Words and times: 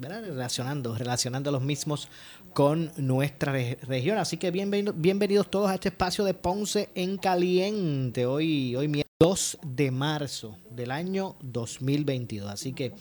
relacionando, 0.00 0.96
relacionando 0.96 1.50
los 1.50 1.62
mismos 1.62 2.08
con 2.52 2.92
nuestra 2.96 3.52
región. 3.52 4.18
Así 4.18 4.36
que 4.36 4.50
bienvenidos 4.50 5.50
todos 5.50 5.70
a 5.70 5.74
este 5.74 5.88
espacio 5.88 6.24
de 6.24 6.34
Ponce 6.34 6.88
en 6.94 7.18
Caliente. 7.18 8.26
Hoy, 8.26 8.76
hoy 8.76 9.04
2 9.18 9.58
de 9.62 9.90
marzo 9.90 10.58
del 10.70 10.90
año 10.90 11.36
2022. 11.40 12.50
Así 12.50 12.72
que 12.72 12.92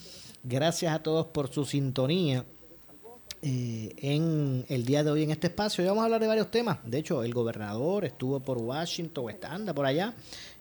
gracias 0.44 0.94
a 0.94 1.04
todos 1.04 1.28
por 1.28 1.52
su 1.52 1.66
sintonía. 1.66 2.46
Eh, 3.46 3.94
en 3.98 4.66
el 4.70 4.86
día 4.86 5.04
de 5.04 5.12
hoy 5.12 5.24
en 5.24 5.32
este 5.32 5.48
espacio. 5.48 5.86
Vamos 5.86 6.04
a 6.04 6.06
hablar 6.06 6.22
de 6.22 6.28
varios 6.28 6.50
temas. 6.50 6.78
De 6.86 7.00
hecho, 7.00 7.24
el 7.24 7.34
gobernador 7.34 8.06
estuvo 8.06 8.40
por 8.40 8.58
Washington, 8.58 9.30
está, 9.30 9.52
anda 9.52 9.74
por 9.74 9.86
allá, 9.86 10.14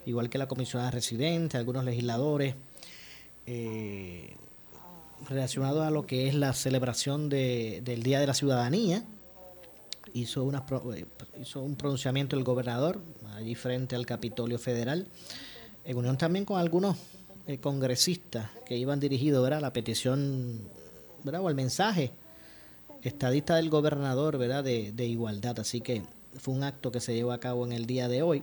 igual 0.05 0.29
que 0.29 0.37
la 0.37 0.49
comisionada 0.49 0.91
residente, 0.91 1.57
algunos 1.57 1.85
legisladores. 1.85 2.57
Eh, 3.47 4.35
relacionado 5.29 5.83
a 5.83 5.91
lo 5.91 6.07
que 6.07 6.29
es 6.29 6.35
la 6.35 6.53
celebración 6.53 7.29
del 7.29 8.03
Día 8.03 8.21
de 8.21 8.27
la 8.27 8.35
Ciudadanía. 8.35 9.05
Hizo, 10.15 10.45
una, 10.45 10.65
eh, 10.95 11.07
hizo 11.41 11.61
un 11.63 11.77
pronunciamiento 11.77 12.37
el 12.37 12.45
gobernador 12.45 13.01
allí 13.35 13.55
frente 13.55 13.97
al 13.97 14.05
Capitolio 14.05 14.59
Federal, 14.59 15.09
en 15.85 15.97
unión 15.97 16.19
también 16.19 16.45
con 16.45 16.61
algunos 16.61 16.99
eh, 17.47 17.59
congresistas 17.59 18.51
que 18.67 18.77
iban 18.77 19.01
dirigidos 19.01 19.51
a 19.51 19.61
la 19.61 19.73
petición 19.73 20.69
¿verdad? 21.25 21.41
o 21.43 21.49
el 21.49 21.55
mensaje 21.55 22.13
estadista 23.03 23.57
del 23.57 23.71
gobernador 23.71 24.37
¿verdad? 24.39 24.63
De, 24.63 24.93
de 24.93 25.07
igualdad. 25.07 25.59
Así 25.61 25.81
que 25.81 26.03
fue 26.39 26.55
un 26.55 26.65
acto 26.65 26.91
que 26.91 27.01
se 27.01 27.15
llevó 27.15 27.33
a 27.33 27.41
cabo 27.41 27.65
en 27.67 27.73
el 27.73 27.87
día 27.87 28.09
de 28.09 28.23
hoy. 28.23 28.43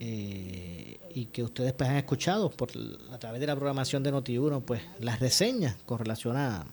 Eh, 0.00 0.98
y 1.14 1.26
que 1.26 1.44
ustedes 1.44 1.72
pues 1.72 1.88
han 1.88 1.96
escuchado 1.96 2.50
por 2.50 2.70
a 3.12 3.18
través 3.18 3.40
de 3.40 3.46
la 3.46 3.54
programación 3.54 4.02
de 4.02 4.12
Noti1 4.12 4.62
pues 4.62 4.82
las 4.98 5.20
reseñas 5.20 5.76
con 5.86 6.00
relación 6.00 6.36
a, 6.36 6.66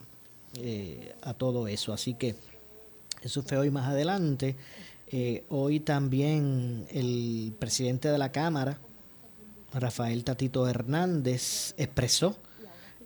eh, 0.58 1.14
a 1.22 1.32
todo 1.32 1.68
eso 1.68 1.92
así 1.92 2.14
que 2.14 2.34
eso 3.22 3.44
fue 3.44 3.58
hoy 3.58 3.70
más 3.70 3.86
adelante 3.86 4.56
eh, 5.12 5.44
hoy 5.50 5.78
también 5.78 6.84
el 6.90 7.54
presidente 7.60 8.08
de 8.08 8.18
la 8.18 8.32
cámara 8.32 8.80
Rafael 9.72 10.24
Tatito 10.24 10.68
Hernández 10.68 11.74
expresó 11.76 12.36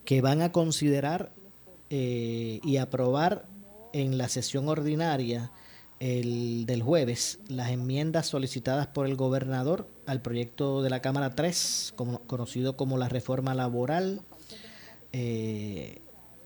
que 0.06 0.22
van 0.22 0.40
a 0.40 0.50
considerar 0.50 1.30
y 1.90 2.78
aprobar 2.78 3.44
en 3.92 4.18
la 4.18 4.28
sesión 4.28 4.68
ordinaria 4.68 5.52
el 5.98 6.66
del 6.66 6.82
jueves 6.82 7.38
las 7.48 7.70
enmiendas 7.70 8.26
solicitadas 8.26 8.86
por 8.88 9.06
el 9.06 9.16
gobernador 9.16 9.88
al 10.06 10.20
proyecto 10.20 10.82
de 10.82 10.90
la 10.90 11.00
Cámara 11.00 11.34
3, 11.34 11.94
como, 11.96 12.20
conocido 12.20 12.76
como 12.76 12.98
la 12.98 13.08
reforma 13.08 13.54
laboral. 13.54 14.20
Eh, 15.12 16.00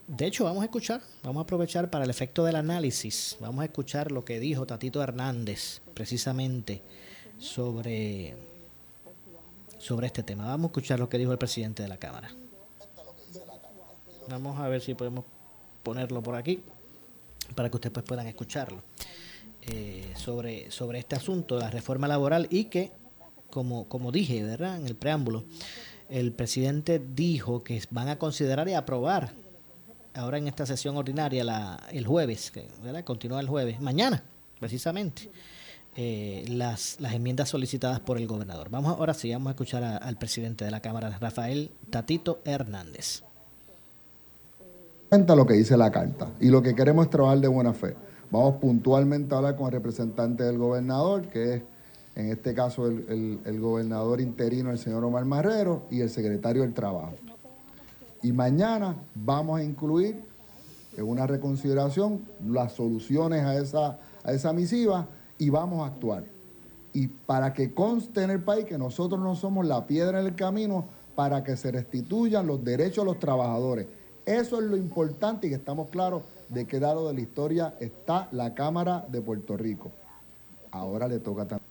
de 0.06 0.26
hecho, 0.26 0.44
vamos 0.44 0.62
a 0.62 0.64
escuchar, 0.64 1.02
vamos 1.22 1.40
a 1.40 1.44
aprovechar 1.44 1.90
para 1.90 2.04
el 2.04 2.10
efecto 2.10 2.44
del 2.44 2.56
análisis, 2.56 3.36
vamos 3.40 3.62
a 3.62 3.64
escuchar 3.64 4.10
lo 4.10 4.24
que 4.24 4.40
dijo 4.40 4.66
Tatito 4.66 5.02
Hernández 5.02 5.82
precisamente 5.94 6.82
sobre, 7.38 8.34
sobre 9.78 10.06
este 10.06 10.22
tema. 10.22 10.46
Vamos 10.46 10.64
a 10.64 10.68
escuchar 10.68 10.98
lo 10.98 11.08
que 11.08 11.18
dijo 11.18 11.32
el 11.32 11.38
presidente 11.38 11.82
de 11.82 11.88
la 11.88 11.96
Cámara. 11.96 12.30
Vamos 14.28 14.60
a 14.60 14.68
ver 14.68 14.80
si 14.80 14.94
podemos 14.94 15.24
ponerlo 15.82 16.22
por 16.22 16.36
aquí 16.36 16.62
para 17.54 17.68
que 17.68 17.76
ustedes 17.76 17.92
pues, 17.92 18.06
puedan 18.06 18.26
escucharlo. 18.26 18.82
Eh, 19.62 20.12
sobre, 20.16 20.70
sobre 20.70 20.98
este 21.00 21.16
asunto 21.16 21.58
la 21.58 21.68
reforma 21.68 22.08
laboral 22.08 22.46
y 22.50 22.64
que, 22.64 22.92
como, 23.50 23.86
como 23.88 24.10
dije, 24.10 24.42
¿verdad? 24.42 24.76
En 24.76 24.86
el 24.86 24.96
preámbulo, 24.96 25.44
el 26.08 26.32
presidente 26.32 26.98
dijo 26.98 27.62
que 27.62 27.82
van 27.90 28.08
a 28.08 28.18
considerar 28.18 28.68
y 28.68 28.74
aprobar 28.74 29.32
ahora 30.14 30.38
en 30.38 30.48
esta 30.48 30.64
sesión 30.64 30.96
ordinaria 30.96 31.44
la, 31.44 31.78
el 31.92 32.06
jueves, 32.06 32.52
¿verdad? 32.82 33.04
continúa 33.04 33.40
el 33.40 33.48
jueves, 33.48 33.80
mañana, 33.80 34.22
precisamente, 34.58 35.30
eh, 35.94 36.44
las, 36.48 36.96
las 36.98 37.12
enmiendas 37.12 37.50
solicitadas 37.50 38.00
por 38.00 38.16
el 38.16 38.26
gobernador. 38.26 38.70
Vamos 38.70 38.96
ahora 38.98 39.12
sí, 39.12 39.30
vamos 39.30 39.48
a 39.48 39.50
escuchar 39.50 39.84
al 39.84 40.16
presidente 40.16 40.64
de 40.64 40.70
la 40.70 40.80
Cámara, 40.80 41.16
Rafael 41.20 41.70
Tatito 41.90 42.40
Hernández. 42.44 43.22
Cuenta 45.10 45.36
lo 45.36 45.46
que 45.46 45.54
dice 45.54 45.76
la 45.76 45.90
carta 45.90 46.30
y 46.40 46.48
lo 46.48 46.62
que 46.62 46.74
queremos 46.74 47.06
es 47.06 47.10
trabajar 47.10 47.40
de 47.40 47.48
buena 47.48 47.74
fe. 47.74 47.94
Vamos 48.30 48.56
puntualmente 48.56 49.34
a 49.34 49.38
hablar 49.38 49.56
con 49.56 49.66
el 49.66 49.72
representante 49.72 50.44
del 50.44 50.56
gobernador, 50.56 51.22
que 51.28 51.54
es 51.54 51.62
en 52.14 52.30
este 52.30 52.54
caso 52.54 52.86
el, 52.86 53.60
gobernador 53.60 54.20
interino, 54.20 54.70
el 54.70 54.78
señor 54.78 55.04
Omar 55.04 55.24
Marrero, 55.24 55.82
y 55.90 56.00
el 56.00 56.10
secretario 56.10 56.62
del 56.62 56.72
Trabajo. 56.72 57.14
Y 58.22 58.32
mañana 58.32 58.96
vamos 59.14 59.58
a 59.58 59.64
incluir 59.64 60.22
en 60.96 61.08
una 61.08 61.26
reconsideración 61.26 62.24
las 62.46 62.72
soluciones 62.72 63.42
a 63.44 63.56
esa, 63.56 63.98
a 64.22 64.32
esa 64.32 64.52
misiva 64.52 65.08
y 65.38 65.50
vamos 65.50 65.82
a 65.82 65.92
actuar. 65.92 66.24
Y 66.92 67.08
para 67.08 67.52
que 67.52 67.72
conste 67.72 68.22
en 68.22 68.30
el 68.30 68.42
país 68.42 68.64
que 68.64 68.78
nosotros 68.78 69.20
no 69.20 69.34
somos 69.34 69.66
la 69.66 69.86
piedra 69.86 70.20
en 70.20 70.26
el 70.26 70.34
camino 70.34 70.84
para 71.14 71.42
que 71.42 71.56
se 71.56 71.72
restituyan 71.72 72.46
los 72.46 72.62
derechos 72.62 73.04
de 73.04 73.10
los 73.10 73.18
trabajadores. 73.18 73.86
Eso 74.26 74.60
es 74.60 74.64
lo 74.64 74.76
importante 74.76 75.46
y 75.46 75.50
que 75.50 75.56
estamos 75.56 75.88
claros 75.88 76.22
de 76.50 76.66
qué 76.66 76.80
lado 76.80 77.08
de 77.08 77.14
la 77.14 77.20
historia 77.20 77.74
está 77.80 78.28
la 78.32 78.54
Cámara 78.54 79.06
de 79.08 79.22
Puerto 79.22 79.56
Rico. 79.56 79.90
Ahora 80.70 81.08
le 81.08 81.18
toca 81.20 81.46
también. 81.46 81.70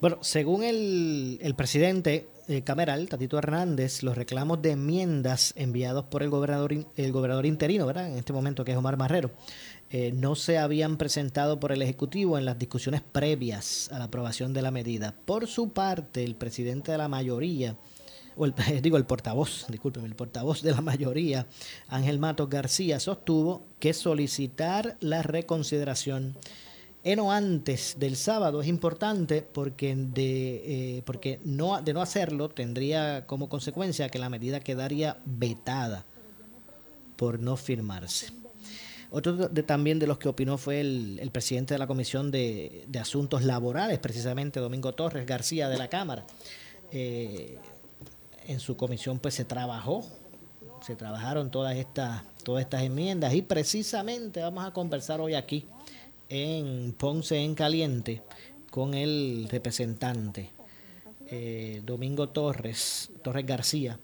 Bueno, 0.00 0.18
según 0.22 0.64
el, 0.64 1.54
presidente 1.56 2.26
eh, 2.48 2.62
cameral, 2.62 3.06
Tatito 3.08 3.36
Hernández, 3.36 4.02
los 4.02 4.16
reclamos 4.16 4.62
de 4.62 4.70
enmiendas 4.70 5.52
enviados 5.56 6.06
por 6.06 6.22
el 6.22 6.30
gobernador, 6.30 6.72
el 6.96 7.12
gobernador 7.12 7.44
interino, 7.44 7.86
¿verdad? 7.86 8.10
En 8.10 8.16
este 8.16 8.32
momento, 8.32 8.64
que 8.64 8.72
es 8.72 8.78
Omar 8.78 8.96
Marrero, 8.96 9.30
eh, 9.90 10.12
no 10.14 10.36
se 10.36 10.56
habían 10.56 10.96
presentado 10.96 11.60
por 11.60 11.70
el 11.70 11.82
Ejecutivo 11.82 12.38
en 12.38 12.46
las 12.46 12.58
discusiones 12.58 13.02
previas 13.02 13.90
a 13.92 13.98
la 13.98 14.04
aprobación 14.04 14.54
de 14.54 14.62
la 14.62 14.70
medida. 14.70 15.14
Por 15.26 15.46
su 15.46 15.68
parte, 15.68 16.24
el 16.24 16.34
presidente 16.34 16.92
de 16.92 16.98
la 16.98 17.08
mayoría, 17.08 17.76
o 18.40 18.46
el, 18.46 18.54
digo 18.82 18.96
el 18.96 19.04
portavoz, 19.04 19.66
discúlpeme, 19.68 20.06
el 20.08 20.16
portavoz 20.16 20.62
de 20.62 20.72
la 20.72 20.80
mayoría, 20.80 21.46
Ángel 21.88 22.18
Matos 22.18 22.48
García, 22.48 22.98
sostuvo 22.98 23.66
que 23.78 23.92
solicitar 23.92 24.96
la 25.00 25.22
reconsideración 25.22 26.36
en 27.02 27.18
o 27.18 27.32
antes 27.32 27.96
del 27.98 28.16
sábado 28.16 28.60
es 28.60 28.68
importante 28.68 29.40
porque 29.42 29.94
de 29.96 30.96
eh, 30.98 31.02
porque 31.06 31.40
no 31.44 31.80
de 31.80 31.94
no 31.94 32.02
hacerlo 32.02 32.50
tendría 32.50 33.26
como 33.26 33.48
consecuencia 33.48 34.10
que 34.10 34.18
la 34.18 34.28
medida 34.28 34.60
quedaría 34.60 35.18
vetada 35.24 36.04
por 37.16 37.40
no 37.40 37.56
firmarse. 37.56 38.32
Otro 39.10 39.32
de, 39.34 39.62
también 39.62 39.98
de 39.98 40.06
los 40.06 40.18
que 40.18 40.28
opinó 40.28 40.56
fue 40.56 40.80
el, 40.80 41.30
presidente 41.32 41.74
de 41.74 41.78
la 41.78 41.86
Comisión 41.86 42.30
de, 42.30 42.86
Asuntos 43.00 43.42
Laborales, 43.42 43.98
precisamente 43.98 44.60
Domingo 44.60 44.92
Torres 44.92 45.26
García 45.26 45.68
de 45.68 45.78
la 45.78 45.88
Cámara. 45.88 46.24
Eh, 46.92 47.58
en 48.46 48.60
su 48.60 48.76
comisión 48.76 49.18
pues 49.18 49.34
se 49.34 49.44
trabajó, 49.44 50.04
se 50.82 50.96
trabajaron 50.96 51.50
todas 51.50 51.76
estas, 51.76 52.22
todas 52.42 52.62
estas 52.62 52.82
enmiendas 52.82 53.34
y 53.34 53.42
precisamente 53.42 54.40
vamos 54.40 54.64
a 54.64 54.72
conversar 54.72 55.20
hoy 55.20 55.34
aquí 55.34 55.66
en 56.28 56.94
Ponce 56.98 57.38
en 57.38 57.54
Caliente 57.54 58.22
con 58.70 58.94
el 58.94 59.48
representante 59.50 60.50
eh, 61.32 61.80
Domingo 61.84 62.28
Torres, 62.28 63.10
Torres 63.22 63.46
García, 63.46 64.00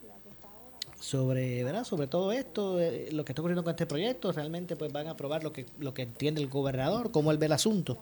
sobre, 1.01 1.65
¿verdad? 1.65 1.85
sobre 1.85 2.07
todo 2.07 2.31
esto, 2.31 2.81
eh, 2.81 3.09
lo 3.11 3.25
que 3.25 3.33
está 3.33 3.43
ocurriendo 3.43 3.65
con 3.65 3.73
este 3.73 3.87
proyecto. 3.87 4.33
Realmente 4.33 4.77
pues 4.77 4.93
van 4.93 5.09
a 5.09 5.13
aprobar 5.13 5.43
lo 5.43 5.53
que, 5.53 5.67
lo 5.79 5.93
que 5.93 6.03
entiende 6.03 6.41
el 6.41 6.49
gobernador, 6.49 7.11
cómo 7.11 7.33
él 7.33 7.39
ve 7.39 7.47
el 7.47 7.53
asunto. 7.53 7.99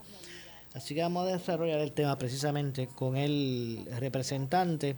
Así 0.75 0.95
que 0.95 1.03
vamos 1.03 1.27
a 1.27 1.33
desarrollar 1.33 1.81
el 1.81 1.93
tema 1.93 2.19
precisamente 2.19 2.87
con 2.87 3.17
el 3.17 3.87
representante, 3.99 4.97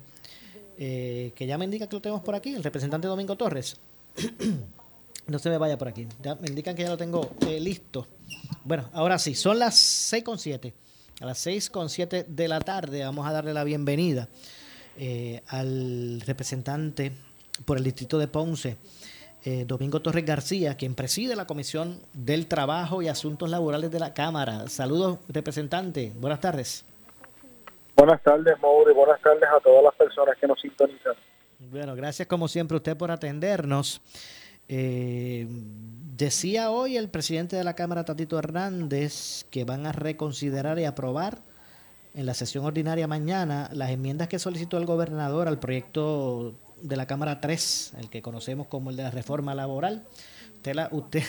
eh, 0.79 1.33
que 1.35 1.47
ya 1.47 1.59
me 1.59 1.65
indica 1.65 1.87
que 1.89 1.97
lo 1.97 2.03
tenemos 2.03 2.23
por 2.23 2.35
aquí, 2.35 2.55
el 2.55 2.65
representante 2.65 3.09
Domingo 3.09 3.37
Torres. 3.37 3.77
no 5.27 5.39
se 5.39 5.51
me 5.51 5.59
vaya 5.59 5.77
por 5.77 5.89
aquí. 5.89 6.07
Ya 6.23 6.35
me 6.37 6.49
indican 6.49 6.75
que 6.75 6.83
ya 6.83 6.91
lo 6.91 6.97
tengo 6.97 7.31
eh, 7.47 7.61
listo. 7.61 8.07
Bueno, 8.65 8.89
ahora 8.93 9.19
sí, 9.19 9.35
son 9.35 9.59
las 9.59 9.77
6 9.77 10.25
con 10.25 10.39
7. 10.39 10.73
A 11.21 11.27
las 11.27 11.39
6 11.39 11.71
con 11.71 11.89
7 11.89 12.27
de 12.29 12.49
la 12.49 12.61
tarde 12.61 13.03
vamos 13.03 13.27
a 13.27 13.33
darle 13.33 13.55
la 13.55 13.65
bienvenida 13.65 14.29
eh, 14.99 15.43
al 15.49 16.21
representante 16.27 17.13
por 17.65 17.79
el 17.79 17.85
distrito 17.85 18.19
de 18.19 18.29
Ponce, 18.29 18.77
eh, 19.45 19.65
Domingo 19.67 20.03
Torres 20.03 20.27
García, 20.27 20.77
quien 20.77 20.95
preside 20.95 21.37
la 21.37 21.47
Comisión 21.47 22.01
del 22.13 22.47
Trabajo 22.47 23.01
y 23.01 23.09
Asuntos 23.09 23.49
Laborales 23.49 23.91
de 23.91 23.99
la 23.99 24.13
Cámara. 24.13 24.69
Saludos, 24.69 25.19
representante. 25.29 26.13
Buenas 26.19 26.41
tardes. 26.41 26.85
Buenas 27.97 28.23
tardes, 28.23 28.61
Mauro, 28.61 28.91
y 28.91 28.95
buenas 28.95 29.21
tardes 29.23 29.49
a 29.49 29.59
todas 29.61 29.83
las 29.83 29.95
personas 29.95 30.37
que 30.39 30.47
nos 30.47 30.61
sintonizan. 30.61 31.15
Bueno, 31.59 31.97
gracias 31.97 32.29
como 32.29 32.47
siempre 32.47 32.77
usted 32.77 32.95
por 32.95 33.11
atendernos. 33.11 34.03
Eh, 34.69 35.47
decía 35.49 36.71
hoy 36.71 36.99
el 36.99 37.09
presidente 37.09 37.57
de 37.57 37.65
la 37.65 37.75
Cámara, 37.75 38.05
Tatito 38.05 38.39
Hernández, 38.39 39.45
que 39.51 39.65
van 39.65 39.87
a 39.87 39.93
reconsiderar 39.93 40.79
y 40.79 40.85
aprobar 40.85 41.39
en 42.15 42.27
la 42.27 42.35
sesión 42.35 42.67
ordinaria 42.67 43.07
mañana 43.07 43.71
las 43.73 43.91
enmiendas 43.91 44.29
que 44.29 44.39
solicitó 44.39 44.77
el 44.77 44.85
gobernador 44.85 45.49
al 45.49 45.59
proyecto 45.59 46.55
de 46.83 46.97
la 46.97 47.07
Cámara 47.07 47.41
3, 47.41 47.95
el 47.99 48.11
que 48.11 48.21
conocemos 48.21 48.67
como 48.67 48.91
el 48.91 48.97
de 48.97 49.05
la 49.05 49.11
reforma 49.11 49.55
laboral. 49.55 50.05
Usted, 50.55 50.75
la, 50.75 50.89
usted, 50.93 51.23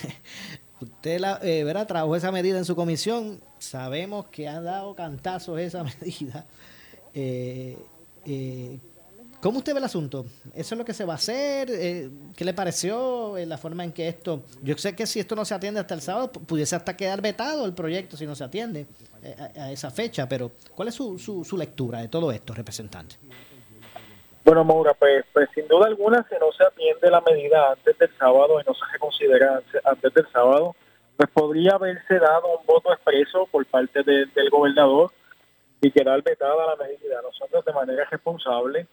usted 0.81 1.19
la, 1.19 1.39
eh, 1.41 1.63
¿verdad? 1.63 1.87
trabajó 1.87 2.15
esa 2.15 2.31
medida 2.31 2.57
en 2.57 2.65
su 2.65 2.75
comisión. 2.75 3.39
Sabemos 3.59 4.27
que 4.27 4.47
ha 4.47 4.61
dado 4.61 4.95
cantazos 4.95 5.59
esa 5.59 5.83
medida. 6.01 6.45
Eh, 7.13 7.77
eh, 8.25 8.79
¿Cómo 9.41 9.59
usted 9.59 9.73
ve 9.73 9.79
el 9.79 9.85
asunto? 9.85 10.25
¿Eso 10.55 10.75
es 10.75 10.79
lo 10.79 10.85
que 10.85 10.93
se 10.93 11.05
va 11.05 11.13
a 11.13 11.15
hacer? 11.17 11.69
Eh, 11.71 12.09
¿Qué 12.35 12.43
le 12.43 12.53
pareció 12.53 13.37
la 13.37 13.57
forma 13.57 13.83
en 13.83 13.91
que 13.91 14.07
esto... 14.07 14.43
Yo 14.63 14.75
sé 14.77 14.95
que 14.95 15.05
si 15.05 15.19
esto 15.19 15.35
no 15.35 15.45
se 15.45 15.53
atiende 15.53 15.79
hasta 15.79 15.93
el 15.93 16.01
sábado, 16.01 16.31
pudiese 16.31 16.75
hasta 16.75 16.97
quedar 16.97 17.21
vetado 17.21 17.65
el 17.65 17.73
proyecto 17.73 18.17
si 18.17 18.25
no 18.25 18.35
se 18.35 18.43
atiende 18.43 18.87
a, 19.55 19.71
esa 19.71 19.91
fecha, 19.91 20.27
pero 20.27 20.51
¿cuál 20.75 20.87
es 20.87 20.95
su, 20.95 21.19
su, 21.19 21.43
su 21.43 21.55
lectura 21.55 22.01
de 22.01 22.07
todo 22.07 22.31
esto, 22.31 22.53
representante? 22.53 23.15
Bueno, 24.47 24.63
Maura, 24.63 24.93
pues, 24.93 25.25
pues, 25.33 25.49
sin 25.53 25.67
duda 25.67 25.87
alguna, 25.87 26.25
si 26.29 26.35
no 26.39 26.53
se 26.53 26.63
atiende 26.63 27.11
la 27.11 27.19
medida 27.19 27.73
antes 27.73 27.97
del 27.97 28.17
sábado 28.17 28.61
y 28.61 28.63
no 28.63 28.73
se 28.73 28.85
reconsidera 28.93 29.61
antes 29.83 30.13
del 30.13 30.25
sábado, 30.31 30.73
pues 31.17 31.29
podría 31.31 31.73
haberse 31.73 32.17
dado 32.17 32.57
un 32.57 32.65
voto 32.65 32.93
expreso 32.93 33.45
por 33.47 33.65
parte 33.65 34.03
del 34.03 34.49
gobernador 34.49 35.11
y 35.81 35.91
quedar 35.91 36.21
vetada 36.23 36.65
la 36.65 36.77
medida. 36.77 37.21
Nosotros 37.21 37.65
de 37.65 37.73
manera 37.73 38.05
responsable, 38.05 38.87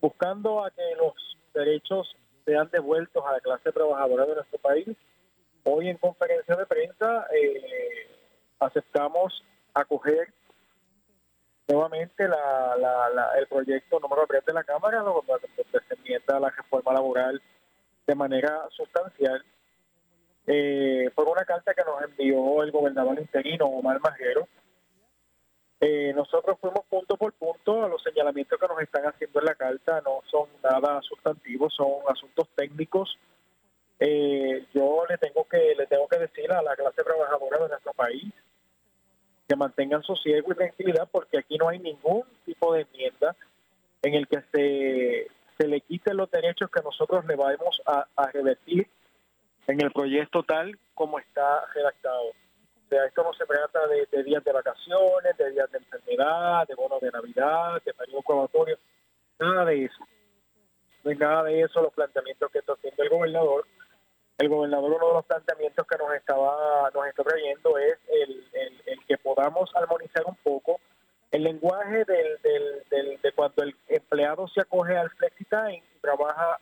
buscando 0.00 0.64
a 0.64 0.72
que 0.72 0.96
los 0.98 1.14
derechos 1.54 2.16
sean 2.44 2.68
devueltos 2.72 3.24
a 3.24 3.30
la 3.30 3.40
clase 3.40 3.70
trabajadora 3.70 4.26
de 4.26 4.34
nuestro 4.34 4.58
país, 4.58 4.88
hoy 5.62 5.88
en 5.88 5.98
conferencia 5.98 6.56
de 6.56 6.66
prensa 6.66 7.28
eh, 7.32 8.10
aceptamos 8.58 9.44
acoger 9.72 10.32
nuevamente 11.68 12.24
el 12.24 13.46
proyecto 13.48 14.00
número 14.00 14.26
3 14.26 14.44
de 14.44 14.52
la 14.52 14.64
Cámara, 14.64 15.00
donde 15.00 15.32
se 15.88 15.94
enmienda 15.94 16.40
la 16.40 16.50
reforma 16.50 16.92
laboral 16.92 17.40
de 18.06 18.14
manera 18.14 18.66
sustancial, 18.70 19.42
eh, 20.46 21.10
por 21.14 21.28
una 21.28 21.44
carta 21.44 21.72
que 21.72 21.84
nos 21.84 22.02
envió 22.02 22.62
el 22.62 22.70
gobernador 22.70 23.18
interino 23.18 23.66
Omar 23.66 24.00
Majero. 24.00 24.46
Eh, 25.80 26.12
nosotros 26.14 26.58
fuimos 26.60 26.84
punto 26.86 27.16
por 27.16 27.32
punto 27.32 27.84
a 27.84 27.88
los 27.88 28.02
señalamientos 28.02 28.58
que 28.58 28.68
nos 28.68 28.80
están 28.80 29.04
haciendo 29.04 29.40
en 29.40 29.46
la 29.46 29.54
carta, 29.54 30.02
no 30.02 30.20
son 30.30 30.48
nada 30.62 31.00
sustantivos, 31.02 31.74
son 31.74 32.00
asuntos 32.08 32.48
técnicos. 32.54 33.18
Eh, 33.98 34.66
yo 34.74 35.04
le 35.08 35.16
tengo 35.18 35.46
que 35.48 35.74
le 35.76 35.86
tengo 35.86 36.08
que 36.08 36.18
decir 36.18 36.50
a 36.52 36.62
la 36.62 36.74
clase 36.74 37.02
trabajadora 37.02 37.58
de 37.58 37.68
nuestro 37.68 37.92
país 37.94 38.32
que 39.54 39.58
mantengan 39.58 40.02
sosiego 40.02 40.52
y 40.52 40.56
tranquilidad 40.56 41.08
porque 41.10 41.38
aquí 41.38 41.56
no 41.56 41.68
hay 41.68 41.78
ningún 41.78 42.24
tipo 42.44 42.74
de 42.74 42.82
enmienda 42.82 43.36
en 44.02 44.14
el 44.14 44.26
que 44.26 44.42
se, 44.52 45.28
se 45.56 45.68
le 45.68 45.80
quiten 45.80 46.16
los 46.16 46.30
derechos 46.30 46.70
que 46.70 46.82
nosotros 46.82 47.24
le 47.26 47.36
vamos 47.36 47.80
a, 47.86 48.06
revertir 48.32 48.88
en 49.68 49.80
el 49.80 49.92
proyecto 49.92 50.42
tal 50.42 50.76
como 50.94 51.18
está 51.18 51.64
redactado. 51.72 52.30
O 52.30 52.88
sea, 52.88 53.06
esto 53.06 53.22
no 53.22 53.32
se 53.32 53.46
trata 53.46 53.80
de, 53.86 54.22
días 54.24 54.42
de 54.42 54.52
vacaciones, 54.52 55.36
de 55.38 55.50
días 55.52 55.70
de 55.70 55.78
enfermedad, 55.78 56.66
de 56.66 56.74
bonos 56.74 57.00
de 57.00 57.10
Navidad, 57.12 57.80
de 57.84 57.94
periodo 57.94 58.22
probatorio, 58.22 58.78
nada 59.38 59.64
de 59.66 59.84
eso. 59.84 60.04
No 61.04 61.10
hay 61.10 61.16
nada 61.16 61.44
de 61.44 61.60
eso 61.62 61.80
los 61.80 61.94
planteamientos 61.94 62.50
que 62.50 62.58
está 62.58 62.72
haciendo 62.72 63.02
el 63.02 63.08
gobernador 63.08 63.66
el 64.38 64.48
gobernador 64.48 64.92
uno 64.92 65.08
de 65.08 65.14
los 65.14 65.24
planteamientos 65.26 65.86
que 65.86 65.98
nos 65.98 66.14
estaba 66.14 66.90
nos 66.92 67.06
está 67.06 67.22
trayendo 67.22 67.78
es 67.78 67.98
el, 68.08 68.44
que 69.06 69.18
podamos 69.18 69.70
armonizar 69.74 70.24
un 70.26 70.36
poco 70.36 70.80
el 71.30 71.44
lenguaje 71.44 72.04
del, 72.04 72.40
del, 72.90 73.20
de 73.20 73.32
cuando 73.32 73.62
el 73.62 73.76
empleado 73.88 74.48
se 74.48 74.60
acoge 74.62 74.96
al 74.96 75.10
flexitime 75.10 75.82
y 75.94 76.00
trabaja 76.00 76.58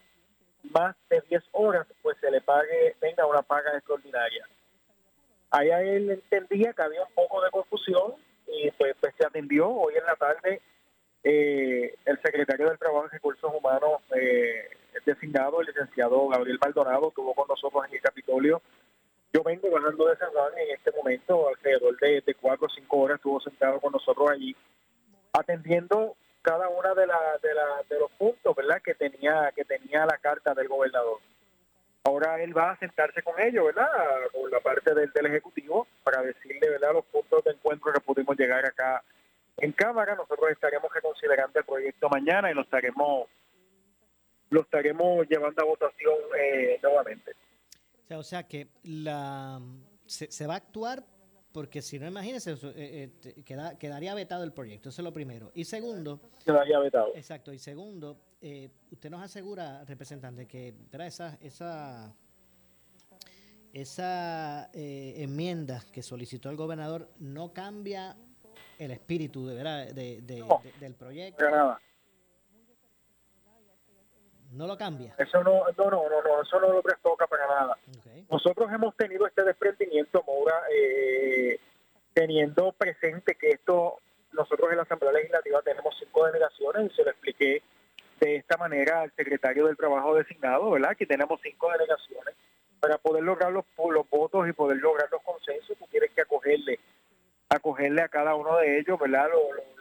más 0.71 0.97
de 1.11 1.21
10 1.29 1.43
horas, 1.53 1.87
pues 2.03 2.17
se 2.21 2.31
le 2.31 2.41
pague, 2.41 2.97
tenga 2.99 3.27
una 3.27 3.43
paga 3.43 3.77
extraordinaria. 3.77 4.47
Ahí 5.51 5.69
él 5.69 6.11
entendía 6.11 6.73
que 6.73 6.83
había 6.83 7.03
un 7.03 7.13
poco 7.15 7.43
de 7.43 7.51
confusión 7.51 8.15
y 8.47 8.71
pues, 8.73 8.97
pues 9.01 9.15
se 9.19 9.27
atendió 9.27 9.69
hoy 9.69 9.95
en 9.97 10.07
la 10.07 10.17
tarde 10.17 10.63
eh, 11.23 11.95
el 12.05 12.21
secretario 12.23 12.69
del 12.69 12.79
Trabajo 12.79 13.07
y 13.07 13.11
Recursos 13.11 13.53
Humanos 13.55 14.01
eh, 14.17 14.69
designado, 15.05 15.61
el 15.61 15.67
licenciado 15.67 16.29
Gabriel 16.29 16.59
Maldonado, 16.61 17.09
estuvo 17.09 17.35
con 17.35 17.49
nosotros 17.49 17.85
en 17.89 17.95
el 17.95 18.01
Capitolio. 18.01 18.63
Yo 19.33 19.43
vengo 19.43 19.71
bajando 19.71 20.07
de 20.07 20.17
San 20.17 20.31
Juan 20.31 20.53
en 20.59 20.75
este 20.77 20.93
momento, 20.93 21.49
alrededor 21.49 21.99
de, 21.99 22.37
cuatro 22.41 22.67
o 22.67 22.71
cinco 22.71 22.99
horas 22.99 23.17
estuvo 23.17 23.41
sentado 23.41 23.81
con 23.81 23.93
nosotros 23.93 24.31
allí, 24.31 24.55
atendiendo 25.33 26.17
cada 26.43 26.69
una 26.69 26.95
de, 26.95 27.07
la, 27.07 27.19
de, 27.43 27.55
la, 27.55 27.67
de 27.89 27.99
los 27.99 28.11
puntos 28.13 28.55
verdad 28.57 28.83
que 28.83 28.95
tenía 28.95 29.53
que 29.55 29.65
tenía 29.65 30.05
la 30.05 30.19
carta 30.19 30.53
del 30.55 30.69
gobernador. 30.69 31.19
Ahora 32.05 32.43
él 32.43 32.57
va 32.57 32.73
a 32.73 32.79
sentarse 32.79 33.23
con 33.23 33.41
ellos, 33.41 33.65
¿verdad? 33.67 33.89
Con 34.33 34.51
la 34.51 34.59
parte 34.61 34.93
del, 34.93 35.11
del 35.13 35.27
Ejecutivo 35.27 35.87
para 36.03 36.21
decirle, 36.21 36.69
¿verdad?, 36.69 36.95
los 36.95 37.05
puntos 37.07 37.45
de 37.45 37.53
encuentro 37.53 37.93
que 37.93 38.01
pudimos 38.01 38.37
llegar 38.37 38.67
acá 38.67 39.03
en 39.59 39.71
Cámara. 39.73 40.17
Nosotros 40.17 40.51
estaremos 40.51 40.93
reconsiderando 40.93 41.59
el 41.61 41.65
proyecto 41.65 42.09
mañana 42.09 42.51
y 42.51 42.55
lo 42.55 42.63
estaremos 42.63 43.29
lo 44.53 44.61
estaremos 44.61 45.27
llevando 45.29 45.63
a 45.63 45.65
votación 45.65 46.15
eh, 46.39 46.79
nuevamente. 46.83 47.33
O 48.11 48.23
sea, 48.23 48.47
que 48.47 48.69
la 48.85 49.61
se, 50.05 50.47
va 50.47 50.55
a 50.55 50.57
actuar 50.59 51.03
porque 51.53 51.81
si 51.81 51.99
no, 51.99 52.07
imagínese, 52.07 52.53
eh, 52.53 53.11
eh 53.25 53.43
quedaría 53.79 54.15
vetado 54.15 54.45
el 54.45 54.53
proyecto, 54.53 54.91
eso 54.91 55.01
es 55.01 55.05
lo 55.05 55.13
primero. 55.13 55.51
Y 55.55 55.65
segundo... 55.65 56.21
Quedaría 56.45 56.79
vetado. 56.79 57.13
Exacto, 57.15 57.53
y 57.53 57.59
segundo, 57.59 58.19
eh, 58.43 58.69
usted 58.91 59.11
nos 59.11 59.23
asegura, 59.23 59.85
representante, 59.85 60.47
que 60.47 60.75
esa, 61.01 61.39
esa, 61.41 62.15
esa 63.73 64.71
enmienda 64.75 65.83
que 65.93 66.03
solicitó 66.03 66.51
el 66.51 66.57
gobernador 66.57 67.09
no 67.19 67.55
cambia 67.55 68.17
el 68.79 68.91
espíritu 68.91 69.47
de, 69.47 69.55
¿verdad? 69.55 69.93
de, 69.93 70.21
del 70.79 70.95
proyecto. 70.95 71.51
Nada. 71.51 71.81
¿No 74.53 74.67
lo 74.67 74.77
cambia? 74.77 75.15
Eso 75.19 75.43
no, 75.43 75.65
no, 75.77 75.91
no, 75.91 76.09
no, 76.09 76.43
eso 76.43 76.61
no 76.61 76.69
lo 76.69 76.83
trastoca 76.83 77.27
para 77.27 77.47
nada. 77.47 77.79
Nosotros 78.31 78.71
hemos 78.71 78.95
tenido 78.97 79.27
este 79.27 79.45
desprendimiento, 79.45 80.23
Moura, 80.27 80.61
eh, 80.71 81.59
teniendo 82.13 82.73
presente 82.73 83.35
que 83.35 83.51
esto, 83.51 83.99
nosotros 84.33 84.71
en 84.71 84.77
la 84.77 84.83
Asamblea 84.83 85.13
Legislativa 85.13 85.63
tenemos 85.63 85.97
cinco 85.99 86.27
delegaciones 86.27 86.93
y 86.93 86.95
se 86.95 87.05
lo 87.05 87.11
expliqué 87.11 87.63
de 88.21 88.37
esta 88.37 88.59
manera 88.59 89.01
al 89.01 89.13
secretario 89.13 89.67
del 89.67 89.77
Trabajo 89.77 90.15
designado, 90.15 90.71
¿verdad? 90.71 90.97
Que 90.97 91.07
tenemos 91.07 91.41
cinco 91.43 91.71
delegaciones. 91.73 92.35
Para 92.79 92.99
poder 92.99 93.23
lograr 93.23 93.53
los, 93.53 93.65
los 93.91 94.09
votos 94.11 94.49
y 94.49 94.53
poder 94.53 94.79
lograr 94.79 95.09
los 95.11 95.23
consensos, 95.23 95.79
tú 95.79 95.87
tienes 95.91 96.11
que 96.11 96.23
acogerle, 96.23 96.79
acogerle 97.49 98.03
a 98.03 98.09
cada 98.09 98.35
uno 98.35 98.59
de 98.59 98.81
ellos, 98.81 98.99
¿verdad? 98.99 99.29
Lo, 99.31 99.73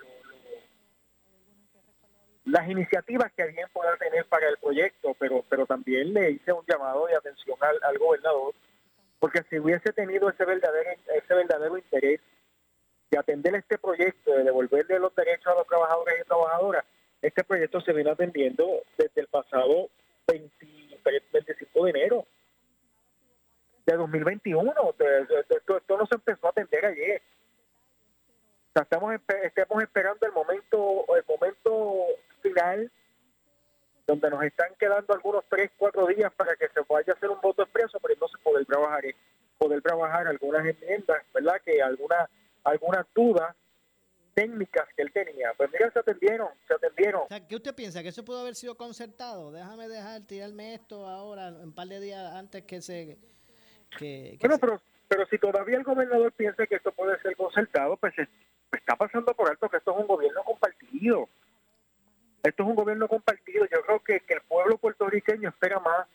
las 2.46 2.68
iniciativas 2.68 3.32
que 3.34 3.44
alguien 3.44 3.68
pueda 3.72 3.96
tener 3.98 4.26
para 4.26 4.50
el 4.50 4.58
proyecto, 4.58 5.16
pero, 5.20 5.46
pero 5.48 5.66
también 5.66 6.14
le 6.14 6.32
hice 6.32 6.52
un 6.52 6.66
llamado 6.66 7.06
de 7.06 7.16
atención 7.16 7.58
al, 7.60 7.98
gobernador, 7.98 8.54
porque 9.20 9.44
si 9.50 9.60
hubiese 9.60 9.94
tenido 9.94 10.30
ese 10.30 10.46
verdadero, 10.46 10.90
ese 11.16 11.34
verdadero 11.34 11.78
interés 11.78 12.20
de 13.12 13.18
atender 13.20 13.56
este 13.56 13.78
proyecto, 13.78 14.32
de 14.32 14.44
devolverle 14.44 15.00
los 15.00 15.14
derechos 15.16 15.48
a 15.48 15.56
los 15.56 15.68
trabajadores 15.68 16.16
y 16.20 16.28
trabajadoras, 16.28 16.86
este 17.22 17.44
proyecto 17.44 17.82
se 17.82 17.94
viene 17.94 18.10
atendiendo 18.10 18.82
desde 18.98 19.22
el 19.22 19.28
pasado 19.28 19.90
25 20.28 21.84
de 21.84 21.90
enero 21.90 22.26
de 23.86 23.96
2021. 23.96 24.74
Esto, 25.50 25.78
esto 25.78 25.98
no 25.98 26.06
se 26.08 26.16
empezó 26.16 26.48
a 26.48 26.50
atender 26.50 26.86
ayer. 26.86 27.22
estamos, 28.74 29.16
estamos 29.44 29.84
esperando 29.84 30.26
el 30.26 30.32
momento, 30.32 31.06
el 31.16 31.24
momento 31.28 32.06
final 32.42 32.92
donde 34.08 34.30
nos 34.30 34.44
están 34.44 34.74
quedando 34.80 35.14
algunos 35.14 35.44
3, 35.50 35.72
4 35.78 36.08
días 36.08 36.34
para 36.34 36.56
que 36.56 36.68
se 36.70 36.82
vaya 36.90 37.14
a 37.14 37.16
hacer 37.16 37.30
un 37.30 37.40
voto 37.42 37.64
expreso, 37.64 38.00
pero 38.02 38.14
entonces 38.14 38.40
poder 38.42 38.66
trabajar, 38.66 39.04
poder 39.58 39.82
trabajar 39.82 40.28
algunas 40.28 40.66
enmiendas, 40.66 41.24
¿verdad? 41.34 41.62
Que 41.64 41.82
algunas 41.82 42.30
algunas 42.64 43.06
dudas 43.14 43.56
técnicas 44.34 44.88
que 44.96 45.02
él 45.04 45.12
tenía. 45.12 45.54
Pues 45.58 45.70
mira, 45.72 45.92
se 45.92 46.00
atendieron, 46.00 46.50
se 46.68 46.74
atendieron. 46.74 47.24
¿qué 47.50 47.56
usted 47.56 47.76
piensa? 47.76 48.02
¿Que 48.02 48.10
eso 48.10 48.24
pudo 48.24 48.40
haber 48.40 48.56
sido 48.56 48.76
concertado? 48.76 49.52
Déjame 49.52 49.88
dejar, 49.88 50.22
tirarme 50.22 50.76
esto 50.76 51.06
ahora, 51.08 51.50
un 51.50 51.74
par 51.74 51.88
de 51.88 52.00
días 52.00 52.34
antes 52.34 52.64
que 52.64 52.82
se... 52.82 53.18
Que, 53.98 54.38
bueno, 54.40 54.58
pero, 54.58 54.82
pero 55.10 55.26
si 55.26 55.38
todavía 55.38 55.78
el 55.78 55.84
gobernador 55.84 56.32
piensa 56.32 56.66
que 56.66 56.76
esto 56.76 56.94
puede 56.94 57.20
ser 57.22 57.36
concertado, 57.36 57.98
pues, 57.98 58.14
está 58.72 58.96
pasando 58.96 59.34
por 59.34 59.50
alto 59.50 59.68
que 59.68 59.78
esto 59.78 59.92
es 59.92 59.98
un 59.98 60.08
gobierno 60.08 60.44
compartido. 60.46 61.28
Esto 62.44 62.64
es 62.64 62.70
un 62.70 62.76
gobierno 62.76 63.08
compartido. 63.08 63.66
Yo 63.66 63.82
creo 63.82 64.00
que, 64.00 64.20
que 64.22 64.34
el 64.34 64.42
pueblo 64.42 64.78
puertorriqueño 64.78 65.50
espera 65.50 65.80
más, 65.80 66.08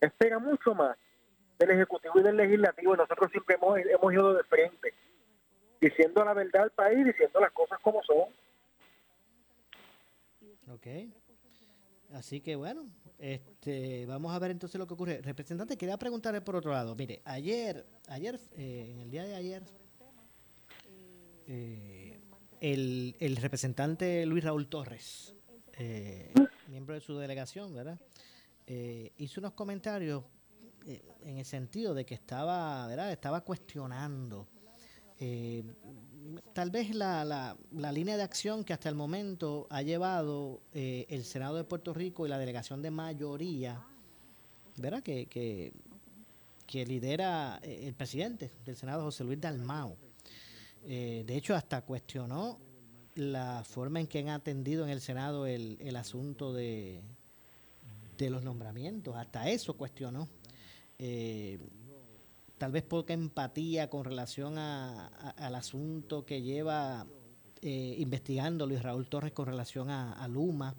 espera 0.00 0.38
mucho 0.38 0.74
más 0.74 0.96
del 1.58 1.70
Ejecutivo 1.70 2.18
y 2.18 2.22
del 2.22 2.36
Legislativo. 2.36 2.96
Nosotros 2.96 3.30
siempre 3.30 3.56
hemos, 3.56 3.78
hemos 3.78 4.12
ido 4.12 4.34
de 4.34 4.44
frente 4.44 4.94
diciendo 5.80 6.24
la 6.24 6.34
verdad 6.34 6.64
al 6.64 6.70
país, 6.70 7.04
diciendo 7.04 7.40
las 7.40 7.52
cosas 7.52 7.78
como 7.80 8.02
son. 8.02 8.28
Ok. 10.72 10.86
Así 12.12 12.40
que 12.40 12.56
bueno, 12.56 12.88
este, 13.18 14.04
vamos 14.06 14.34
a 14.34 14.38
ver 14.38 14.50
entonces 14.50 14.78
lo 14.78 14.86
que 14.86 14.94
ocurre. 14.94 15.20
Representante, 15.22 15.76
quería 15.76 15.96
preguntarle 15.96 16.40
por 16.40 16.56
otro 16.56 16.72
lado. 16.72 16.94
Mire, 16.96 17.22
ayer, 17.24 17.86
ayer, 18.08 18.38
eh, 18.56 18.88
en 18.90 19.00
el 19.00 19.10
día 19.10 19.24
de 19.24 19.34
ayer, 19.36 19.62
eh, 21.46 21.99
el, 22.60 23.36
representante 23.40 24.24
Luis 24.26 24.44
Raúl 24.44 24.68
Torres, 24.68 25.34
eh, 25.74 26.32
miembro 26.68 26.94
de 26.94 27.00
su 27.00 27.16
delegación, 27.16 27.74
¿verdad? 27.74 27.98
hizo 29.16 29.40
unos 29.40 29.54
comentarios 29.54 30.22
en 30.86 31.38
el 31.38 31.44
sentido 31.44 31.92
de 31.92 32.06
que 32.06 32.14
estaba, 32.14 32.86
¿verdad? 32.86 33.10
Estaba 33.10 33.40
cuestionando 33.40 34.46
eh, 35.22 35.62
tal 36.54 36.70
vez 36.70 36.94
la, 36.94 37.26
la, 37.72 37.92
línea 37.92 38.16
de 38.16 38.22
acción 38.22 38.64
que 38.64 38.72
hasta 38.72 38.88
el 38.88 38.94
momento 38.94 39.66
ha 39.68 39.82
llevado 39.82 40.62
eh, 40.72 41.04
el 41.10 41.26
Senado 41.26 41.56
de 41.56 41.64
Puerto 41.64 41.92
Rico 41.92 42.24
y 42.24 42.30
la 42.30 42.38
delegación 42.38 42.80
de 42.80 42.90
mayoría, 42.90 43.84
¿verdad? 44.78 45.02
Que, 45.02 45.26
que, 45.26 46.86
lidera 46.86 47.60
eh, 47.62 47.82
el 47.86 47.92
presidente 47.92 48.50
del 48.64 48.76
Senado, 48.76 49.02
José 49.02 49.24
Luis 49.24 49.38
Dalmao. 49.38 49.94
De 50.86 51.36
hecho, 51.36 51.54
hasta 51.54 51.82
cuestionó 51.82 52.58
la 53.14 53.64
forma 53.64 54.00
en 54.00 54.06
que 54.06 54.20
han 54.20 54.28
atendido 54.28 54.84
en 54.84 54.90
el 54.90 55.00
Senado 55.00 55.46
el, 55.46 55.76
el 55.80 55.96
asunto 55.96 56.52
de, 56.52 57.02
de 58.16 58.30
los 58.30 58.42
nombramientos. 58.42 59.14
Hasta 59.16 59.48
eso 59.48 59.74
cuestionó. 59.76 60.28
Tal 62.60 62.72
vez 62.72 62.82
poca 62.82 63.14
empatía 63.14 63.88
con 63.88 64.04
relación 64.04 64.58
a, 64.58 65.06
al 65.06 65.54
asunto 65.54 66.26
que 66.26 66.42
lleva 66.42 67.06
eh, 67.62 67.94
investigando 67.96 68.66
Luis 68.66 68.82
Raúl 68.82 69.08
Torres 69.08 69.32
con 69.32 69.46
relación 69.46 69.88
a, 69.88 70.28
Luma. 70.28 70.74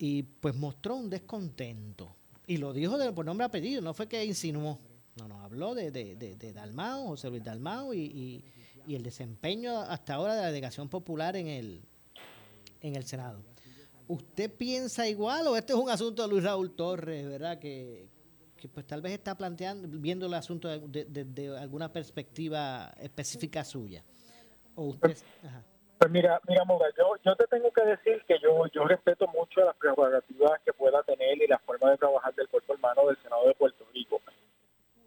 Y 0.00 0.24
pues 0.24 0.56
mostró 0.56 0.96
un 0.96 1.08
descontento. 1.08 2.16
Y 2.48 2.56
lo 2.56 2.72
dijo 2.72 2.98
de, 2.98 3.12
por 3.12 3.24
nombre 3.24 3.44
a 3.44 3.46
apellido, 3.46 3.80
no 3.80 3.94
fue 3.94 4.08
que 4.08 4.24
insinuó, 4.24 4.80
no, 5.14 5.28
no, 5.28 5.40
habló 5.42 5.76
de, 5.76 5.92
de, 5.92 6.16
de, 6.16 6.52
Dalmao, 6.52 7.06
José 7.06 7.30
Luis 7.30 7.44
Dalmao 7.44 7.94
y, 7.94 8.44
el 8.88 9.02
desempeño 9.02 9.78
hasta 9.78 10.14
ahora 10.14 10.34
de 10.34 10.40
la 10.42 10.46
delegación 10.48 10.88
popular 10.88 11.36
en 11.36 11.46
el, 11.46 11.82
en 12.80 12.96
el 12.96 13.04
Senado. 13.04 13.42
¿Usted 14.08 14.52
piensa 14.52 15.06
igual 15.08 15.46
o 15.46 15.56
este 15.56 15.72
es 15.72 15.78
un 15.78 15.88
asunto 15.88 16.22
de 16.22 16.28
Luis 16.28 16.44
Raúl 16.44 16.74
Torres, 16.74 17.26
verdad? 17.26 17.58
Que, 17.58 18.08
que 18.56 18.68
pues 18.68 18.86
tal 18.86 19.00
vez 19.00 19.12
está 19.12 19.34
planteando, 19.36 19.88
viendo 19.90 20.26
el 20.26 20.34
asunto 20.34 20.68
de, 20.68 21.58
alguna 21.58 21.92
perspectiva 21.92 22.92
específica 23.00 23.64
suya. 23.64 24.04
O 24.74 24.84
usted, 24.84 25.16
Pues 25.98 26.10
mira, 26.10 26.40
mira 26.48 26.64
Moga, 26.64 26.86
yo, 26.96 27.16
yo 27.24 27.36
te 27.36 27.46
tengo 27.46 27.72
que 27.72 27.84
decir 27.84 28.22
que 28.26 28.38
yo, 28.40 28.66
yo 28.72 28.84
respeto 28.84 29.26
mucho 29.28 29.60
las 29.60 29.76
prerrogativas 29.76 30.60
que 30.64 30.72
pueda 30.72 31.02
tener 31.02 31.40
y 31.42 31.46
la 31.46 31.58
forma 31.58 31.90
de 31.90 31.98
trabajar 31.98 32.34
del 32.34 32.48
cuerpo 32.48 32.74
hermano 32.74 33.06
del 33.06 33.16
Senado 33.22 33.46
de 33.46 33.54
Puerto 33.54 33.84
Rico. 33.92 34.20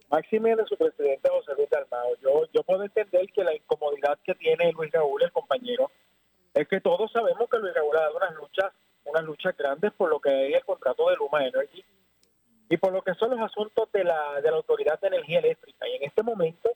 Máxime 0.09 0.55
de 0.55 0.65
su 0.65 0.77
presidente 0.77 1.29
José 1.29 1.53
Luis 1.57 1.69
Dalmao. 1.69 2.15
Yo, 2.21 2.45
yo 2.53 2.63
puedo 2.63 2.83
entender 2.83 3.27
que 3.33 3.43
la 3.43 3.55
incomodidad 3.55 4.17
que 4.24 4.35
tiene 4.35 4.71
Luis 4.71 4.91
Raúl, 4.91 5.24
el 5.24 5.31
compañero, 5.31 5.91
es 6.53 6.67
que 6.67 6.79
todos 6.79 7.12
sabemos 7.12 7.50
que 7.50 7.59
Luis 7.59 7.74
Raúl 7.74 7.97
ha 7.97 8.01
dado 8.01 8.17
unas 8.17 8.35
luchas, 8.35 8.71
unas 9.03 9.24
luchas 9.24 9.57
grandes 9.57 9.91
por 9.93 10.09
lo 10.09 10.19
que 10.19 10.50
es 10.50 10.55
el 10.55 10.63
contrato 10.63 11.09
de 11.09 11.15
Luma 11.17 11.45
Energy 11.45 11.83
y 12.69 12.77
por 12.77 12.93
lo 12.93 13.01
que 13.01 13.13
son 13.15 13.31
los 13.31 13.39
asuntos 13.39 13.91
de 13.91 14.03
la, 14.03 14.41
de 14.41 14.50
la 14.50 14.57
Autoridad 14.57 15.00
de 15.00 15.07
Energía 15.07 15.39
Eléctrica. 15.39 15.88
Y 15.88 15.95
en 15.95 16.03
este 16.03 16.24
momento, 16.24 16.71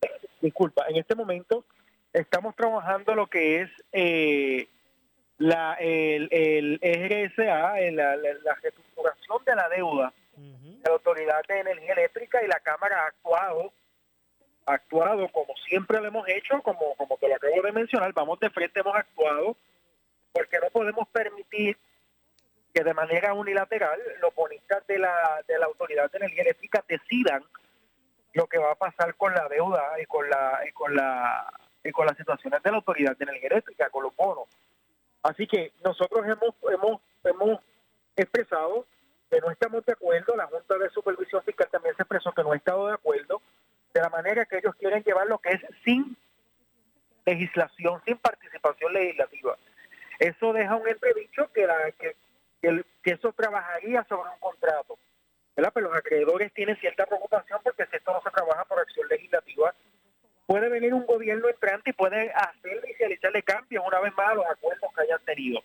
disculpa, 0.40 0.86
en 0.88 0.96
este 0.96 1.14
momento 1.14 1.64
estamos 2.12 2.54
trabajando 2.56 3.14
lo 3.14 3.26
que 3.26 3.62
es 3.62 3.70
eh, 3.92 4.68
la, 5.38 5.74
el, 5.74 6.28
el 6.30 6.78
EGSA, 6.82 7.78
la, 7.92 8.16
la, 8.16 8.54
reestructuración 8.62 9.44
de 9.44 9.54
la 9.54 9.68
deuda 9.68 10.12
la 10.36 10.92
Autoridad 10.92 11.42
de 11.48 11.60
Energía 11.60 11.92
Eléctrica 11.92 12.42
y 12.42 12.48
la 12.48 12.60
Cámara 12.60 13.02
ha 13.02 13.06
actuado, 13.06 13.72
actuado 14.66 15.28
como 15.28 15.54
siempre 15.68 16.00
lo 16.00 16.08
hemos 16.08 16.28
hecho, 16.28 16.62
como, 16.62 16.94
como 16.96 17.16
te 17.16 17.28
lo 17.28 17.36
acabo 17.36 17.62
de 17.62 17.72
mencionar, 17.72 18.12
vamos 18.12 18.38
de 18.40 18.50
frente, 18.50 18.80
hemos 18.80 18.94
actuado, 18.94 19.56
porque 20.32 20.58
no 20.58 20.68
podemos 20.70 21.08
permitir 21.08 21.78
que 22.74 22.84
de 22.84 22.92
manera 22.94 23.32
unilateral 23.32 23.98
los 24.20 24.34
bonistas 24.34 24.86
de 24.86 24.98
la, 24.98 25.42
de 25.48 25.58
la 25.58 25.66
Autoridad 25.66 26.10
de 26.10 26.18
Energía 26.18 26.42
Eléctrica 26.42 26.84
decidan 26.86 27.42
lo 28.34 28.46
que 28.46 28.58
va 28.58 28.72
a 28.72 28.74
pasar 28.74 29.14
con 29.14 29.32
la 29.32 29.48
deuda 29.48 29.98
y 29.98 30.04
con 30.04 30.28
la 30.28 30.60
y 30.68 30.72
con 30.72 30.94
la 30.94 31.52
con 31.92 32.04
las 32.04 32.16
situaciones 32.18 32.62
de 32.62 32.70
la 32.70 32.76
Autoridad 32.76 33.16
de 33.16 33.24
Energía 33.24 33.48
Eléctrica, 33.48 33.88
con 33.88 34.02
los 34.02 34.14
bonos. 34.14 34.46
Así 35.22 35.46
que 35.46 35.72
nosotros 35.82 36.22
hemos 36.26 36.54
hemos 36.70 37.00
hemos 37.24 37.60
expresado 38.14 38.84
que 39.30 39.40
no 39.40 39.50
estamos 39.50 39.84
de 39.84 39.92
acuerdo, 39.92 40.36
la 40.36 40.46
Junta 40.46 40.78
de 40.78 40.90
Supervisión 40.90 41.42
Fiscal 41.42 41.68
también 41.70 41.96
se 41.96 42.02
expresó 42.02 42.32
que 42.32 42.42
no 42.42 42.52
ha 42.52 42.56
estado 42.56 42.86
de 42.86 42.94
acuerdo 42.94 43.42
de 43.92 44.00
la 44.00 44.08
manera 44.10 44.44
que 44.46 44.58
ellos 44.58 44.74
quieren 44.76 45.02
llevar 45.02 45.26
lo 45.26 45.38
que 45.38 45.50
es 45.50 45.60
sin 45.84 46.16
legislación, 47.24 48.00
sin 48.04 48.18
participación 48.18 48.92
legislativa. 48.92 49.56
Eso 50.18 50.52
deja 50.52 50.76
un 50.76 50.86
entredicho 50.86 51.50
que, 51.52 51.66
la, 51.66 51.90
que 51.92 52.14
que, 53.02 53.10
eso 53.12 53.32
trabajaría 53.32 54.04
sobre 54.04 54.30
un 54.30 54.38
contrato. 54.38 54.98
Pero 55.54 55.80
los 55.80 55.96
acreedores 55.96 56.52
tienen 56.52 56.76
cierta 56.76 57.06
preocupación 57.06 57.60
porque 57.62 57.86
si 57.86 57.96
esto 57.96 58.12
no 58.12 58.20
se 58.20 58.30
trabaja 58.30 58.64
por 58.64 58.78
acción 58.78 59.08
legislativa, 59.08 59.74
puede 60.46 60.68
venir 60.68 60.92
un 60.92 61.06
gobierno 61.06 61.48
entrante 61.48 61.90
y 61.90 61.92
puede 61.94 62.30
hacer 62.32 62.84
y 62.88 62.92
realizarle 62.94 63.42
cambios 63.42 63.84
una 63.86 64.00
vez 64.00 64.14
más 64.16 64.30
a 64.30 64.34
los 64.34 64.46
acuerdos 64.46 64.90
que 64.94 65.02
hayan 65.02 65.24
tenido. 65.24 65.60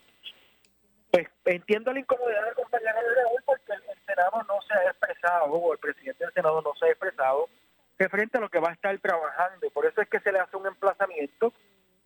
Pues 1.12 1.28
entiendo 1.46 1.92
la 1.92 2.00
incomodidad 2.00 2.46
del 2.46 2.56
compañero 2.56 3.00
de 3.02 3.16
Raúl 3.16 3.42
porque 3.46 3.74
el, 3.74 3.82
Senado 4.06 4.44
no 4.48 4.62
se 4.62 4.74
ha 4.74 4.90
expresado, 4.90 5.46
o 5.46 5.74
el 5.74 5.80
presidente 5.80 6.24
del 6.24 6.34
Senado 6.34 6.62
no 6.62 6.74
se 6.76 6.86
ha 6.86 6.90
expresado 6.90 7.48
frente 8.10 8.38
a 8.38 8.42
lo 8.42 8.50
que 8.50 8.60
va 8.60 8.70
a 8.70 8.74
estar 8.74 8.98
trabajando. 9.00 9.70
Por 9.72 9.86
eso 9.86 10.02
es 10.02 10.10
que 10.10 10.20
se 10.20 10.32
le 10.32 10.40
hace 10.40 10.58
un 10.58 10.68
emplazamiento 10.68 11.54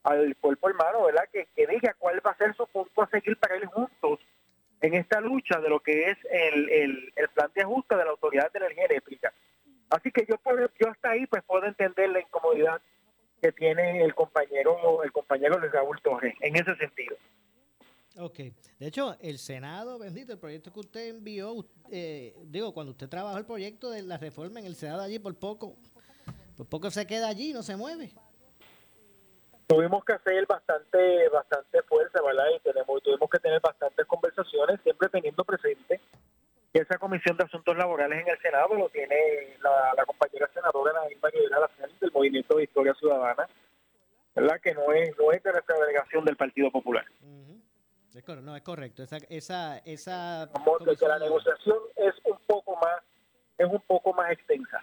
al 0.03 0.35
cuerpo 0.37 0.69
hermano, 0.69 1.05
¿verdad? 1.05 1.27
Que, 1.31 1.47
que 1.55 1.67
diga 1.67 1.95
cuál 1.97 2.21
va 2.25 2.31
a 2.31 2.37
ser 2.37 2.55
su 2.55 2.67
punto 2.67 3.01
a 3.01 3.09
seguir 3.09 3.37
para 3.37 3.57
ir 3.57 3.65
juntos 3.65 4.19
en 4.81 4.93
esta 4.93 5.19
lucha 5.19 5.59
de 5.59 5.69
lo 5.69 5.79
que 5.79 6.09
es 6.09 6.17
el, 6.29 6.69
el, 7.15 7.29
plan 7.33 7.49
de 7.55 7.63
ajuste 7.63 7.95
de 7.95 8.03
la 8.03 8.11
Autoridad 8.11 8.51
de 8.51 8.59
Energía 8.59 8.85
Eléctrica. 8.85 9.33
Así 9.89 10.11
que 10.11 10.25
yo 10.27 10.35
yo 10.79 10.89
hasta 10.89 11.11
ahí 11.11 11.25
pues 11.27 11.43
puedo 11.43 11.65
entender 11.65 12.09
la 12.09 12.19
incomodidad 12.19 12.81
que 13.41 13.51
tiene 13.51 14.03
el 14.03 14.13
compañero 14.13 15.03
el 15.03 15.11
compañero 15.11 15.59
Luis 15.59 15.71
Raúl 15.71 16.01
Torres 16.01 16.35
en 16.41 16.55
ese 16.55 16.75
sentido. 16.75 17.15
Ok, 18.17 18.37
de 18.79 18.87
hecho 18.87 19.17
el 19.21 19.37
Senado, 19.37 19.99
bendito, 19.99 20.31
el 20.33 20.39
proyecto 20.39 20.71
que 20.71 20.79
usted 20.79 21.09
envió, 21.09 21.65
eh, 21.91 22.33
digo, 22.45 22.73
cuando 22.73 22.91
usted 22.91 23.09
trabajó 23.09 23.37
el 23.37 23.45
proyecto 23.45 23.89
de 23.89 24.03
la 24.03 24.17
reforma 24.17 24.59
en 24.59 24.65
el 24.65 24.75
Senado 24.75 25.01
allí 25.01 25.19
por 25.19 25.35
poco, 25.35 25.75
por 26.55 26.65
poco 26.67 26.89
se 26.91 27.05
queda 27.05 27.27
allí, 27.27 27.51
no 27.51 27.61
se 27.61 27.75
mueve 27.75 28.11
tuvimos 29.67 30.03
que 30.05 30.13
hacer 30.13 30.45
bastante 30.45 31.29
bastante 31.29 31.81
fuerza, 31.83 32.21
¿verdad? 32.21 32.45
Y 32.55 32.59
tenemos, 32.59 33.01
tuvimos 33.01 33.29
que 33.29 33.39
tener 33.39 33.59
bastantes 33.61 34.05
conversaciones, 34.05 34.79
siempre 34.81 35.09
teniendo 35.09 35.43
presente 35.43 35.99
que 36.73 36.81
esa 36.81 36.97
Comisión 36.97 37.37
de 37.37 37.45
Asuntos 37.45 37.77
Laborales 37.77 38.21
en 38.21 38.27
el 38.27 38.39
Senado 38.39 38.75
lo 38.75 38.89
tiene 38.89 39.15
la, 39.61 40.05
compañera 40.05 40.49
senadora 40.53 40.93
la 40.93 41.07
misma 41.07 41.29
la 41.49 41.69
del 42.01 42.11
Movimiento 42.11 42.57
de 42.57 42.63
Historia 42.63 42.93
Ciudadana, 42.95 43.47
¿verdad? 44.35 44.59
Que 44.61 44.73
no 44.73 44.91
es, 44.91 45.17
no 45.17 45.31
es 45.31 45.41
de 45.41 45.51
nuestra 45.53 45.79
delegación 45.79 46.25
del 46.25 46.35
Partido 46.35 46.69
Popular. 46.71 47.05
No, 48.41 48.55
es 48.55 48.63
correcto. 48.63 49.03
Esa, 49.03 49.17
esa, 49.29 49.77
esa 49.79 50.49
que 50.99 51.07
la 51.07 51.19
negociación 51.19 51.77
es 51.95 52.13
un 52.25 52.37
poco 52.47 52.75
más, 52.77 53.03
es 53.57 53.67
un 53.67 53.81
poco 53.81 54.13
más 54.13 54.31
extensa. 54.31 54.81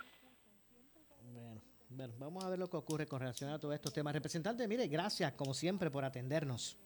Bueno, 1.88 2.14
vamos 2.18 2.44
a 2.44 2.48
ver 2.48 2.58
lo 2.58 2.68
que 2.68 2.76
ocurre 2.76 3.06
con 3.06 3.20
relación 3.20 3.50
a 3.50 3.58
todos 3.58 3.74
estos 3.74 3.92
temas. 3.92 4.14
Representante, 4.14 4.66
mire, 4.66 4.86
gracias 4.88 5.32
como 5.32 5.54
siempre 5.54 5.90
por 5.90 6.04
atendernos. 6.04 6.78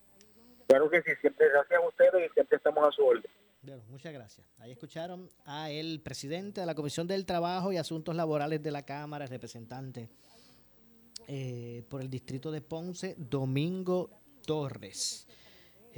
Claro 0.66 0.90
que 0.90 1.00
sí, 1.02 1.12
siempre 1.20 1.48
gracias 1.48 1.80
a 1.80 1.86
ustedes 1.86 2.30
y 2.30 2.34
siempre 2.34 2.56
estamos 2.56 2.88
a 2.88 2.90
su 2.90 3.04
orden. 3.04 3.30
Bueno, 3.62 3.82
muchas 3.88 4.12
gracias. 4.12 4.46
Ahí 4.58 4.72
escucharon 4.72 5.28
a 5.44 5.70
el 5.70 6.00
presidente 6.00 6.60
de 6.60 6.66
la 6.66 6.74
Comisión 6.74 7.06
del 7.06 7.24
Trabajo 7.24 7.72
y 7.72 7.76
Asuntos 7.76 8.14
Laborales 8.14 8.62
de 8.62 8.70
la 8.70 8.84
Cámara, 8.84 9.24
el 9.24 9.30
representante 9.30 10.08
eh, 11.28 11.84
por 11.88 12.00
el 12.00 12.10
distrito 12.10 12.50
de 12.50 12.60
Ponce, 12.60 13.14
Domingo 13.16 14.10
Torres. 14.44 15.26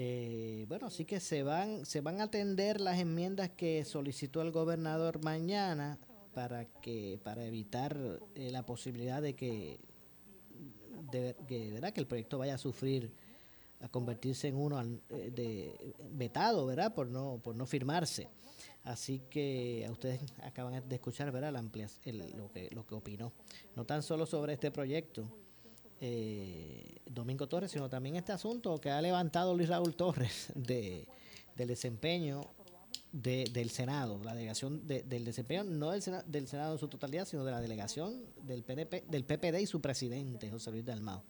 Eh, 0.00 0.64
bueno, 0.69 0.87
así 0.87 1.05
que 1.05 1.19
se 1.19 1.43
van, 1.43 1.85
se 1.85 2.00
van 2.00 2.21
a 2.21 2.25
atender 2.25 2.81
las 2.81 3.00
enmiendas 3.00 3.50
que 3.50 3.85
solicitó 3.85 4.43
el 4.43 4.52
gobernador 4.52 5.21
mañana 5.25 5.99
para 6.35 6.67
que, 6.67 7.19
para 7.25 7.45
evitar 7.45 7.99
eh, 8.37 8.52
la 8.52 8.64
posibilidad 8.64 9.21
de 9.21 9.35
que, 9.35 9.81
de, 11.11 11.35
que, 11.49 11.73
¿verdad? 11.73 11.93
que 11.93 11.99
el 11.99 12.07
proyecto 12.07 12.38
vaya 12.38 12.55
a 12.55 12.59
sufrir 12.59 13.12
a 13.81 13.88
convertirse 13.88 14.47
en 14.47 14.55
uno 14.55 14.81
eh, 14.81 15.33
de 15.35 15.95
vetado, 16.12 16.64
¿verdad? 16.64 16.95
Por 16.95 17.09
no 17.09 17.40
por 17.43 17.57
no 17.57 17.67
firmarse. 17.67 18.28
Así 18.85 19.23
que 19.28 19.85
a 19.85 19.90
ustedes 19.90 20.21
acaban 20.45 20.88
de 20.88 20.95
escuchar, 20.95 21.33
¿verdad? 21.33 21.52
La 21.52 21.61
lo 21.62 22.52
que 22.52 22.71
lo 22.71 22.87
que 22.87 22.95
opinó, 22.95 23.33
no 23.75 23.85
tan 23.85 24.05
solo 24.05 24.26
sobre 24.26 24.52
este 24.52 24.71
proyecto 24.71 25.28
eh, 26.00 26.99
Domingo 27.07 27.49
Torres, 27.49 27.71
sino 27.71 27.88
también 27.88 28.17
este 28.17 28.33
asunto 28.33 28.81
que 28.81 28.90
ha 28.90 29.00
levantado 29.00 29.55
Luis 29.55 29.69
Raúl 29.69 29.95
Torres 29.95 30.52
de 30.55 31.07
del 31.59 31.69
desempeño 31.69 32.47
del 33.11 33.71
Senado, 33.71 34.21
la 34.23 34.35
delegación 34.35 34.87
del 34.87 35.25
desempeño 35.25 35.64
no 35.64 35.90
del 35.90 36.02
Senado, 36.02 36.25
del 36.26 36.47
Senado 36.47 36.75
en 36.75 36.78
su 36.78 36.88
totalidad, 36.88 37.26
sino 37.26 37.45
de 37.45 37.50
la 37.50 37.61
delegación 37.61 38.23
del 38.43 38.62
PNP, 38.62 39.05
del 39.09 39.25
PPD 39.25 39.61
y 39.61 39.67
su 39.67 39.81
presidente, 39.81 40.50
José 40.50 40.71
Luis 40.71 40.85
Dalmao. 40.85 41.25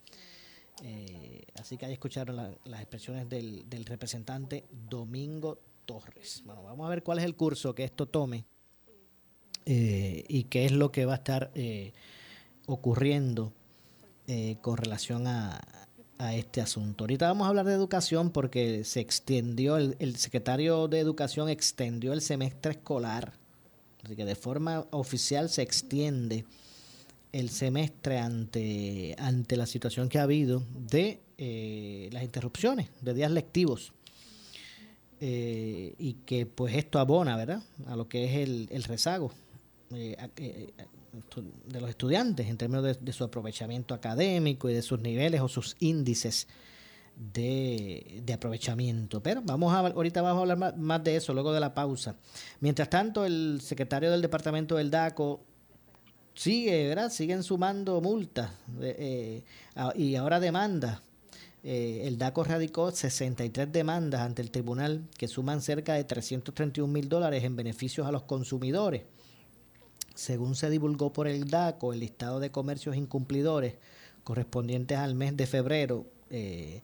Eh, 0.82 1.44
así 1.54 1.78
que 1.78 1.86
ahí 1.86 1.92
escucharon 1.92 2.36
las 2.36 2.80
expresiones 2.80 3.28
del, 3.28 3.64
representante 3.86 4.66
Domingo 4.70 5.60
Torres. 5.86 6.42
Bueno, 6.44 6.62
vamos 6.62 6.86
a 6.86 6.90
ver 6.90 7.02
cuál 7.02 7.18
es 7.18 7.24
el 7.24 7.36
curso 7.36 7.74
que 7.74 7.84
esto 7.84 8.06
tome 8.06 8.44
eh, 9.64 10.24
y 10.28 10.44
qué 10.44 10.66
es 10.66 10.72
lo 10.72 10.92
que 10.92 11.06
va 11.06 11.14
a 11.14 11.16
estar 11.16 11.50
eh, 11.54 11.92
ocurriendo 12.66 13.52
con 14.60 14.76
relación 14.76 15.26
a, 15.26 15.60
este 16.32 16.60
asunto. 16.60 17.04
Ahorita 17.04 17.28
vamos 17.28 17.46
a 17.46 17.48
hablar 17.48 17.64
de 17.64 17.74
educación 17.74 18.30
porque 18.30 18.82
se 18.84 18.98
extendió, 18.98 19.76
el, 19.76 19.94
el 20.00 20.16
secretario 20.16 20.88
de 20.88 20.98
Educación 20.98 21.48
extendió 21.48 22.12
el 22.12 22.20
semestre 22.20 22.72
escolar, 22.72 23.34
así 24.02 24.16
que 24.16 24.24
de 24.24 24.34
forma 24.34 24.84
oficial 24.90 25.48
se 25.48 25.62
extiende 25.62 26.44
el 27.32 27.50
semestre 27.50 28.18
ante, 28.18 29.14
ante 29.18 29.56
la 29.56 29.66
situación 29.66 30.08
que 30.08 30.18
ha 30.18 30.22
habido 30.22 30.62
de 30.74 31.20
eh, 31.36 32.08
las 32.12 32.22
interrupciones 32.22 32.88
de 33.00 33.14
días 33.14 33.30
lectivos. 33.30 33.92
Eh, 35.20 35.94
y 35.98 36.14
que 36.24 36.46
pues 36.46 36.76
esto 36.76 37.00
abona, 37.00 37.36
¿verdad? 37.36 37.60
A 37.86 37.96
lo 37.96 38.08
que 38.08 38.24
es 38.24 38.48
el, 38.48 38.68
el 38.70 38.84
rezago 38.84 39.32
eh, 39.92 40.16
de 41.66 41.80
los 41.80 41.90
estudiantes 41.90 42.48
en 42.48 42.56
términos 42.56 42.98
de, 43.00 43.12
su 43.12 43.24
aprovechamiento 43.24 43.94
académico 43.94 44.68
y 44.68 44.74
de 44.74 44.82
sus 44.82 45.00
niveles 45.00 45.40
o 45.40 45.48
sus 45.48 45.76
índices 45.80 46.48
de, 47.16 48.22
de 48.24 48.32
aprovechamiento. 48.32 49.22
Pero 49.22 49.42
vamos 49.44 49.72
a 49.72 49.78
ahorita 49.78 50.22
vamos 50.22 50.38
a 50.38 50.40
hablar 50.42 50.58
más, 50.58 50.76
más, 50.76 51.04
de 51.04 51.16
eso 51.16 51.34
luego 51.34 51.52
de 51.52 51.60
la 51.60 51.74
pausa. 51.74 52.16
Mientras 52.60 52.90
tanto, 52.90 53.24
el 53.24 53.60
secretario 53.62 54.10
del 54.10 54.22
departamento 54.22 54.76
del 54.76 54.90
DACO 54.90 55.40
sigue, 56.38 56.88
¿verdad? 56.88 57.10
Siguen 57.10 57.42
sumando 57.42 58.00
multas 58.00 58.50
eh, 58.80 59.42
y 59.96 60.14
ahora 60.14 60.38
demandas. 60.38 61.02
Eh, 61.64 62.02
el 62.04 62.16
DACO 62.16 62.44
radicó 62.44 62.90
63 62.92 63.72
demandas 63.72 64.20
ante 64.20 64.42
el 64.42 64.50
tribunal 64.50 65.08
que 65.16 65.26
suman 65.26 65.60
cerca 65.60 65.94
de 65.94 66.04
331 66.04 66.92
mil 66.92 67.08
dólares 67.08 67.42
en 67.42 67.56
beneficios 67.56 68.06
a 68.06 68.12
los 68.12 68.22
consumidores. 68.22 69.02
Según 70.18 70.56
se 70.56 70.68
divulgó 70.68 71.12
por 71.12 71.28
el 71.28 71.48
DACO, 71.48 71.92
el 71.92 72.00
listado 72.00 72.40
de 72.40 72.50
comercios 72.50 72.96
incumplidores 72.96 73.74
correspondientes 74.24 74.98
al 74.98 75.14
mes 75.14 75.36
de 75.36 75.46
febrero, 75.46 76.06
eh, 76.30 76.82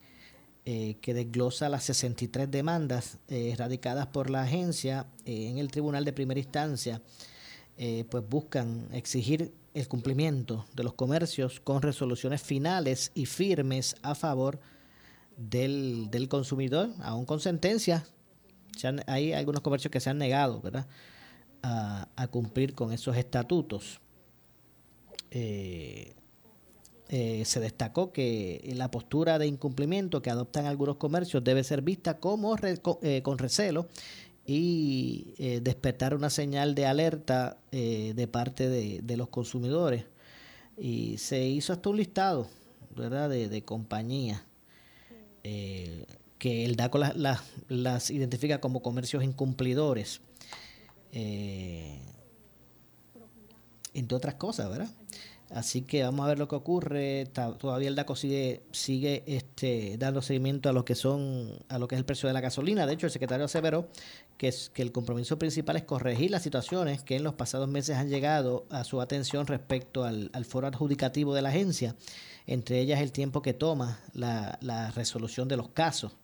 que 0.65 1.13
desglosa 1.13 1.69
las 1.69 1.85
63 1.85 2.51
demandas 2.51 3.19
radicadas 3.59 4.07
por 4.07 4.31
la 4.31 4.43
agencia 4.43 5.07
en 5.27 5.59
el 5.59 5.71
tribunal 5.71 6.07
de 6.07 6.15
primera 6.15 6.41
instancia, 6.41 7.03
eh, 7.77 8.05
pues 8.09 8.23
buscan 8.29 8.87
exigir 8.93 9.53
el 9.75 9.89
cumplimiento 9.89 10.65
de 10.75 10.85
los 10.85 10.95
comercios 10.95 11.59
con 11.59 11.83
resoluciones 11.83 12.41
finales 12.41 13.11
y 13.17 13.27
firmes 13.27 13.97
a 14.03 14.15
favor 14.15 14.61
del, 15.37 16.09
del 16.13 16.29
consumidor, 16.29 16.91
aún 17.01 17.27
con 17.27 17.41
sentencias. 17.41 18.05
hay 19.09 19.33
algunos 19.33 19.61
comercios 19.61 19.91
que 19.91 19.99
se 19.99 20.11
han 20.11 20.19
negado 20.19 20.61
¿verdad? 20.61 20.87
A, 21.67 22.29
cumplir 22.31 22.75
con 22.75 22.93
esos 22.93 23.17
estatutos. 23.17 24.01
Eh, 25.31 26.13
eh, 27.09 27.43
se 27.47 27.59
destacó 27.61 28.13
que 28.13 28.71
la 28.75 28.91
postura 28.91 29.39
de 29.39 29.47
incumplimiento 29.47 30.21
que 30.21 30.31
adoptan 30.31 30.67
algunos 30.67 30.97
comercios 30.97 31.43
debe 31.43 31.65
ser 31.65 31.81
vista 31.81 32.19
como 32.19 32.57
con 33.23 33.39
recelo 33.39 33.89
y 34.47 35.35
eh, 35.39 35.61
despertar 35.63 36.15
una 36.15 36.31
señal 36.31 36.75
de 36.75 36.87
alerta 36.87 37.57
eh, 37.73 38.13
de 38.15 38.27
parte 38.27 38.69
de, 38.69 39.17
los 39.17 39.29
consumidores. 39.29 40.05
Y 40.77 41.19
se 41.19 41.47
hizo 41.47 41.73
hasta 41.73 41.89
un 41.89 41.97
listado 41.97 42.47
¿verdad? 42.95 43.31
de, 43.31 43.63
compañías 43.63 44.43
eh, 45.45 46.05
que 46.39 46.65
el 46.65 46.77
DACO 46.77 46.99
las, 46.99 48.11
identifica 48.11 48.61
como 48.61 48.83
comercios 48.83 49.25
incumplidores. 49.25 50.21
Entre 53.95 54.17
otras 54.17 54.35
cosas, 54.35 54.69
¿verdad? 54.71 54.89
Así 55.51 55.83
que 55.83 56.03
vamos 56.03 56.25
a 56.25 56.29
ver 56.29 56.39
lo 56.39 56.49
que 56.49 56.57
ocurre. 56.57 57.27
Todavía 57.27 57.89
el 57.89 57.95
DACO 57.95 58.17
sigue, 58.17 58.63
sigue 58.73 59.23
este, 59.27 59.97
dando 59.99 60.21
seguimiento 60.21 60.69
a 60.69 60.73
lo 60.73 60.85
que 60.85 60.97
son, 60.97 61.49
a 61.69 61.79
lo 61.79 61.87
que 61.87 61.95
es 61.95 62.01
el 62.01 62.05
precio 62.05 62.27
de 62.27 62.33
la 62.33 62.41
gasolina. 62.41 62.87
De 62.87 62.95
hecho, 62.95 63.07
el 63.07 63.13
secretario 63.13 63.45
aseveró 63.45 63.89
que, 64.37 64.53
el 64.75 64.91
compromiso 64.91 65.39
principal 65.39 65.77
es 65.77 65.85
corregir 65.85 66.33
las 66.33 66.43
situaciones 66.43 67.05
que 67.05 67.17
en 67.17 67.23
los 67.23 67.35
pasados 67.35 67.69
meses 67.69 67.97
han 67.97 68.09
llegado 68.09 68.67
a 68.71 68.83
su 68.83 69.01
atención 69.01 69.47
respecto 69.47 70.05
al, 70.05 70.31
foro 70.45 70.67
adjudicativo 70.67 71.35
de 71.35 71.43
la 71.43 71.51
agencia, 71.51 71.95
entre 72.47 72.81
ellas 72.81 73.01
el 73.01 73.13
tiempo 73.13 73.41
que 73.41 73.55
toma 73.55 74.01
la 74.13 74.91
resolución 74.97 75.47
de 75.47 75.57
los 75.57 75.69
casos 75.69 76.17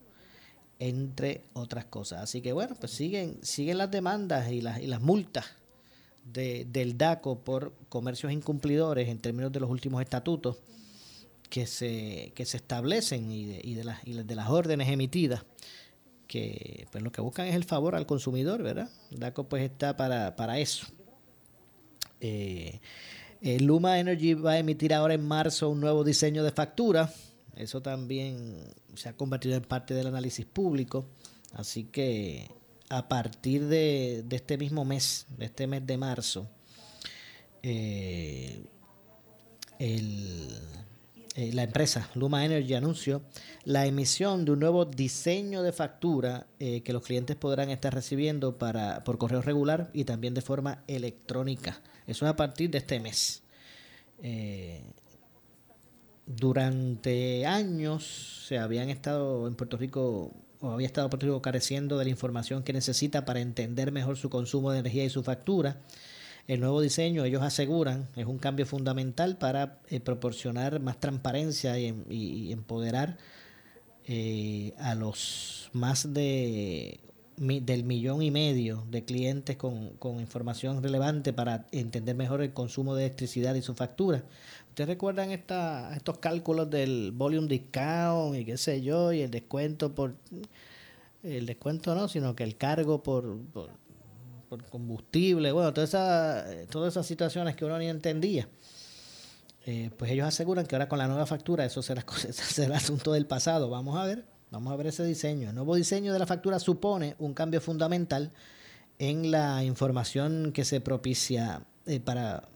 entre 0.80 1.42
otras 1.52 1.84
cosas. 1.84 2.22
Así 2.22 2.40
que 2.40 2.52
bueno, 2.52 2.74
pues 2.74 2.90
siguen, 2.90 3.38
siguen 3.42 3.78
las 3.78 3.90
demandas 3.90 4.50
y 4.50 4.60
las, 4.60 4.80
y 4.80 4.88
las 4.88 5.00
multas 5.00 5.44
de, 6.24 6.64
del 6.64 6.98
DACO 6.98 7.38
por 7.38 7.74
comercios 7.88 8.32
incumplidores 8.32 9.08
en 9.08 9.18
términos 9.18 9.52
de 9.52 9.60
los 9.60 9.70
últimos 9.70 10.02
estatutos 10.02 10.56
que 11.48 11.66
se, 11.66 12.32
que 12.34 12.46
se 12.46 12.56
establecen 12.56 13.30
y 13.30 13.44
de, 13.44 13.60
y 13.62 13.74
de, 13.74 13.84
las, 13.84 13.98
y 14.06 14.14
de 14.14 14.34
las 14.34 14.48
órdenes 14.48 14.88
emitidas 14.88 15.44
que 16.26 16.86
pues 16.92 17.02
lo 17.02 17.10
que 17.10 17.20
buscan 17.20 17.46
es 17.48 17.56
el 17.56 17.64
favor 17.64 17.94
al 17.94 18.06
consumidor, 18.06 18.62
¿verdad? 18.62 18.88
DACO 19.10 19.48
pues 19.48 19.64
está 19.64 19.96
para, 19.96 20.36
para 20.36 20.60
eso. 20.60 20.86
Eh, 22.20 22.78
Luma 23.42 23.98
Energy 23.98 24.34
va 24.34 24.52
a 24.52 24.58
emitir 24.58 24.94
ahora 24.94 25.14
en 25.14 25.26
marzo 25.26 25.68
un 25.68 25.80
nuevo 25.80 26.04
diseño 26.04 26.44
de 26.44 26.52
factura. 26.52 27.12
Eso 27.56 27.82
también 27.82 28.56
se 28.94 29.08
ha 29.08 29.16
convertido 29.16 29.56
en 29.56 29.62
parte 29.62 29.94
del 29.94 30.06
análisis 30.06 30.46
público. 30.46 31.06
Así 31.52 31.84
que 31.84 32.48
a 32.88 33.08
partir 33.08 33.66
de, 33.66 34.24
este 34.30 34.58
mismo 34.58 34.84
mes, 34.84 35.26
de 35.38 35.46
este 35.46 35.66
mes 35.66 35.86
de 35.86 35.96
marzo, 35.96 36.48
eh, 37.62 38.64
eh, 39.78 41.50
la 41.52 41.62
empresa 41.62 42.10
Luma 42.14 42.44
Energy 42.44 42.74
anunció 42.74 43.22
la 43.64 43.86
emisión 43.86 44.44
de 44.44 44.52
un 44.52 44.60
nuevo 44.60 44.84
diseño 44.84 45.62
de 45.62 45.72
factura 45.72 46.48
eh, 46.58 46.82
que 46.82 46.92
los 46.92 47.02
clientes 47.02 47.36
podrán 47.36 47.70
estar 47.70 47.94
recibiendo 47.94 48.58
para, 48.58 49.04
por 49.04 49.18
correo 49.18 49.40
regular 49.40 49.90
y 49.92 50.04
también 50.04 50.34
de 50.34 50.42
forma 50.42 50.82
electrónica. 50.88 51.80
Eso 52.06 52.26
es 52.26 52.30
a 52.30 52.36
partir 52.36 52.70
de 52.70 52.78
este 52.78 52.98
mes. 52.98 53.42
Durante 56.26 57.46
años 57.46 58.46
se 58.46 58.58
habían 58.58 58.90
estado 58.90 59.46
en 59.48 59.54
Puerto 59.54 59.76
Rico 59.76 60.32
o 60.60 60.70
había 60.70 60.86
estado 60.86 61.08
Puerto 61.08 61.26
Rico 61.26 61.42
careciendo 61.42 61.98
de 61.98 62.04
la 62.04 62.10
información 62.10 62.62
que 62.62 62.72
necesita 62.72 63.24
para 63.24 63.40
entender 63.40 63.92
mejor 63.92 64.16
su 64.16 64.30
consumo 64.30 64.72
de 64.72 64.80
energía 64.80 65.04
y 65.04 65.10
su 65.10 65.22
factura. 65.22 65.80
El 66.46 66.60
nuevo 66.60 66.80
diseño, 66.80 67.24
ellos 67.24 67.42
aseguran, 67.42 68.08
es 68.16 68.26
un 68.26 68.38
cambio 68.38 68.66
fundamental 68.66 69.38
para 69.38 69.80
eh, 69.88 70.00
proporcionar 70.00 70.80
más 70.80 70.98
transparencia 70.98 71.78
y, 71.78 72.52
empoderar 72.52 73.18
eh, 74.06 74.74
a 74.78 74.94
los 74.94 75.70
más 75.72 76.12
de 76.12 77.00
del 77.40 77.84
millón 77.84 78.20
y 78.20 78.30
medio 78.30 78.84
de 78.90 79.02
clientes 79.06 79.56
con, 79.56 80.20
información 80.20 80.82
relevante 80.82 81.32
para 81.32 81.66
entender 81.72 82.14
mejor 82.14 82.42
el 82.42 82.52
consumo 82.52 82.94
de 82.94 83.06
electricidad 83.06 83.54
y 83.54 83.62
su 83.62 83.74
factura. 83.74 84.24
¿Ustedes 84.70 84.86
recuerdan 84.86 85.32
esta, 85.32 85.92
estos 85.96 86.18
cálculos 86.18 86.70
del 86.70 87.10
volume 87.10 87.48
discount 87.48 88.36
y 88.36 88.44
qué 88.44 88.56
sé 88.56 88.80
yo, 88.80 89.12
y 89.12 89.20
el 89.20 89.30
descuento 89.30 89.92
por... 89.92 90.14
El 91.24 91.44
descuento 91.44 91.92
no, 91.96 92.06
sino 92.06 92.36
que 92.36 92.44
el 92.44 92.56
cargo 92.56 93.02
por, 93.02 93.36
por, 93.52 94.64
combustible, 94.70 95.50
bueno, 95.50 95.74
todas 95.74 95.90
esas, 95.90 96.68
todas 96.68 96.94
esas 96.94 97.04
situaciones 97.04 97.56
que 97.56 97.64
uno 97.64 97.78
ni 97.78 97.88
entendía. 97.88 98.48
Eh, 99.66 99.90
pues 99.96 100.12
ellos 100.12 100.28
aseguran 100.28 100.64
que 100.66 100.76
ahora 100.76 100.88
con 100.88 100.98
la 100.98 101.08
nueva 101.08 101.26
factura 101.26 101.64
eso 101.64 101.82
será, 101.82 102.04
será 102.30 102.76
asunto 102.76 103.12
del 103.12 103.26
pasado. 103.26 103.70
Vamos 103.70 103.98
a 103.98 104.04
ver, 104.04 104.24
vamos 104.52 104.72
a 104.72 104.76
ver 104.76 104.86
ese 104.86 105.04
diseño. 105.04 105.48
El 105.48 105.56
nuevo 105.56 105.74
diseño 105.74 106.12
de 106.12 106.18
la 106.20 106.26
factura 106.26 106.60
supone 106.60 107.16
un 107.18 107.34
cambio 107.34 107.60
fundamental 107.60 108.32
en 109.00 109.32
la 109.32 109.64
información 109.64 110.52
que 110.52 110.64
se 110.64 110.80
propicia 110.80 111.64
eh, 111.86 111.98
para 111.98 112.48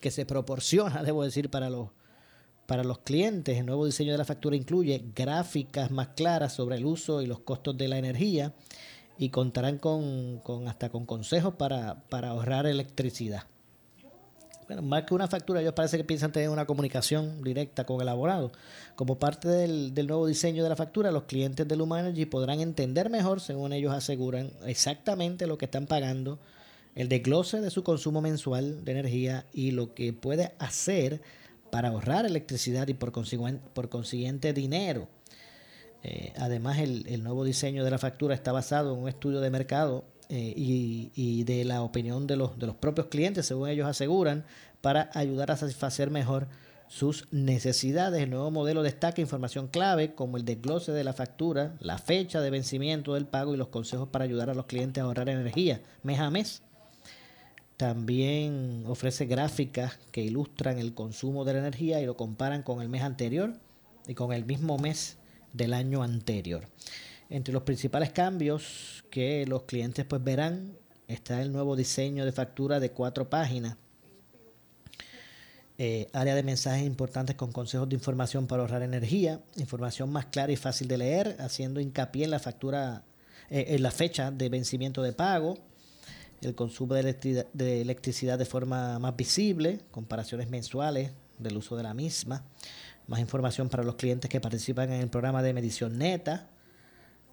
que 0.00 0.10
se 0.10 0.26
proporciona, 0.26 1.02
debo 1.04 1.24
decir, 1.24 1.50
para 1.50 1.70
los 1.70 1.88
para 2.66 2.84
los 2.84 2.98
clientes. 2.98 3.58
El 3.58 3.66
nuevo 3.66 3.84
diseño 3.84 4.12
de 4.12 4.18
la 4.18 4.24
factura 4.24 4.56
incluye 4.56 5.04
gráficas 5.14 5.90
más 5.90 6.08
claras 6.16 6.54
sobre 6.54 6.76
el 6.76 6.86
uso 6.86 7.20
y 7.20 7.26
los 7.26 7.40
costos 7.40 7.76
de 7.76 7.88
la 7.88 7.98
energía 7.98 8.54
y 9.18 9.30
contarán 9.30 9.78
con, 9.78 10.38
con 10.38 10.68
hasta 10.68 10.88
con 10.88 11.04
consejos 11.04 11.54
para, 11.54 12.04
para 12.08 12.28
ahorrar 12.28 12.66
electricidad 12.66 13.44
bueno, 14.66 14.82
más 14.82 15.04
que 15.04 15.14
una 15.14 15.28
factura, 15.28 15.60
ellos 15.60 15.74
parece 15.74 15.96
que 15.96 16.04
piensan 16.04 16.32
tener 16.32 16.48
una 16.48 16.66
comunicación 16.66 17.42
directa 17.42 17.84
con 17.84 18.00
el 18.00 18.08
abogado. 18.08 18.52
Como 18.96 19.18
parte 19.18 19.48
del, 19.48 19.92
nuevo 20.06 20.26
diseño 20.26 20.62
de 20.62 20.68
la 20.68 20.76
factura, 20.76 21.10
los 21.10 21.24
clientes 21.24 21.66
de 21.66 21.76
Luma 21.76 22.00
Energy 22.00 22.26
podrán 22.26 22.60
entender 22.60 23.10
mejor, 23.10 23.40
según 23.40 23.72
ellos 23.72 23.92
aseguran, 23.92 24.50
exactamente 24.66 25.46
lo 25.46 25.58
que 25.58 25.66
están 25.66 25.86
pagando, 25.86 26.38
el 26.94 27.08
desglose 27.08 27.60
de 27.60 27.70
su 27.70 27.82
consumo 27.82 28.20
mensual 28.20 28.84
de 28.84 28.92
energía 28.92 29.46
y 29.52 29.70
lo 29.70 29.94
que 29.94 30.12
puede 30.12 30.52
hacer 30.58 31.22
para 31.70 31.88
ahorrar 31.88 32.26
electricidad 32.26 32.88
y 32.88 32.94
por 32.94 33.12
consiguiente, 33.12 34.52
dinero. 34.52 35.08
Eh, 36.02 36.32
además, 36.36 36.78
el, 36.78 37.22
nuevo 37.22 37.44
diseño 37.44 37.84
de 37.84 37.90
la 37.90 37.98
factura 37.98 38.34
está 38.34 38.52
basado 38.52 38.92
en 38.92 39.00
un 39.00 39.08
estudio 39.08 39.40
de 39.40 39.50
mercado 39.50 40.04
eh, 40.28 40.52
y, 40.54 41.44
de 41.44 41.64
la 41.64 41.82
opinión 41.82 42.26
de 42.26 42.36
los, 42.36 42.58
de 42.58 42.66
los 42.66 42.76
propios 42.76 43.06
clientes, 43.06 43.46
según 43.46 43.68
ellos 43.68 43.86
aseguran, 43.86 44.44
para 44.80 45.10
ayudar 45.14 45.50
a 45.50 45.56
satisfacer 45.56 46.10
mejor 46.10 46.48
sus 46.88 47.26
necesidades. 47.30 48.22
El 48.22 48.30
nuevo 48.30 48.50
modelo 48.50 48.82
destaca 48.82 49.22
información 49.22 49.68
clave 49.68 50.14
como 50.14 50.36
el 50.36 50.44
desglose 50.44 50.92
de 50.92 51.04
la 51.04 51.14
factura, 51.14 51.74
la 51.80 51.96
fecha 51.96 52.42
de 52.42 52.50
vencimiento 52.50 53.14
del 53.14 53.26
pago 53.26 53.54
y 53.54 53.56
los 53.56 53.68
consejos 53.68 54.08
para 54.08 54.26
ayudar 54.26 54.50
a 54.50 54.54
los 54.54 54.66
clientes 54.66 55.00
a 55.00 55.06
ahorrar 55.06 55.30
energía 55.30 55.80
mes 56.02 56.20
a 56.20 56.28
mes. 56.28 56.62
También 57.82 58.84
ofrece 58.86 59.26
gráficas 59.26 59.98
que 60.12 60.22
ilustran 60.22 60.78
el 60.78 60.94
consumo 60.94 61.44
de 61.44 61.54
la 61.54 61.58
energía 61.58 62.00
y 62.00 62.06
lo 62.06 62.16
comparan 62.16 62.62
con 62.62 62.80
el 62.80 62.88
mes 62.88 63.02
anterior 63.02 63.54
y 64.06 64.14
con 64.14 64.32
el 64.32 64.44
mismo 64.44 64.78
mes 64.78 65.16
del 65.52 65.74
año 65.74 66.04
anterior. 66.04 66.68
Entre 67.28 67.52
los 67.52 67.64
principales 67.64 68.12
cambios 68.12 69.02
que 69.10 69.44
los 69.48 69.64
clientes 69.64 70.04
pues 70.04 70.22
verán 70.22 70.76
está 71.08 71.42
el 71.42 71.50
nuevo 71.50 71.74
diseño 71.74 72.24
de 72.24 72.30
factura 72.30 72.78
de 72.78 72.92
cuatro 72.92 73.28
páginas, 73.28 73.76
eh, 75.76 76.06
área 76.12 76.36
de 76.36 76.44
mensajes 76.44 76.86
importantes 76.86 77.34
con 77.34 77.50
consejos 77.50 77.88
de 77.88 77.96
información 77.96 78.46
para 78.46 78.62
ahorrar 78.62 78.82
energía, 78.82 79.40
información 79.56 80.08
más 80.08 80.26
clara 80.26 80.52
y 80.52 80.56
fácil 80.56 80.86
de 80.86 80.98
leer, 80.98 81.36
haciendo 81.40 81.80
hincapié 81.80 82.26
en 82.26 82.30
la 82.30 82.38
factura, 82.38 83.02
eh, 83.50 83.64
en 83.70 83.82
la 83.82 83.90
fecha 83.90 84.30
de 84.30 84.48
vencimiento 84.50 85.02
de 85.02 85.12
pago, 85.12 85.71
el 86.42 86.54
consumo 86.54 86.94
de 86.94 87.80
electricidad 87.80 88.38
de 88.38 88.44
forma 88.44 88.98
más 88.98 89.16
visible, 89.16 89.80
comparaciones 89.90 90.50
mensuales 90.50 91.12
del 91.38 91.56
uso 91.56 91.76
de 91.76 91.82
la 91.82 91.94
misma, 91.94 92.44
más 93.06 93.20
información 93.20 93.68
para 93.68 93.82
los 93.82 93.96
clientes 93.96 94.30
que 94.30 94.40
participan 94.40 94.92
en 94.92 95.00
el 95.00 95.08
programa 95.08 95.42
de 95.42 95.52
medición 95.52 95.98
neta, 95.98 96.48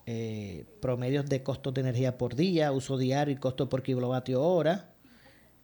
eh, 0.06 0.66
promedios 0.82 1.28
de 1.28 1.44
costos 1.44 1.74
de 1.74 1.82
energía 1.82 2.18
por 2.18 2.36
día, 2.36 2.72
uso 2.72 2.98
diario 2.98 3.34
y 3.34 3.38
costo 3.38 3.70
por 3.70 3.84
kilovatio 3.84 4.42
hora 4.42 4.90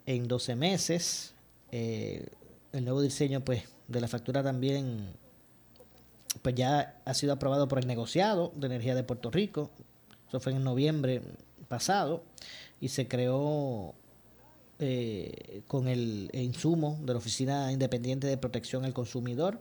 en 0.05 0.27
12 0.27 0.55
meses. 0.55 1.33
Eh, 1.71 2.27
el 2.71 2.83
nuevo 2.83 3.01
diseño 3.01 3.43
pues, 3.43 3.63
de 3.87 4.01
la 4.01 4.07
factura 4.07 4.43
también 4.43 5.13
pues 6.41 6.53
ya 6.53 7.01
ha 7.05 7.13
sido 7.13 7.33
aprobado 7.33 7.67
por 7.67 7.79
el 7.79 7.87
negociado 7.87 8.51
de 8.55 8.67
energía 8.67 8.93
de 8.93 9.03
Puerto 9.03 9.31
Rico. 9.31 9.71
Eso 10.27 10.39
fue 10.39 10.51
en 10.51 10.63
noviembre 10.63 11.21
pasado 11.65 12.23
y 12.79 12.89
se 12.89 13.07
creó 13.07 13.93
eh, 14.79 15.61
con 15.67 15.87
el 15.87 16.29
insumo 16.33 16.97
de 17.01 17.13
la 17.13 17.19
Oficina 17.19 17.71
Independiente 17.71 18.27
de 18.27 18.37
Protección 18.37 18.85
al 18.85 18.93
Consumidor. 18.93 19.59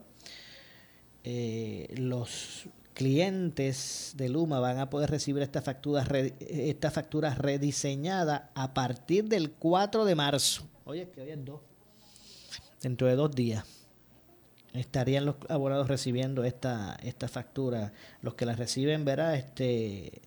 los 1.97 2.67
clientes 2.93 4.13
de 4.15 4.29
Luma 4.29 4.59
van 4.59 4.79
a 4.79 4.89
poder 4.89 5.11
recibir 5.11 5.43
esta 5.43 5.61
factura, 5.61 6.05
esta 6.39 6.89
factura 6.89 7.35
rediseñada 7.35 8.51
a 8.55 8.73
partir 8.73 9.25
del 9.27 9.51
4 9.51 10.05
de 10.05 10.15
marzo. 10.15 10.67
Oye, 10.85 11.09
que 11.09 11.21
hoy 11.21 11.29
es 11.29 11.45
2. 11.45 11.59
Dentro 12.81 13.07
de 13.07 13.15
dos 13.15 13.31
días 13.31 13.65
estarían 14.73 15.25
los 15.25 15.35
abogados 15.49 15.87
recibiendo 15.87 16.43
esta, 16.43 16.97
esta 17.03 17.27
factura. 17.27 17.93
Los 18.21 18.35
que 18.35 18.45
la 18.45 18.55
reciben, 18.55 19.05
verá, 19.05 19.35
este 19.35 20.21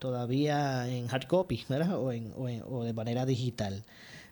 todavía 0.00 0.88
en 0.88 1.06
hard 1.08 1.28
copy, 1.28 1.64
¿verdad? 1.68 1.96
O, 1.96 2.10
en, 2.10 2.32
o, 2.36 2.82
de 2.82 2.92
manera 2.92 3.24
digital. 3.24 3.84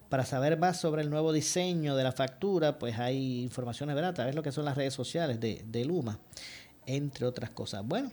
Para 0.09 0.25
saber 0.25 0.59
más 0.59 0.81
sobre 0.81 1.03
el 1.03 1.11
nuevo 1.11 1.33
diseño 1.33 1.95
de 1.95 2.03
la 2.03 2.13
factura, 2.13 2.79
pues 2.81 2.99
hay 2.99 3.43
informaciones, 3.43 3.95
¿verdad? 3.95 4.11
A 4.11 4.15
través 4.15 4.33
de 4.33 4.37
lo 4.37 4.43
que 4.43 4.51
son 4.51 4.65
las 4.65 4.77
redes 4.77 4.95
sociales 4.95 5.39
de, 5.39 5.63
de 5.65 5.85
Luma 5.85 6.19
entre 6.89 7.27
otras 7.27 7.51
cosas. 7.51 7.87
Bueno, 7.87 8.11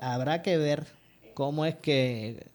habrá 0.00 0.42
que 0.42 0.56
ver 0.56 0.86
cómo 1.34 1.66
es 1.66 1.76
que, 1.76 2.46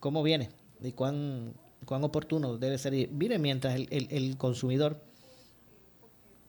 cómo 0.00 0.22
viene 0.22 0.48
y 0.80 0.92
cuán, 0.92 1.54
cuán 1.84 2.04
oportuno 2.04 2.56
debe 2.56 2.78
ser. 2.78 3.08
Mire, 3.10 3.38
mientras 3.38 3.74
el, 3.74 3.88
el, 3.90 4.36
consumidor, 4.38 5.02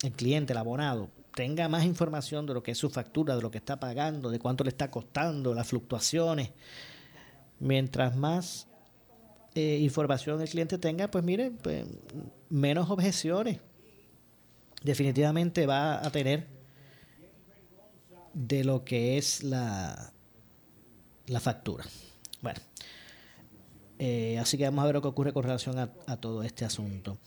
el 0.04 0.12
cliente, 0.12 0.54
el 0.54 0.60
abonado, 0.60 1.10
tenga 1.36 1.68
más 1.68 1.84
información 1.84 2.46
de 2.46 2.54
lo 2.54 2.62
que 2.62 2.72
es 2.72 2.78
su 2.78 2.92
factura, 2.92 3.36
de 3.36 3.42
lo 3.42 3.50
que 3.50 3.58
está 3.58 3.80
pagando, 3.80 4.30
de 4.30 4.38
cuánto 4.38 4.64
le 4.64 4.70
está 4.70 4.92
costando, 4.92 5.56
las 5.56 5.68
fluctuaciones, 5.68 6.52
mientras 7.64 8.16
más 8.16 8.68
eh, 9.56 9.80
información 9.82 10.42
el 10.42 10.50
cliente 10.50 10.78
tenga, 10.78 11.10
pues 11.10 11.24
mire, 11.24 11.52
pues, 11.52 11.86
menos 12.50 12.90
objeciones. 12.90 13.60
Definitivamente 14.84 15.66
va 15.66 16.06
a 16.06 16.12
tener 16.12 16.46
de 18.34 18.64
lo 18.66 18.84
que 18.84 19.18
es 19.18 19.44
la, 19.44 20.12
la 21.28 21.40
factura. 21.40 21.86
Bueno, 22.42 22.60
eh, 23.98 24.38
así 24.40 24.58
que 24.58 24.66
vamos 24.66 24.84
a 24.84 24.88
ver 24.88 24.96
lo 24.96 25.02
que 25.02 25.08
ocurre 25.08 25.32
con 25.32 25.44
relación 25.44 25.80
a, 25.80 26.18
todo 26.18 26.44
este 26.44 26.66
asunto. 26.66 27.18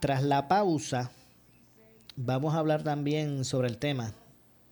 Tras 0.00 0.22
la 0.22 0.48
pausa, 0.48 1.10
vamos 2.14 2.54
a 2.54 2.58
hablar 2.58 2.82
también 2.82 3.46
sobre 3.46 3.68
el 3.68 3.78
tema 3.78 4.12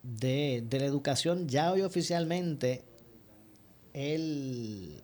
de, 0.02 0.62
de 0.68 0.80
la 0.80 0.84
educación. 0.84 1.48
Ya 1.48 1.72
hoy 1.72 1.80
oficialmente 1.80 2.84
el, 3.94 5.02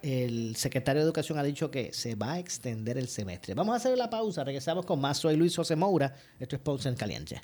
el 0.00 0.56
secretario 0.56 1.02
de 1.02 1.06
Educación 1.06 1.38
ha 1.38 1.42
dicho 1.42 1.70
que 1.70 1.92
se 1.92 2.14
va 2.14 2.34
a 2.34 2.38
extender 2.38 2.96
el 2.96 3.08
semestre. 3.08 3.52
Vamos 3.52 3.74
a 3.74 3.76
hacer 3.76 3.98
la 3.98 4.08
pausa, 4.08 4.44
regresamos 4.44 4.86
con 4.86 5.00
más. 5.00 5.18
Soy 5.18 5.36
Luis 5.36 5.54
José 5.54 5.76
Moura, 5.76 6.14
esto 6.38 6.56
es 6.56 6.62
Ponce 6.62 6.88
en 6.88 6.94
Caliente. 6.94 7.42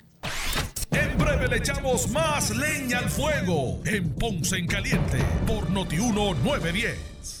En 0.91 1.17
breve 1.17 1.47
le 1.47 1.57
echamos 1.57 2.09
más 2.09 2.55
leña 2.55 2.99
al 2.99 3.09
fuego 3.09 3.79
en 3.85 4.09
Ponce 4.13 4.57
en 4.57 4.67
Caliente 4.67 5.19
por 5.45 5.69
Notiuno 5.69 6.33
910 6.33 7.40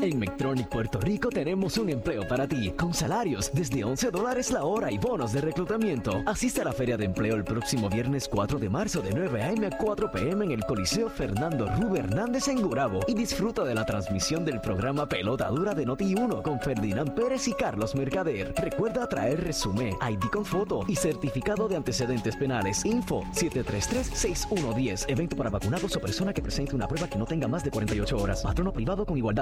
En 0.00 0.18
Mectronic 0.18 0.68
Puerto 0.68 0.98
Rico 0.98 1.28
tenemos 1.28 1.78
un 1.78 1.88
empleo 1.88 2.26
para 2.26 2.48
ti, 2.48 2.70
con 2.72 2.92
salarios 2.92 3.52
desde 3.52 3.84
11 3.84 4.10
dólares 4.10 4.50
la 4.50 4.64
hora 4.64 4.90
y 4.90 4.98
bonos 4.98 5.32
de 5.32 5.40
reclutamiento. 5.40 6.22
Asiste 6.26 6.60
a 6.60 6.64
la 6.64 6.72
Feria 6.72 6.96
de 6.96 7.04
Empleo 7.04 7.36
el 7.36 7.44
próximo 7.44 7.88
viernes 7.88 8.28
4 8.28 8.58
de 8.58 8.68
marzo 8.68 9.00
de 9.00 9.12
9 9.14 9.42
a.m. 9.42 9.66
a 9.66 9.76
4 9.76 10.10
p.m. 10.10 10.44
en 10.44 10.50
el 10.50 10.64
Coliseo 10.64 11.08
Fernando 11.08 11.66
Rube 11.76 12.00
Hernández 12.00 12.48
en 12.48 12.62
Gurabo 12.62 13.00
y 13.06 13.14
disfruta 13.14 13.62
de 13.64 13.74
la 13.74 13.86
transmisión 13.86 14.44
del 14.44 14.60
programa 14.60 15.08
Pelota 15.08 15.48
Dura 15.50 15.74
de 15.74 15.86
Noti1 15.86 16.42
con 16.42 16.58
Ferdinand 16.60 17.14
Pérez 17.14 17.46
y 17.46 17.52
Carlos 17.52 17.94
Mercader. 17.94 18.54
Recuerda 18.56 19.08
traer 19.08 19.44
resumen, 19.44 19.94
ID 20.08 20.30
con 20.32 20.44
foto 20.44 20.80
y 20.88 20.96
certificado 20.96 21.68
de 21.68 21.76
antecedentes 21.76 22.34
penales. 22.36 22.84
Info 22.84 23.22
733-6110. 23.34 25.04
Evento 25.08 25.36
para 25.36 25.50
vacunados 25.50 25.94
o 25.94 26.00
persona 26.00 26.32
que 26.32 26.42
presente 26.42 26.74
una 26.74 26.88
prueba 26.88 27.08
que 27.08 27.18
no 27.18 27.26
tenga 27.26 27.46
más 27.46 27.62
de 27.62 27.70
48 27.70 28.16
horas. 28.16 28.42
Patrono 28.42 28.72
privado 28.72 29.06
con 29.06 29.16
igualdad 29.16 29.41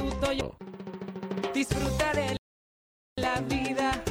tu 0.01 0.09
Toyota. 0.19 0.57
Disfruta 1.53 2.13
de 2.13 2.37
la 3.17 3.39
vida 3.41 4.10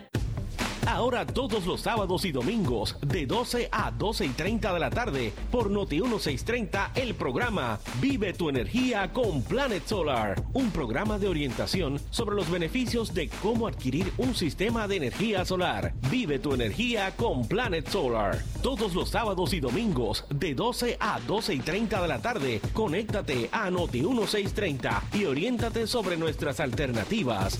Ahora 1.01 1.25
todos 1.25 1.65
los 1.65 1.81
sábados 1.81 2.25
y 2.25 2.31
domingos 2.31 2.95
de 3.01 3.25
12 3.25 3.69
a 3.71 3.89
12 3.89 4.23
y 4.23 4.29
30 4.29 4.71
de 4.71 4.79
la 4.79 4.91
tarde 4.91 5.33
por 5.49 5.71
Noti 5.71 5.99
1630 5.99 6.91
el 6.93 7.15
programa 7.15 7.79
Vive 7.99 8.33
tu 8.33 8.49
energía 8.49 9.11
con 9.11 9.41
Planet 9.41 9.83
Solar, 9.87 10.39
un 10.53 10.69
programa 10.69 11.17
de 11.17 11.27
orientación 11.27 11.99
sobre 12.11 12.35
los 12.35 12.51
beneficios 12.51 13.15
de 13.15 13.29
cómo 13.41 13.67
adquirir 13.67 14.13
un 14.19 14.35
sistema 14.35 14.87
de 14.87 14.97
energía 14.97 15.43
solar. 15.43 15.91
Vive 16.11 16.37
tu 16.37 16.53
energía 16.53 17.15
con 17.15 17.47
Planet 17.47 17.89
Solar. 17.89 18.37
Todos 18.61 18.93
los 18.93 19.09
sábados 19.09 19.53
y 19.53 19.59
domingos 19.59 20.25
de 20.29 20.53
12 20.53 20.97
a 20.99 21.19
12 21.21 21.55
y 21.55 21.59
30 21.61 21.99
de 21.99 22.07
la 22.07 22.21
tarde, 22.21 22.61
conéctate 22.73 23.49
a 23.51 23.71
Noti 23.71 24.03
1630 24.03 25.01
y 25.13 25.25
oriéntate 25.25 25.87
sobre 25.87 26.15
nuestras 26.15 26.59
alternativas. 26.59 27.59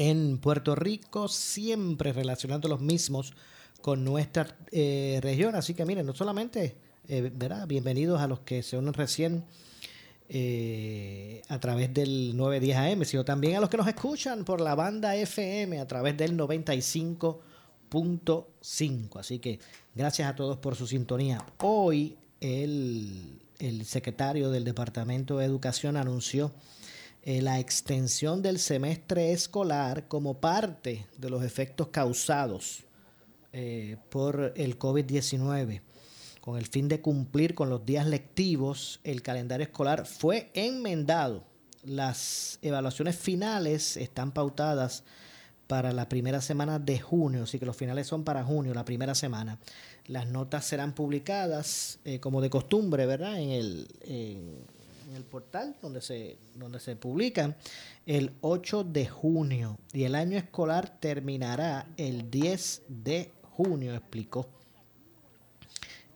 en 0.00 0.38
Puerto 0.38 0.74
Rico, 0.74 1.28
siempre 1.28 2.12
relacionando 2.12 2.68
los 2.68 2.80
mismos 2.80 3.34
con 3.82 4.04
nuestra 4.04 4.56
región. 4.72 5.54
Así 5.54 5.74
que 5.74 5.84
miren, 5.84 6.06
no 6.06 6.14
solamente, 6.14 6.76
¿verdad? 7.08 7.66
bienvenidos 7.66 8.20
a 8.20 8.26
los 8.26 8.40
que 8.40 8.62
se 8.62 8.76
unen 8.76 8.94
recién 8.94 9.44
eh, 10.32 11.42
a 11.48 11.58
través 11.58 11.92
del 11.92 12.36
910 12.36 12.76
AM, 12.76 13.04
sino 13.04 13.24
también 13.24 13.56
a 13.56 13.60
los 13.60 13.68
que 13.68 13.76
nos 13.76 13.88
escuchan 13.88 14.44
por 14.44 14.60
la 14.60 14.76
banda 14.76 15.16
FM 15.16 15.80
a 15.80 15.88
través 15.88 16.16
del 16.16 16.38
95.5. 16.38 19.18
Así 19.18 19.40
que 19.40 19.58
gracias 19.92 20.30
a 20.30 20.36
todos 20.36 20.58
por 20.58 20.76
su 20.76 20.86
sintonía. 20.86 21.44
Hoy 21.58 22.16
el, 22.38 23.40
secretario 23.84 24.52
del 24.52 24.62
Departamento 24.62 25.38
de 25.38 25.46
Educación 25.46 25.96
anunció 25.96 26.52
eh, 27.22 27.42
la 27.42 27.58
extensión 27.58 28.42
del 28.42 28.58
semestre 28.58 29.32
escolar 29.32 30.08
como 30.08 30.40
parte 30.40 31.06
de 31.18 31.30
los 31.30 31.44
efectos 31.44 31.88
causados 31.88 32.84
eh, 33.52 33.96
por 34.08 34.52
el 34.56 34.78
COVID-19 34.78 35.82
con 36.40 36.56
el 36.56 36.66
fin 36.66 36.88
de 36.88 37.00
cumplir 37.00 37.54
con 37.54 37.70
los 37.70 37.84
días 37.84 38.06
lectivos, 38.06 39.00
el 39.04 39.22
calendario 39.22 39.64
escolar 39.64 40.06
fue 40.06 40.50
enmendado. 40.54 41.44
Las 41.84 42.58
evaluaciones 42.62 43.16
finales 43.16 43.96
están 43.96 44.32
pautadas 44.32 45.04
para 45.66 45.92
la 45.92 46.08
primera 46.08 46.40
semana 46.40 46.78
de 46.78 46.98
junio, 46.98 47.44
así 47.44 47.58
que 47.58 47.66
los 47.66 47.76
finales 47.76 48.06
son 48.06 48.24
para 48.24 48.42
junio, 48.42 48.74
la 48.74 48.84
primera 48.84 49.14
semana. 49.14 49.58
Las 50.06 50.26
notas 50.26 50.64
serán 50.64 50.94
publicadas 50.94 52.00
eh, 52.04 52.18
como 52.18 52.40
de 52.40 52.50
costumbre, 52.50 53.06
¿verdad? 53.06 53.38
En 53.38 53.50
el, 53.50 53.86
el 55.16 55.24
portal 55.24 55.76
donde 55.80 56.00
se, 56.00 56.38
donde 56.54 56.80
se 56.80 56.96
publican 56.96 57.56
el 58.06 58.32
8 58.40 58.84
de 58.84 59.06
junio 59.06 59.78
y 59.92 60.04
el 60.04 60.14
año 60.14 60.38
escolar 60.38 61.00
terminará 61.00 61.86
el 61.96 62.30
10 62.30 62.82
de 62.88 63.32
junio, 63.56 63.94
explicó 63.94 64.48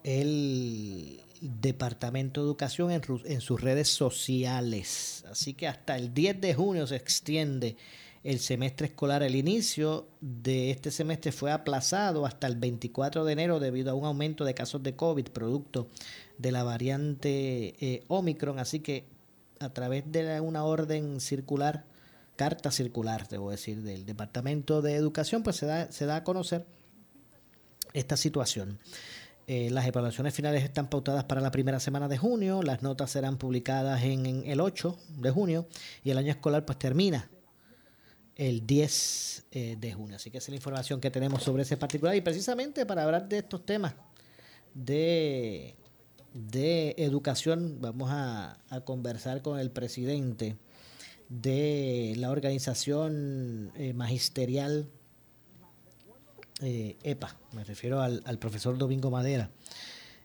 el 0.02 1.20
Departamento 1.40 2.40
de 2.40 2.46
Educación 2.46 2.90
en, 2.90 3.40
sus 3.40 3.60
redes 3.60 3.88
sociales. 3.88 5.24
Así 5.30 5.54
que 5.54 5.66
hasta 5.66 5.96
el 5.96 6.14
10 6.14 6.40
de 6.40 6.54
junio 6.54 6.86
se 6.86 6.96
extiende 6.96 7.76
el 8.24 8.40
semestre 8.40 8.86
escolar. 8.88 9.22
El 9.22 9.36
inicio 9.36 10.08
de 10.20 10.70
este 10.70 10.90
semestre 10.90 11.30
fue 11.30 11.52
aplazado 11.52 12.26
hasta 12.26 12.46
el 12.46 12.56
24 12.56 13.24
de 13.24 13.32
enero 13.32 13.60
debido 13.60 13.90
a 13.92 13.94
un 13.94 14.06
aumento 14.06 14.44
de 14.44 14.54
casos 14.54 14.82
de 14.82 14.96
COVID 14.96 15.28
producto 15.28 15.88
de 16.38 16.50
la 16.50 16.64
variante 16.64 17.76
eh, 17.78 18.02
Omicron. 18.08 18.58
Así 18.58 18.80
que 18.80 19.06
a 19.60 19.68
través 19.68 20.10
de 20.10 20.40
una 20.40 20.64
orden 20.64 21.20
circular, 21.20 21.84
carta 22.34 22.70
circular, 22.70 23.28
debo 23.28 23.50
decir, 23.50 23.82
del 23.82 24.06
Departamento 24.06 24.80
de 24.80 24.94
Educación, 24.94 25.42
pues 25.42 25.56
se 25.56 25.66
da, 25.66 25.92
se 25.92 26.06
da 26.06 26.16
a 26.16 26.24
conocer 26.24 26.66
esta 27.92 28.16
situación. 28.16 28.78
Eh, 29.46 29.68
las 29.70 29.86
evaluaciones 29.86 30.32
finales 30.32 30.64
están 30.64 30.88
pautadas 30.88 31.24
para 31.24 31.42
la 31.42 31.50
primera 31.50 31.78
semana 31.78 32.08
de 32.08 32.16
junio, 32.16 32.62
las 32.62 32.82
notas 32.82 33.10
serán 33.10 33.36
publicadas 33.36 34.02
en, 34.02 34.24
el 34.46 34.58
8 34.58 34.98
de 35.18 35.30
junio 35.30 35.68
y 36.02 36.10
el 36.10 36.16
año 36.16 36.30
escolar 36.30 36.64
pues 36.64 36.78
termina 36.78 37.28
el 38.36 38.66
10 38.66 39.44
eh, 39.52 39.76
de 39.78 39.92
junio. 39.92 40.16
Así 40.16 40.30
que 40.30 40.38
esa 40.38 40.46
es 40.46 40.50
la 40.50 40.56
información 40.56 41.00
que 41.00 41.10
tenemos 41.10 41.42
sobre 41.42 41.62
ese 41.62 41.76
particular 41.76 42.14
y 42.16 42.20
precisamente 42.20 42.86
para 42.86 43.04
hablar 43.04 43.28
de 43.28 43.38
estos 43.38 43.64
temas 43.64 43.94
de, 44.74 45.74
de 46.32 46.94
educación 46.98 47.78
vamos 47.80 48.10
a, 48.10 48.58
conversar 48.84 49.42
con 49.42 49.60
el 49.60 49.70
presidente 49.70 50.56
de 51.28 52.14
la 52.16 52.30
organización 52.30 53.70
eh, 53.76 53.92
magisterial 53.92 54.88
eh, 56.60 56.96
EPA, 57.02 57.36
me 57.52 57.64
refiero 57.64 58.00
al, 58.00 58.38
profesor 58.38 58.78
Domingo 58.78 59.10
Madera, 59.10 59.50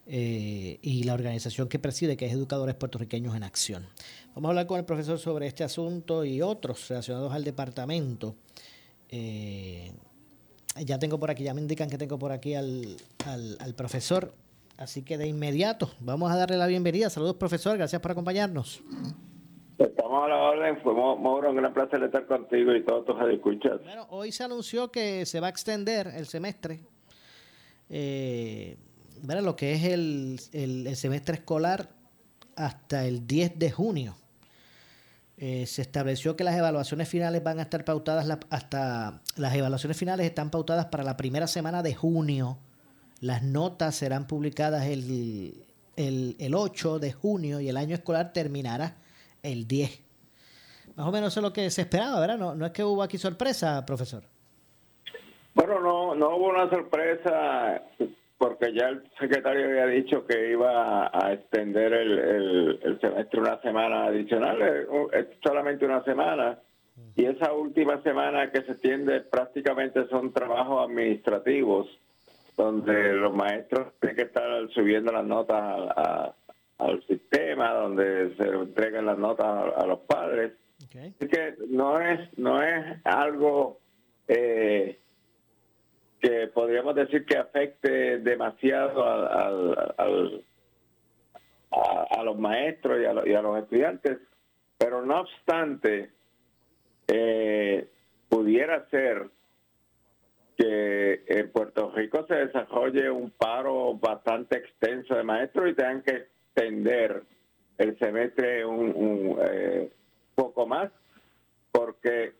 y 0.06 1.04
la 1.04 1.14
organización 1.14 1.68
que 1.68 1.78
preside, 1.78 2.16
que 2.16 2.26
es 2.26 2.32
Educadores 2.32 2.74
Puertorriqueños 2.74 3.36
en 3.36 3.44
Acción. 3.44 3.86
Vamos 4.34 4.48
a 4.48 4.50
hablar 4.50 4.66
con 4.66 4.78
el 4.78 4.84
profesor 4.84 5.18
sobre 5.18 5.46
este 5.46 5.64
asunto 5.64 6.24
y 6.24 6.40
otros 6.40 6.88
relacionados 6.88 7.32
al 7.32 7.44
departamento. 7.44 8.36
Eh, 9.08 9.92
ya 10.84 10.98
tengo 10.98 11.18
por 11.18 11.30
aquí, 11.30 11.44
ya 11.44 11.54
me 11.54 11.60
indican 11.60 11.90
que 11.90 11.98
tengo 11.98 12.18
por 12.18 12.32
aquí 12.32 12.54
al, 12.54 12.96
al 13.26 13.74
profesor, 13.74 14.32
así 14.78 15.02
que 15.02 15.18
de 15.18 15.26
inmediato 15.26 15.90
vamos 16.00 16.30
a 16.30 16.36
darle 16.36 16.56
la 16.56 16.66
bienvenida. 16.66 17.10
Saludos, 17.10 17.36
profesor, 17.36 17.76
gracias 17.76 18.00
por 18.00 18.12
acompañarnos. 18.12 18.82
Estamos 19.80 20.24
a 20.26 20.28
la 20.28 20.36
orden, 20.36 20.78
fuimos 20.82 21.18
un 21.18 21.56
gran 21.56 21.72
placer 21.72 22.02
estar 22.02 22.26
contigo 22.26 22.74
y 22.74 22.84
todos 22.84 23.06
tus 23.06 23.16
escuchas. 23.32 23.82
Bueno, 23.82 24.06
hoy 24.10 24.30
se 24.30 24.44
anunció 24.44 24.92
que 24.92 25.24
se 25.24 25.40
va 25.40 25.46
a 25.46 25.50
extender 25.50 26.08
el 26.08 26.26
semestre, 26.26 26.80
eh, 27.88 28.76
lo 29.22 29.56
que 29.56 29.72
es 29.72 29.84
el, 29.84 30.38
el, 30.52 30.96
semestre 30.96 31.36
escolar 31.36 31.88
hasta 32.66 33.04
el 33.06 33.26
10 33.26 33.58
de 33.58 33.70
junio. 33.70 34.14
Eh, 35.36 35.64
se 35.66 35.80
estableció 35.80 36.36
que 36.36 36.44
las 36.44 36.56
evaluaciones 36.56 37.08
finales 37.08 37.42
van 37.42 37.58
a 37.58 37.62
estar 37.62 37.84
pautadas 37.84 38.38
hasta 38.50 39.22
las 39.36 39.54
evaluaciones 39.54 39.96
finales 39.96 40.26
están 40.26 40.50
pautadas 40.50 40.86
para 40.86 41.02
la 41.02 41.16
primera 41.16 41.46
semana 41.46 41.82
de 41.82 41.94
junio. 41.94 42.58
Las 43.20 43.42
notas 43.42 43.94
serán 43.94 44.26
publicadas 44.26 44.86
el, 44.86 45.64
el, 45.96 46.36
el 46.38 46.54
8 46.54 46.98
de 46.98 47.12
junio 47.12 47.60
y 47.60 47.68
el 47.68 47.78
año 47.78 47.94
escolar 47.94 48.34
terminará 48.34 48.96
el 49.42 49.66
10. 49.66 50.02
Más 50.96 51.06
o 51.06 51.12
menos 51.12 51.32
eso 51.32 51.40
es 51.40 51.44
lo 51.44 51.52
que 51.52 51.70
se 51.70 51.82
esperaba, 51.82 52.20
¿verdad? 52.20 52.36
No, 52.36 52.54
no 52.54 52.66
es 52.66 52.72
que 52.72 52.84
hubo 52.84 53.02
aquí 53.02 53.16
sorpresa, 53.16 53.84
profesor. 53.86 54.22
Bueno, 55.54 55.80
no, 55.80 56.14
no 56.14 56.36
hubo 56.36 56.50
una 56.50 56.68
sorpresa 56.68 57.82
porque 58.40 58.72
ya 58.72 58.88
el 58.88 59.02
secretario 59.18 59.66
había 59.66 59.84
dicho 59.84 60.26
que 60.26 60.52
iba 60.52 61.10
a 61.12 61.34
extender 61.34 61.92
el, 61.92 62.98
semestre 62.98 63.38
una 63.38 63.60
semana 63.60 64.06
adicional, 64.06 64.62
es 65.12 65.26
solamente 65.44 65.84
una 65.84 66.02
semana. 66.04 66.58
Y 67.16 67.26
esa 67.26 67.52
última 67.52 68.02
semana 68.02 68.50
que 68.50 68.62
se 68.62 68.72
extiende 68.72 69.20
prácticamente 69.20 70.08
son 70.08 70.32
trabajos 70.32 70.88
administrativos, 70.88 71.86
donde 72.56 73.12
los 73.12 73.34
maestros 73.34 73.92
tienen 74.00 74.16
que 74.16 74.22
estar 74.22 74.70
subiendo 74.70 75.12
las 75.12 75.26
notas 75.26 75.58
a, 75.58 76.34
al 76.78 77.06
sistema 77.06 77.74
donde 77.74 78.34
se 78.36 78.48
entregan 78.48 79.04
las 79.04 79.18
notas 79.18 79.74
a, 79.76 79.84
los 79.84 79.98
padres. 80.00 80.52
Así 80.88 81.28
que 81.28 81.56
no 81.68 82.00
es, 82.00 82.38
no 82.38 82.62
es 82.62 83.04
algo 83.04 83.80
eh, 84.28 84.99
que 86.20 86.48
podríamos 86.48 86.94
decir 86.94 87.24
que 87.24 87.36
afecte 87.36 88.18
demasiado 88.18 89.04
al, 89.04 90.44
a, 91.70 92.22
los 92.22 92.38
maestros 92.38 93.00
y 93.00 93.04
a, 93.04 93.28
y 93.28 93.34
a, 93.34 93.42
los 93.42 93.58
estudiantes, 93.62 94.18
pero 94.76 95.04
no 95.04 95.20
obstante, 95.20 96.10
eh, 97.06 97.88
pudiera 98.28 98.88
ser 98.90 99.28
que 100.56 101.22
en 101.26 101.50
Puerto 101.50 101.90
Rico 101.92 102.26
se 102.28 102.34
desarrolle 102.34 103.10
un 103.10 103.30
paro 103.30 103.94
bastante 103.94 104.58
extenso 104.58 105.14
de 105.14 105.22
maestros 105.22 105.70
y 105.70 105.74
tengan 105.74 106.02
que 106.02 106.16
extender 106.16 107.22
el 107.78 107.98
semestre 107.98 108.66
un, 108.66 109.38
eh, 109.40 109.90
poco 110.34 110.66
más, 110.66 110.90
porque 111.72 112.34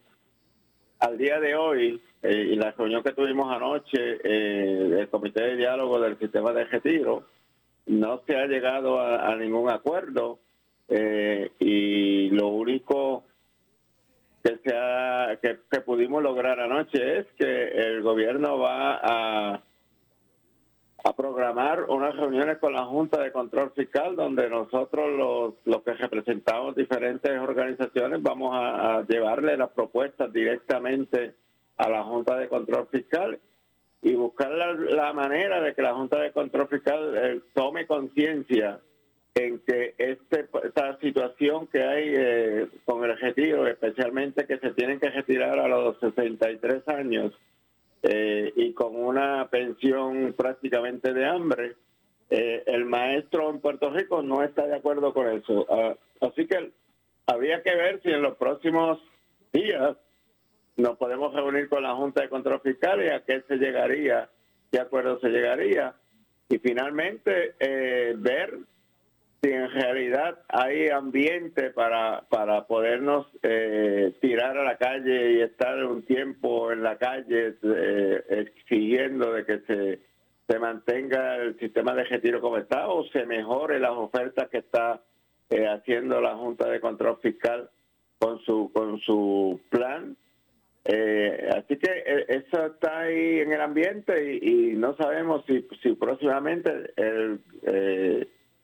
al 1.00 1.18
día 1.18 1.40
de 1.40 1.54
hoy, 1.54 2.00
eh, 2.22 2.54
la 2.56 2.70
reunión 2.72 3.02
que 3.02 3.12
tuvimos 3.12 3.52
anoche 3.52 4.18
eh, 4.22 4.88
del 4.88 5.08
Comité 5.08 5.42
de 5.42 5.56
Diálogo 5.56 6.00
del 6.00 6.18
Sistema 6.18 6.52
de 6.52 6.64
Retiro, 6.64 7.24
no 7.86 8.22
se 8.26 8.36
ha 8.36 8.46
llegado 8.46 9.00
a, 9.00 9.34
ningún 9.36 9.70
acuerdo 9.70 10.38
y 10.88 12.30
lo 12.30 12.48
único 12.48 13.24
que, 14.42 14.58
se 14.64 14.76
ha, 14.76 15.38
que 15.40 15.80
pudimos 15.80 16.22
lograr 16.22 16.60
anoche 16.60 17.18
es 17.18 17.26
que 17.38 17.68
el 17.68 18.02
gobierno 18.02 18.58
va 18.58 19.00
a 19.02 19.62
a 21.02 21.14
programar 21.14 21.84
unas 21.88 22.14
reuniones 22.16 22.58
con 22.58 22.72
la 22.72 22.84
Junta 22.84 23.20
de 23.20 23.32
Control 23.32 23.72
Fiscal 23.74 24.16
donde 24.16 24.48
nosotros 24.50 25.10
los, 25.16 25.54
los 25.64 25.82
que 25.82 25.94
representamos 25.94 26.76
diferentes 26.76 27.30
organizaciones 27.38 28.22
vamos 28.22 28.50
a, 28.54 29.04
llevarle 29.08 29.56
las 29.56 29.70
propuestas 29.70 30.32
directamente 30.32 31.34
a 31.76 31.88
la 31.88 32.02
Junta 32.02 32.36
de 32.36 32.48
Control 32.48 32.86
Fiscal 32.90 33.38
y 34.02 34.14
buscar 34.14 34.50
la, 34.50 35.12
manera 35.12 35.60
de 35.60 35.74
que 35.74 35.82
la 35.82 35.94
Junta 35.94 36.18
de 36.18 36.32
Control 36.32 36.68
Fiscal 36.68 37.14
eh, 37.16 37.40
tome 37.54 37.86
conciencia 37.86 38.80
en 39.34 39.60
que 39.60 39.94
este, 39.96 40.48
esta 40.64 40.98
situación 40.98 41.66
que 41.68 41.82
hay 41.82 42.12
eh, 42.14 42.68
con 42.84 43.04
el 43.04 43.18
retiro, 43.18 43.66
especialmente 43.66 44.46
que 44.46 44.58
se 44.58 44.70
tienen 44.70 44.98
que 44.98 45.10
retirar 45.10 45.58
a 45.58 45.68
los 45.68 45.98
63 46.00 46.88
años 46.88 47.32
eh, 48.02 48.52
y 48.56 48.72
con 48.72 48.96
una 48.96 49.48
pensión 49.50 50.34
prácticamente 50.36 51.12
de 51.12 51.26
hambre, 51.26 51.76
eh, 52.30 52.62
el 52.66 52.84
maestro 52.84 53.50
en 53.50 53.60
Puerto 53.60 53.90
Rico 53.90 54.22
no 54.22 54.42
está 54.42 54.66
de 54.66 54.76
acuerdo 54.76 55.12
con 55.12 55.28
eso. 55.28 55.66
Ah, 55.68 55.94
así 56.20 56.46
que 56.46 56.70
habría 57.26 57.62
que 57.62 57.74
ver 57.74 58.00
si 58.02 58.10
en 58.10 58.22
los 58.22 58.36
próximos 58.36 58.98
días 59.52 59.96
nos 60.76 60.96
podemos 60.96 61.34
reunir 61.34 61.68
con 61.68 61.82
la 61.82 61.94
Junta 61.94 62.22
de 62.22 62.28
Control 62.28 62.60
Fiscal 62.60 63.04
y 63.04 63.08
a 63.08 63.24
qué 63.24 63.42
se 63.46 63.56
llegaría, 63.56 64.30
qué 64.70 64.80
acuerdo 64.80 65.18
se 65.20 65.28
llegaría. 65.28 65.94
Y 66.48 66.58
finalmente 66.58 67.54
eh, 67.58 68.14
ver 68.16 68.58
si 69.42 69.50
en 69.50 69.70
realidad 69.70 70.38
hay 70.48 70.88
ambiente 70.88 71.70
para, 71.70 72.26
para 72.28 72.66
podernos 72.66 73.26
eh, 73.42 74.12
tirar 74.20 74.58
a 74.58 74.64
la 74.64 74.76
calle 74.76 75.32
y 75.32 75.40
estar 75.40 75.82
un 75.84 76.02
tiempo 76.02 76.72
en 76.72 76.82
la 76.82 76.98
calle 76.98 77.54
eh, 77.62 78.24
exigiendo 78.28 79.32
de 79.32 79.46
que 79.46 79.60
se, 79.60 80.00
se 80.46 80.58
mantenga 80.58 81.36
el 81.36 81.58
sistema 81.58 81.94
de 81.94 82.04
retiro 82.04 82.40
como 82.42 82.58
está 82.58 82.88
o 82.88 83.06
se 83.06 83.24
mejore 83.24 83.80
las 83.80 83.92
ofertas 83.92 84.50
que 84.50 84.58
está 84.58 85.00
eh, 85.48 85.66
haciendo 85.66 86.20
la 86.20 86.34
Junta 86.36 86.68
de 86.68 86.80
Control 86.80 87.18
Fiscal 87.22 87.70
con 88.18 88.40
su, 88.40 88.70
con 88.74 89.00
su 89.00 89.58
plan. 89.70 90.18
así 90.84 91.76
que 91.78 92.26
eso 92.28 92.66
está 92.66 93.00
ahí 93.00 93.40
en 93.40 93.52
el 93.52 93.60
ambiente 93.62 94.38
y, 94.42 94.74
no 94.74 94.94
sabemos 94.96 95.44
si, 95.46 95.66
si 95.82 95.94
próximamente 95.94 96.92
el, 96.96 97.40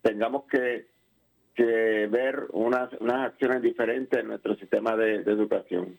tengamos 0.06 0.44
que, 0.44 0.86
ver 2.08 2.46
unas, 2.52 2.92
unas 3.00 3.26
acciones 3.26 3.62
diferentes 3.62 4.20
en 4.20 4.28
nuestro 4.28 4.54
sistema 4.56 4.94
de, 4.96 5.16
educación. 5.16 5.98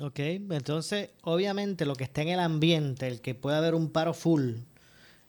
Ok, 0.00 0.18
entonces 0.18 1.10
obviamente 1.22 1.86
lo 1.86 1.94
que 1.94 2.04
está 2.04 2.22
en 2.22 2.28
el 2.28 2.40
ambiente, 2.40 3.06
el 3.06 3.20
que 3.20 3.34
pueda 3.34 3.58
haber 3.58 3.74
un 3.74 3.92
paro 3.92 4.12
full, 4.12 4.54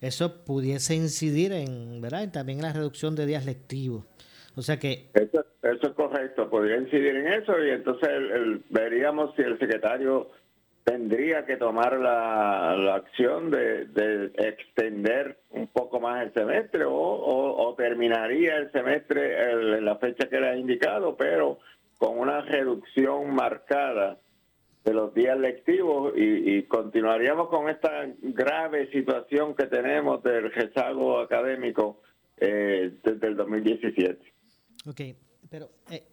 eso 0.02 0.44
pudiese 0.44 0.96
incidir 0.96 1.52
en, 1.52 2.02
¿verdad? 2.02 2.32
también 2.32 2.60
en 2.60 2.66
la 2.66 2.74
reducción 2.74 3.16
de 3.16 3.26
días 3.26 3.46
lectivos. 3.46 4.06
O 4.56 4.62
sea 4.62 4.80
que... 4.80 5.10
Eso, 5.14 5.46
es 5.62 5.94
correcto, 5.94 6.50
podría 6.50 6.78
incidir 6.78 7.16
en 7.16 7.28
eso 7.28 7.54
y 7.64 7.70
entonces 7.72 8.10
veríamos 8.70 9.36
si 9.36 9.42
el 9.42 9.60
secretario 9.60 10.32
tendría 10.86 11.46
que 11.48 11.58
tomar 11.58 11.98
la, 11.98 12.96
acción 12.96 13.50
de, 13.50 14.32
extender 14.38 15.40
un 15.50 15.68
poco 15.68 16.00
más 16.00 16.24
el 16.24 16.32
semestre 16.34 16.84
o, 16.88 17.74
terminaría 17.76 18.56
el 18.58 18.72
semestre 18.72 19.52
en 19.52 19.84
la 19.84 19.98
fecha 19.98 20.30
que 20.30 20.40
le 20.40 20.48
ha 20.48 20.56
indicado, 20.56 21.18
pero 21.18 21.60
con 21.98 22.20
una 22.20 22.42
reducción 22.42 23.34
marcada 23.34 24.20
de 24.86 24.94
los 24.94 25.14
días 25.14 25.38
lectivos 25.40 26.14
y, 26.16 26.62
continuaríamos 26.64 27.50
con 27.50 27.68
esta 27.68 28.08
grave 28.22 28.90
situación 28.92 29.56
que 29.56 29.66
tenemos 29.66 30.22
del 30.22 30.52
rezago 30.52 31.20
académico 31.20 32.02
eh, 32.38 32.94
desde 33.04 33.28
el 33.28 33.36
2017. 33.36 34.20
Ok, 34.88 35.02
pero 35.50 35.72
eh, 35.90 36.04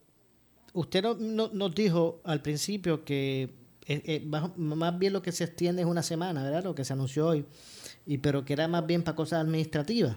usted 0.73 1.03
no, 1.03 1.49
nos 1.53 1.75
dijo 1.75 2.23
al 2.25 2.41
principio 2.41 3.05
que 3.05 3.62
eh, 3.87 4.03
eh, 4.07 4.23
más, 4.25 4.99
bien 4.99 5.13
lo 5.13 5.23
que 5.23 5.33
se 5.33 5.45
extiende 5.45 5.83
es 5.83 5.89
una 5.89 6.03
semana, 6.03 6.43
¿verdad? 6.43 6.65
Lo 6.65 6.75
que 6.75 6.85
se 6.85 6.93
anunció 6.93 7.27
hoy, 7.27 7.45
y 8.07 8.19
pero 8.19 8.45
que 8.45 8.53
era 8.53 8.69
más 8.69 8.87
bien 8.87 9.03
para 9.03 9.17
cosas 9.17 9.41
administrativas. 9.41 10.17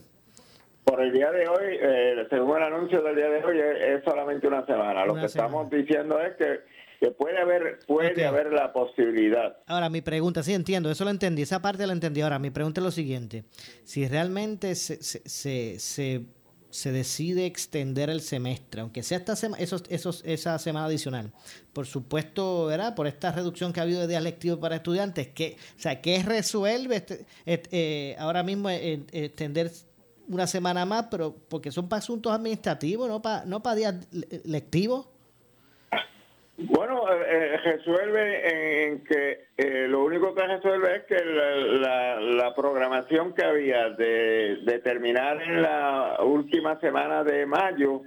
Por 0.83 1.01
el 1.01 1.11
día 1.11 1.31
de 1.31 1.47
hoy, 1.47 1.77
eh, 1.81 2.27
según 2.29 2.57
el 2.57 2.63
anuncio 2.63 3.01
del 3.01 3.15
día 3.15 3.29
de 3.29 3.43
hoy, 3.43 3.59
es, 3.59 4.03
solamente 4.03 4.47
una 4.47 4.63
semana. 4.67 5.03
Lo 5.05 5.15
que 5.15 5.25
estamos 5.25 5.69
diciendo 5.69 6.19
es 6.19 6.35
que, 6.35 6.75
puede 7.17 7.37
haber 7.37 7.79
puede 7.85 8.25
haber 8.25 8.51
la 8.51 8.71
posibilidad. 8.71 9.57
Ahora, 9.67 9.89
mi 9.89 10.01
pregunta, 10.01 10.41
sí 10.41 10.53
entiendo, 10.53 10.89
eso 10.89 11.03
lo 11.03 11.11
entendí, 11.11 11.41
esa 11.41 11.61
parte 11.61 11.85
la 11.85 11.93
entendí. 11.93 12.21
Ahora, 12.21 12.39
mi 12.39 12.51
pregunta 12.51 12.81
es 12.81 12.85
lo 12.85 12.91
siguiente. 12.91 13.45
Si 13.83 14.07
realmente 14.07 14.73
se, 14.75 15.01
se, 15.03 15.27
se 15.27 15.79
se 15.79 16.25
decide 16.91 17.45
extender 17.45 18.09
el 18.09 18.19
semestre, 18.19 18.81
aunque 18.81 19.01
sea 19.01 19.17
esta 19.17 19.33
esos, 19.57 20.21
esa 20.25 20.59
semana 20.59 20.87
adicional. 20.87 21.31
Por 21.71 21.87
supuesto, 21.87 22.65
¿verdad? 22.65 22.95
Por 22.95 23.07
esta 23.07 23.31
reducción 23.31 23.71
que 23.71 23.79
ha 23.79 23.83
habido 23.83 24.01
de 24.01 24.07
días 24.07 24.21
lectivos 24.21 24.59
para 24.59 24.75
estudiantes, 24.75 25.29
¿qué, 25.29 25.55
o 25.77 25.81
sea, 25.81 26.01
¿qué 26.01 26.21
resuelve 26.21 26.97
este, 26.97 27.25
eh, 27.45 28.15
ahora 28.19 28.43
mismo 28.43 28.69
eh, 28.69 29.05
extender 29.13 29.71
una 30.27 30.47
semana 30.47 30.85
más, 30.85 31.07
pero 31.09 31.35
porque 31.47 31.71
son 31.71 31.87
para 31.87 31.99
asuntos 31.99 32.33
administrativos, 32.33 33.07
no 33.07 33.21
para, 33.21 33.45
no 33.45 33.63
para 33.63 33.75
días 33.77 33.95
lectivos? 34.43 35.07
Bueno, 36.57 37.03
eh, 37.11 37.25
eh, 37.27 37.57
resuelve 37.57 38.85
en 38.85 39.03
que 39.03 39.47
eh, 39.57 39.87
lo 39.89 40.05
único 40.05 40.33
que 40.33 40.47
resuelve 40.47 40.95
es 40.95 41.03
que 41.03 41.17
la, 41.21 42.53
programación 42.55 43.33
que 43.33 43.43
había 43.43 43.89
de, 43.89 44.79
terminar 44.81 45.41
en 45.41 45.61
la 45.61 46.17
última 46.23 46.79
semana 46.79 47.23
de 47.25 47.45
mayo, 47.45 48.01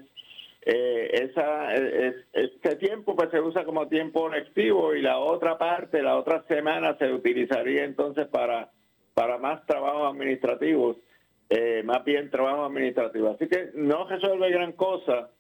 esa, 0.63 1.75
este 1.75 2.77
tiempo 2.77 3.15
pues 3.17 3.31
se 3.31 3.41
usa 3.41 3.65
como 3.65 3.89
tiempo 3.89 4.29
lectivo 4.29 4.95
y 4.95 5.01
la 5.03 5.19
otra 5.19 5.57
parte, 5.57 6.03
la 6.03 6.17
otra 6.17 6.45
semana 6.47 6.97
se 6.99 7.13
utilizaría 7.13 7.85
entonces 7.85 8.27
para, 8.29 8.71
para 9.15 9.39
más 9.39 9.65
trabajos 9.67 10.13
administrativos, 10.13 10.97
más 11.85 12.05
bien 12.05 12.31
trabajo 12.31 12.65
administrativo. 12.65 13.31
Así 13.31 13.49
que 13.49 13.71
no 13.75 14.07
resuelve 14.09 14.51
gran 14.51 14.73
cosa 14.73 15.31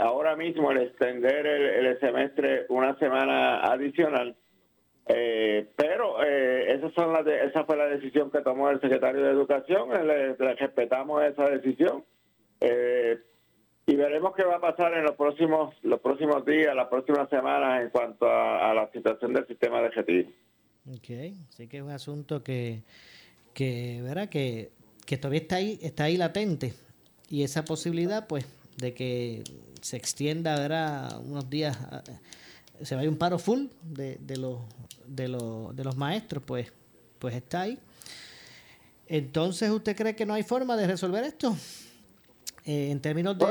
ahora 0.00 0.36
mismo 0.36 0.70
el 0.70 0.78
extender 0.78 1.46
el, 1.46 2.00
semestre 2.00 2.66
una 2.68 2.98
semana 2.98 3.60
adicional. 3.60 4.36
Eh, 5.10 5.70
pero 5.74 6.22
eh, 6.22 6.74
esas 6.74 6.92
son 6.92 7.12
las 7.14 7.26
esa 7.26 7.64
fue 7.64 7.78
la 7.78 7.86
decisión 7.86 8.30
que 8.30 8.42
tomó 8.42 8.68
el 8.68 8.78
secretario 8.80 9.22
de 9.22 9.30
Educación, 9.30 9.88
le, 10.06 10.34
respetamos 10.34 11.24
esa 11.24 11.48
decisión 11.48 12.04
eh, 12.60 13.18
y 13.86 13.96
veremos 13.96 14.34
qué 14.36 14.44
va 14.44 14.56
a 14.56 14.60
pasar 14.60 14.92
en 14.92 15.04
los 15.04 15.16
próximos 15.16 15.74
los 15.82 16.00
próximos 16.00 16.44
días, 16.44 16.76
las 16.76 16.88
próximas 16.88 17.30
semanas 17.30 17.82
en 17.82 17.88
cuanto 17.88 18.30
a, 18.30 18.74
la 18.74 18.90
situación 18.92 19.32
del 19.32 19.46
sistema 19.46 19.80
de 19.80 19.88
retiro. 19.88 20.28
Ok, 20.86 21.10
así 21.48 21.68
que 21.68 21.78
es 21.78 21.82
un 21.82 21.90
asunto 21.90 22.42
que, 22.42 22.82
que, 23.54 24.00
¿verdad? 24.02 24.28
que, 24.28 24.72
que 25.06 25.16
todavía 25.16 25.40
está 25.40 25.56
ahí, 25.56 25.78
está 25.80 26.04
ahí 26.04 26.18
latente 26.18 26.74
y 27.30 27.44
esa 27.44 27.64
posibilidad 27.64 28.26
pues 28.26 28.44
de 28.78 28.94
que 28.94 29.44
se 29.80 29.96
extienda 29.96 30.56
¿verdad? 30.56 31.20
unos 31.20 31.48
días, 31.50 31.76
se 32.82 32.94
vaya 32.94 33.08
un 33.08 33.18
paro 33.18 33.38
full 33.38 33.66
de, 33.82 34.16
de, 34.20 34.36
los, 34.36 34.58
de, 35.06 35.28
los, 35.28 35.74
de 35.74 35.84
los 35.84 35.96
maestros, 35.96 36.42
pues, 36.46 36.72
pues 37.18 37.34
está 37.34 37.62
ahí. 37.62 37.78
Entonces, 39.06 39.70
¿usted 39.70 39.96
cree 39.96 40.14
que 40.14 40.26
no 40.26 40.34
hay 40.34 40.42
forma 40.42 40.76
de 40.76 40.86
resolver 40.86 41.24
esto? 41.24 41.54
Eh, 42.66 42.90
en 42.90 43.00
términos 43.00 43.38
de... 43.38 43.46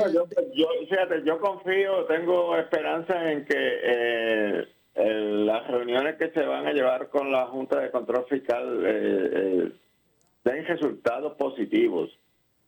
yo, 0.54 0.68
fíjate, 0.88 1.22
yo 1.24 1.40
confío, 1.40 2.04
tengo 2.04 2.56
esperanza 2.56 3.32
en 3.32 3.44
que 3.44 3.56
eh, 3.56 4.68
las 4.94 5.66
reuniones 5.66 6.16
que 6.16 6.30
se 6.30 6.42
van 6.42 6.66
a 6.66 6.72
llevar 6.72 7.08
con 7.08 7.32
la 7.32 7.46
Junta 7.46 7.80
de 7.80 7.90
Control 7.90 8.26
Fiscal 8.28 8.82
eh, 8.84 9.72
den 10.44 10.66
resultados 10.66 11.34
positivos. 11.34 12.16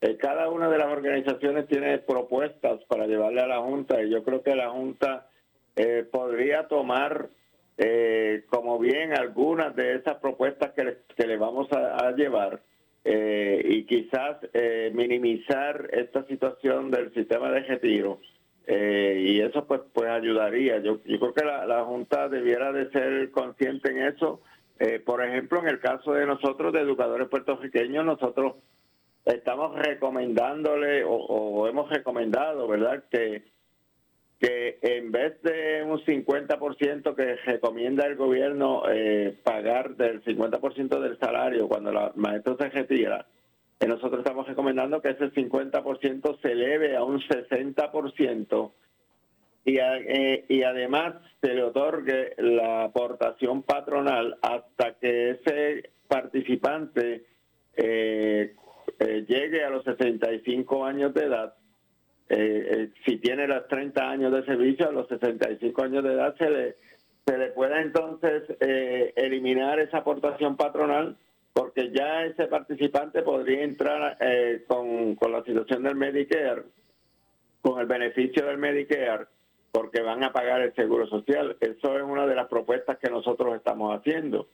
Eh, 0.03 0.17
cada 0.17 0.49
una 0.49 0.71
de 0.71 0.79
las 0.79 0.89
organizaciones 0.89 1.69
tiene 1.69 1.99
propuestas 1.99 2.83
para 2.89 3.07
llevarle 3.07 3.43
a 3.43 3.47
la 3.47 3.59
Junta 3.59 4.03
y 4.03 4.09
yo 4.09 4.25
creo 4.25 4.43
que 4.43 4.55
la 4.55 4.71
Junta 4.71 5.29
eh, 5.77 6.07
podría 6.11 6.69
tomar 6.69 7.29
eh, 7.77 8.45
como 8.49 8.79
bien 8.79 9.13
algunas 9.13 9.77
de 9.77 9.97
esas 9.97 10.17
propuestas 10.17 10.73
que 10.73 11.27
le, 11.27 11.37
vamos 11.37 11.69
a, 11.73 12.13
llevar 12.13 12.63
y 13.05 13.85
quizás 13.85 14.37
minimizar 14.93 15.89
esta 15.93 16.25
situación 16.27 16.91
del 16.91 17.13
sistema 17.15 17.51
de 17.51 17.61
retiro. 17.61 18.21
y 18.67 19.41
eso 19.41 19.67
pues 19.67 19.81
pues 19.93 20.09
ayudaría. 20.11 20.79
Yo, 20.79 21.01
yo 21.05 21.19
creo 21.19 21.33
que 21.33 21.45
la, 21.45 21.67
la 21.67 21.85
Junta 21.85 22.29
debiera 22.29 22.73
de 22.73 22.91
ser 22.91 23.31
consciente 23.31 23.91
en 23.91 24.03
eso. 24.03 24.43
por 25.07 25.25
ejemplo, 25.25 25.61
en 25.61 25.69
el 25.69 25.81
caso 25.81 26.13
de 26.13 26.27
nosotros, 26.27 26.73
de 26.75 26.81
educadores 26.81 27.29
puertorriqueños, 27.29 28.05
nosotros 28.05 28.57
estamos 29.25 29.77
recomendándole 29.79 31.05
o, 31.05 31.67
hemos 31.69 31.91
recomendado, 31.91 32.67
¿verdad? 32.69 33.05
Que, 33.11 33.45
que 34.39 34.79
en 34.83 35.13
vez 35.13 35.41
de 35.43 35.83
un 35.83 35.99
50% 35.99 37.15
que 37.15 37.37
recomienda 37.37 38.07
el 38.07 38.17
gobierno 38.17 38.83
eh, 38.91 39.37
pagar 39.43 39.97
del 39.97 40.25
50% 40.25 41.01
del 41.01 41.19
salario 41.19 41.69
cuando 41.69 41.93
la 41.93 42.13
maestro 42.17 42.57
se 42.57 42.71
retira, 42.71 43.27
eh, 43.79 43.87
nosotros 43.87 44.21
estamos 44.21 44.47
recomendando 44.47 45.01
que 45.01 45.11
ese 45.11 45.31
50% 45.33 46.41
se 46.41 46.53
eleve 46.53 46.97
a 46.97 47.05
un 47.05 47.21
60% 47.21 48.73
y, 49.65 49.79
eh, 49.79 50.45
y 50.49 50.63
además 50.63 51.15
se 51.41 51.55
le 51.55 51.65
otorgue 51.65 52.35
la 52.39 52.85
aportación 52.85 53.63
patronal 53.63 54.39
hasta 54.43 54.95
que 54.95 55.31
ese 55.31 55.91
participante 56.09 57.25
eh, 57.77 58.55
eh, 59.01 59.25
llegue 59.29 59.65
a 59.65 59.71
los 59.71 59.85
65 59.85 60.85
años 60.85 61.13
de 61.13 61.25
edad 61.25 61.55
eh, 62.33 62.91
si 63.05 63.17
tiene 63.17 63.49
los 63.49 63.67
30 63.67 64.09
años 64.09 64.33
de 64.33 64.45
servicio, 64.45 64.89
a 64.89 64.93
los 64.93 65.09
65 65.09 65.83
años 65.83 66.05
de 66.05 66.13
edad 66.13 66.37
se 66.39 66.49
le, 66.49 66.77
se 67.27 67.37
le 67.37 67.49
pueda 67.49 67.83
entonces 67.83 68.45
eh, 68.61 69.13
eliminar 69.17 69.81
esa 69.81 69.99
aportación 69.99 70.57
patronal 70.57 71.17
porque 71.53 71.91
ya 71.91 72.25
ese 72.25 72.47
participante 72.47 73.23
podría 73.23 73.65
entrar 73.65 74.17
eh, 74.21 74.63
con, 74.69 75.17
con 75.17 75.33
la 75.33 75.43
situación 75.43 75.83
del 75.83 75.97
Medicare, 75.97 76.63
con 77.63 77.81
el 77.81 77.87
beneficio 77.87 78.47
del 78.47 78.59
Medicare, 78.59 79.27
porque 79.73 80.01
van 80.01 80.23
a 80.23 80.33
pagar 80.33 80.61
el 80.61 80.73
seguro 80.77 81.09
social. 81.09 81.57
Eso 81.61 81.99
es 81.99 82.03
una 82.05 82.29
de 82.29 82.37
las 82.37 82.47
propuestas 82.47 82.99
que 82.99 83.11
nosotros 83.11 83.57
estamos 83.57 83.99
haciendo. 83.99 84.47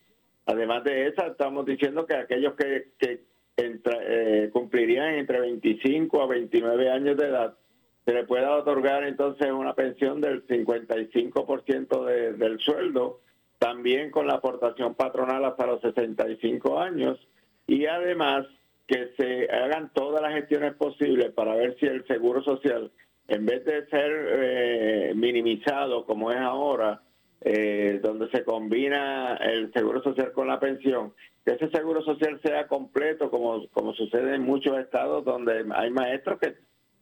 Además 0.47 0.83
de 0.85 1.09
esa, 1.09 1.27
estamos 1.27 1.67
diciendo 1.67 2.07
que 2.07 2.15
aquellos 2.15 2.55
que, 2.55 2.89
que 2.99 3.21
eh, 3.57 4.51
cumplirían 4.53 5.15
entre 5.15 5.41
25 5.41 6.23
a 6.23 6.27
29 6.27 6.91
años 6.91 7.17
de 7.17 7.27
edad, 7.27 7.57
se 8.05 8.13
le 8.13 8.25
pueda 8.25 8.55
otorgar 8.55 9.05
entonces 9.05 9.51
una 9.51 9.75
pensión 9.75 10.21
del 10.21 10.47
55% 10.47 12.05
de, 12.05 12.33
del 12.35 12.59
sueldo, 12.61 13.21
también 13.59 14.11
con 14.11 14.27
la 14.27 14.35
aportación 14.35 14.95
patronal 14.95 15.45
hasta 15.45 15.67
los 15.67 15.81
65 15.81 16.79
años, 16.79 17.19
y 17.67 17.87
además 17.87 18.47
que 18.87 19.13
se 19.17 19.51
hagan 19.51 19.91
todas 19.93 20.23
las 20.23 20.35
gestiones 20.35 20.75
posibles 20.75 21.33
para 21.33 21.55
ver 21.55 21.77
si 21.81 21.87
el 21.87 22.07
seguro 22.07 22.43
social, 22.43 22.93
en 23.27 23.47
vez 23.47 23.65
de 23.65 23.87
ser 23.87 24.13
eh, 24.13 25.13
minimizado 25.17 26.05
como 26.05 26.31
es 26.31 26.39
ahora, 26.39 27.03
eh, 27.41 28.01
donde 28.03 28.31
se 28.31 28.45
combina 28.45 29.37
el 29.37 29.73
seguro 29.73 30.03
social 30.03 30.33
con 30.33 30.49
la 30.49 30.59
pensión, 30.59 31.13
que 31.45 31.53
ese 31.53 31.69
seguro 31.71 32.03
social 32.03 32.41
sea 32.43 32.67
completo, 32.67 33.31
como, 33.31 33.69
como 33.69 33.95
sucede 33.95 34.35
en 34.35 34.43
muchos 34.43 34.79
estados 34.79 35.25
donde 35.25 35.65
hay 35.75 35.91
maestros 35.91 36.39
que 36.41 36.57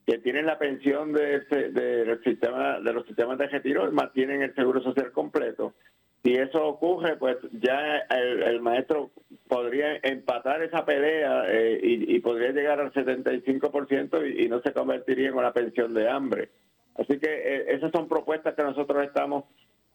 que 0.06 0.18
tienen 0.18 0.46
la 0.46 0.58
pensión 0.58 1.12
de, 1.12 1.36
este, 1.36 1.70
de, 1.70 2.18
sistema, 2.22 2.78
de 2.80 2.92
los 2.92 3.06
sistemas 3.06 3.38
de 3.38 3.48
retiro 3.48 3.90
mantienen 3.90 4.42
el 4.42 4.54
seguro 4.54 4.82
social 4.82 5.12
completo. 5.12 5.74
Si 6.22 6.32
eso 6.34 6.66
ocurre, 6.66 7.16
pues 7.16 7.36
ya 7.52 7.98
el, 8.10 8.60
maestro 8.60 9.10
podría 9.46 9.96
empatar 10.02 10.62
esa 10.62 10.84
pelea 10.84 11.44
eh, 11.48 11.78
y, 11.82 12.18
podría 12.20 12.52
llegar 12.52 12.80
al 12.80 12.92
75% 12.92 14.34
y, 14.34 14.44
y 14.44 14.48
no 14.48 14.60
se 14.62 14.72
convertiría 14.72 15.28
en 15.28 15.34
una 15.34 15.52
pensión 15.52 15.92
de 15.92 16.08
hambre. 16.08 16.48
Así 16.96 17.18
que 17.18 17.28
eh, 17.28 17.64
esas 17.74 17.90
son 17.92 18.08
propuestas 18.08 18.54
que 18.54 18.62
nosotros 18.62 19.04
estamos 19.04 19.44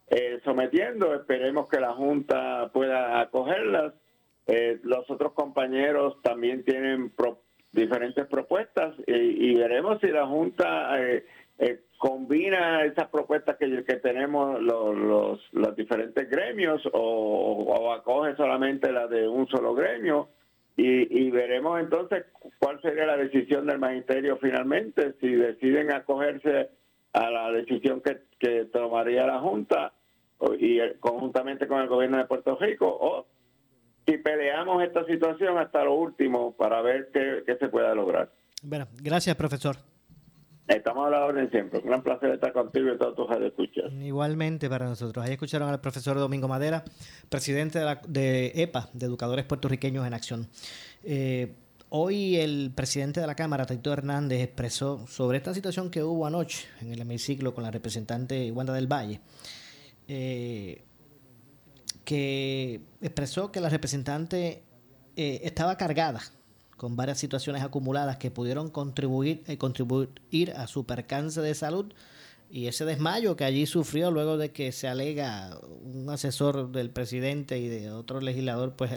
eh, 0.10 0.40
sometiendo. 0.44 1.14
Esperemos 1.16 1.68
que 1.68 1.80
la 1.80 1.94
Junta 1.94 2.70
pueda 2.74 3.22
acogerlas. 3.22 3.94
los 4.84 5.10
otros 5.10 5.34
compañeros 5.34 6.22
también 6.24 6.64
tienen 6.64 7.10
propuestas 7.12 7.50
diferentes 7.72 8.26
propuestas 8.28 8.96
y, 9.06 9.56
veremos 9.56 10.00
si 10.02 10.08
la 10.08 10.26
Junta 10.26 11.00
eh, 11.02 11.26
eh, 11.60 11.82
combina 11.98 12.84
esas 12.86 13.10
propuestas 13.10 13.58
que, 13.58 13.68
tenemos 14.02 14.62
los, 14.62 15.42
los, 15.52 15.76
diferentes 15.76 16.30
gremios 16.30 16.82
o, 16.94 17.94
acoge 17.94 18.36
solamente 18.36 18.92
la 18.92 19.08
de 19.08 19.28
un 19.28 19.48
solo 19.48 19.74
gremio 19.74 20.30
y, 20.76 21.30
veremos 21.30 21.80
entonces 21.80 22.26
cuál 22.58 22.82
sería 22.82 23.06
la 23.06 23.18
decisión 23.18 23.68
del 23.68 23.80
magisterio 23.80 24.38
finalmente, 24.38 25.14
si 25.20 25.28
deciden 25.28 25.92
acogerse 25.92 26.70
a 27.12 27.30
la 27.30 27.52
decisión 27.52 28.02
que, 28.02 28.22
que 28.40 28.66
tomaría 28.66 29.28
la 29.28 29.40
Junta 29.40 29.92
y 30.60 30.80
conjuntamente 31.00 31.68
con 31.68 31.82
el 31.82 31.88
gobierno 31.88 32.18
de 32.18 32.26
Puerto 32.26 32.58
Rico 32.58 32.88
o 32.88 33.26
y 34.10 34.18
peleamos 34.18 34.82
esta 34.84 35.06
situación 35.06 35.58
hasta 35.58 35.84
lo 35.84 35.94
último 35.94 36.54
para 36.54 36.82
ver 36.82 37.10
qué, 37.14 37.56
se 37.60 37.70
puede 37.70 37.94
lograr. 37.94 38.32
Bueno, 38.64 38.88
gracias, 39.02 39.36
profesor. 39.36 39.78
Estamos 40.68 41.08
a 41.08 41.10
la 41.12 41.26
orden 41.26 41.50
siempre. 41.52 41.80
Un 41.80 41.88
gran 41.88 42.02
placer 42.02 42.32
estar 42.32 42.52
contigo 42.52 42.92
y 42.92 42.98
todos 42.98 43.16
tus 43.16 43.30
escuchas. 43.38 43.92
Igualmente 43.92 44.70
para 44.70 44.86
nosotros. 44.86 45.24
Ahí 45.24 45.34
escucharon 45.34 45.70
al 45.70 45.80
profesor 45.80 46.18
Domingo 46.18 46.48
Madera, 46.48 46.84
presidente 47.30 47.80
de, 48.08 48.52
EPA, 48.56 48.90
de 48.94 49.06
Educadores 49.06 49.46
Puertorriqueños 49.46 50.06
en 50.06 50.14
Acción. 50.14 50.48
Eh, 51.04 51.56
hoy 51.90 52.38
el 52.38 52.72
presidente 52.76 53.20
de 53.20 53.28
la 53.28 53.36
Cámara, 53.36 53.66
Tito 53.66 53.94
Hernández, 53.94 54.42
expresó 54.42 55.06
sobre 55.08 55.38
esta 55.38 55.54
situación 55.54 55.90
que 55.90 56.04
hubo 56.04 56.26
anoche 56.26 56.68
en 56.82 56.92
el 56.92 57.02
hemiciclo 57.02 57.54
con 57.54 57.64
la 57.64 57.72
representante 57.72 58.52
Wanda 58.52 58.74
del 58.74 58.88
Valle. 58.88 59.22
Eh, 60.10 60.84
que 62.04 62.82
expresó 63.02 63.52
que 63.52 63.62
la 63.62 63.70
representante 63.70 64.64
eh, 65.16 65.42
estaba 65.44 65.78
cargada 65.78 66.22
con 66.76 66.96
varias 66.96 67.20
situaciones 67.20 67.62
acumuladas 67.62 68.18
que 68.18 68.32
pudieron 68.32 68.72
contribuir, 68.72 69.44
eh, 69.46 69.60
contribuir 69.60 70.54
a 70.56 70.66
su 70.66 70.86
percance 70.86 71.40
de 71.42 71.54
salud 71.54 71.94
y 72.50 72.66
ese 72.66 72.86
desmayo 72.86 73.36
que 73.36 73.44
allí 73.44 73.68
sufrió 73.68 74.10
luego 74.10 74.38
de 74.38 74.52
que 74.52 74.72
se 74.72 74.88
alega 74.88 75.60
un 75.84 76.10
asesor 76.10 76.72
del 76.72 76.90
presidente 76.90 77.60
y 77.60 77.68
de 77.68 77.92
otro 77.92 78.22
legislador, 78.22 78.74
pues 78.76 78.92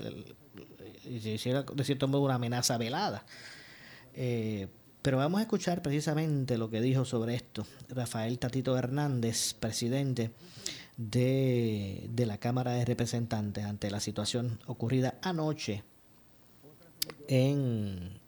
hiciera 1.05 1.65
de 1.65 1.85
cierto 1.85 2.09
modo 2.09 2.23
una 2.23 2.37
amenaza 2.37 2.79
velada. 2.79 3.27
Eh, 4.15 4.69
pero 5.03 5.19
vamos 5.19 5.41
a 5.41 5.43
escuchar 5.43 5.83
precisamente 5.83 6.57
lo 6.57 6.71
que 6.71 6.81
dijo 6.81 7.05
sobre 7.05 7.35
esto 7.35 7.67
Rafael 7.91 8.39
Tatito 8.39 8.79
Hernández, 8.79 9.53
presidente 9.55 10.31
de, 10.97 12.09
de 12.13 12.27
la 12.27 12.39
Cámara 12.39 12.73
de 12.73 12.85
Representantes 12.85 13.65
ante 13.65 13.91
la 13.91 14.01
situación 14.01 14.61
ocurrida 14.67 15.15
anoche 15.23 15.85
en, 17.29 18.21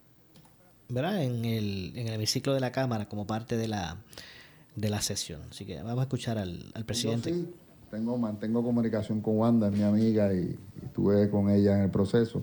¿verdad? 0.88 1.22
en, 1.22 1.44
el, 1.44 1.92
en 1.96 2.08
el 2.08 2.14
hemiciclo 2.14 2.54
de 2.54 2.60
la 2.60 2.72
Cámara 2.72 3.08
como 3.08 3.26
parte 3.26 3.56
de 3.56 3.68
la, 3.68 3.98
de 4.76 4.88
la 4.88 5.00
sesión. 5.00 5.42
Así 5.50 5.64
que 5.64 5.82
vamos 5.82 6.00
a 6.00 6.02
escuchar 6.02 6.38
al, 6.38 6.72
presidente. 6.86 7.32
Sí, 7.32 7.54
tengo, 7.90 8.16
mantengo 8.18 8.62
comunicación 8.62 9.20
con 9.20 9.38
Wanda, 9.38 9.70
mi 9.70 9.82
amiga, 9.82 10.32
y, 10.32 10.58
estuve 10.84 11.28
con 11.30 11.50
ella 11.50 11.76
en 11.76 11.84
el 11.84 11.90
proceso. 11.90 12.42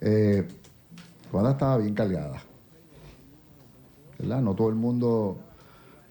Eh, 0.00 0.46
Wanda 1.32 1.52
estaba 1.52 1.78
bien 1.78 1.94
cargada. 1.94 2.42
¿verdad? 4.18 4.40
No 4.40 4.54
todo 4.54 4.68
el 4.68 4.76
mundo 4.76 5.38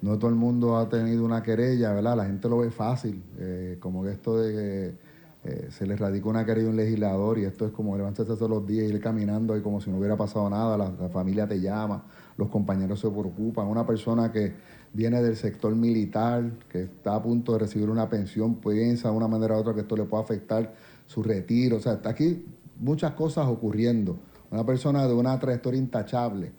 no 0.05 0.19
todo 0.19 0.29
el 0.29 0.35
mundo 0.35 0.77
ha 0.77 0.87
tenido 0.87 1.25
una 1.25 1.41
querella, 1.41 1.91
¿verdad? 1.91 2.15
La 2.15 2.25
gente 2.25 2.47
lo 2.47 2.59
ve 2.59 2.69
fácil, 2.69 3.23
eh, 3.39 3.77
como 3.79 4.05
esto 4.05 4.37
de 4.37 4.53
que 4.53 5.49
eh, 5.49 5.67
se 5.71 5.87
le 5.87 5.95
radica 5.95 6.29
una 6.29 6.45
querella 6.45 6.67
a 6.67 6.69
un 6.69 6.75
legislador 6.75 7.39
y 7.39 7.45
esto 7.45 7.65
es 7.65 7.71
como 7.71 7.97
levantarse 7.97 8.35
todos 8.35 8.47
los 8.47 8.67
días 8.67 8.85
y 8.85 8.93
ir 8.93 8.99
caminando 8.99 9.57
y 9.57 9.61
como 9.61 9.81
si 9.81 9.89
no 9.89 9.97
hubiera 9.97 10.15
pasado 10.15 10.47
nada, 10.47 10.77
la, 10.77 11.09
familia 11.09 11.47
te 11.47 11.59
llama, 11.59 12.03
los 12.37 12.49
compañeros 12.49 12.99
se 12.99 13.09
preocupan. 13.09 13.65
Una 13.65 13.83
persona 13.83 14.31
que 14.31 14.53
viene 14.93 15.23
del 15.23 15.35
sector 15.35 15.73
militar, 15.73 16.51
que 16.69 16.83
está 16.83 17.15
a 17.15 17.23
punto 17.23 17.53
de 17.53 17.59
recibir 17.59 17.89
una 17.89 18.07
pensión, 18.07 18.57
piensa 18.57 19.09
de 19.09 19.17
una 19.17 19.27
manera 19.27 19.55
u 19.55 19.57
otra 19.57 19.73
que 19.73 19.81
esto 19.81 19.97
le 19.97 20.03
puede 20.03 20.21
afectar 20.21 20.71
su 21.07 21.23
retiro. 21.23 21.77
O 21.77 21.79
sea, 21.79 21.93
está 21.93 22.09
aquí 22.09 22.45
muchas 22.79 23.13
cosas 23.13 23.47
ocurriendo. 23.47 24.19
Una 24.51 24.63
persona 24.63 25.07
de 25.07 25.15
una 25.15 25.39
trayectoria 25.39 25.79
intachable 25.79 26.51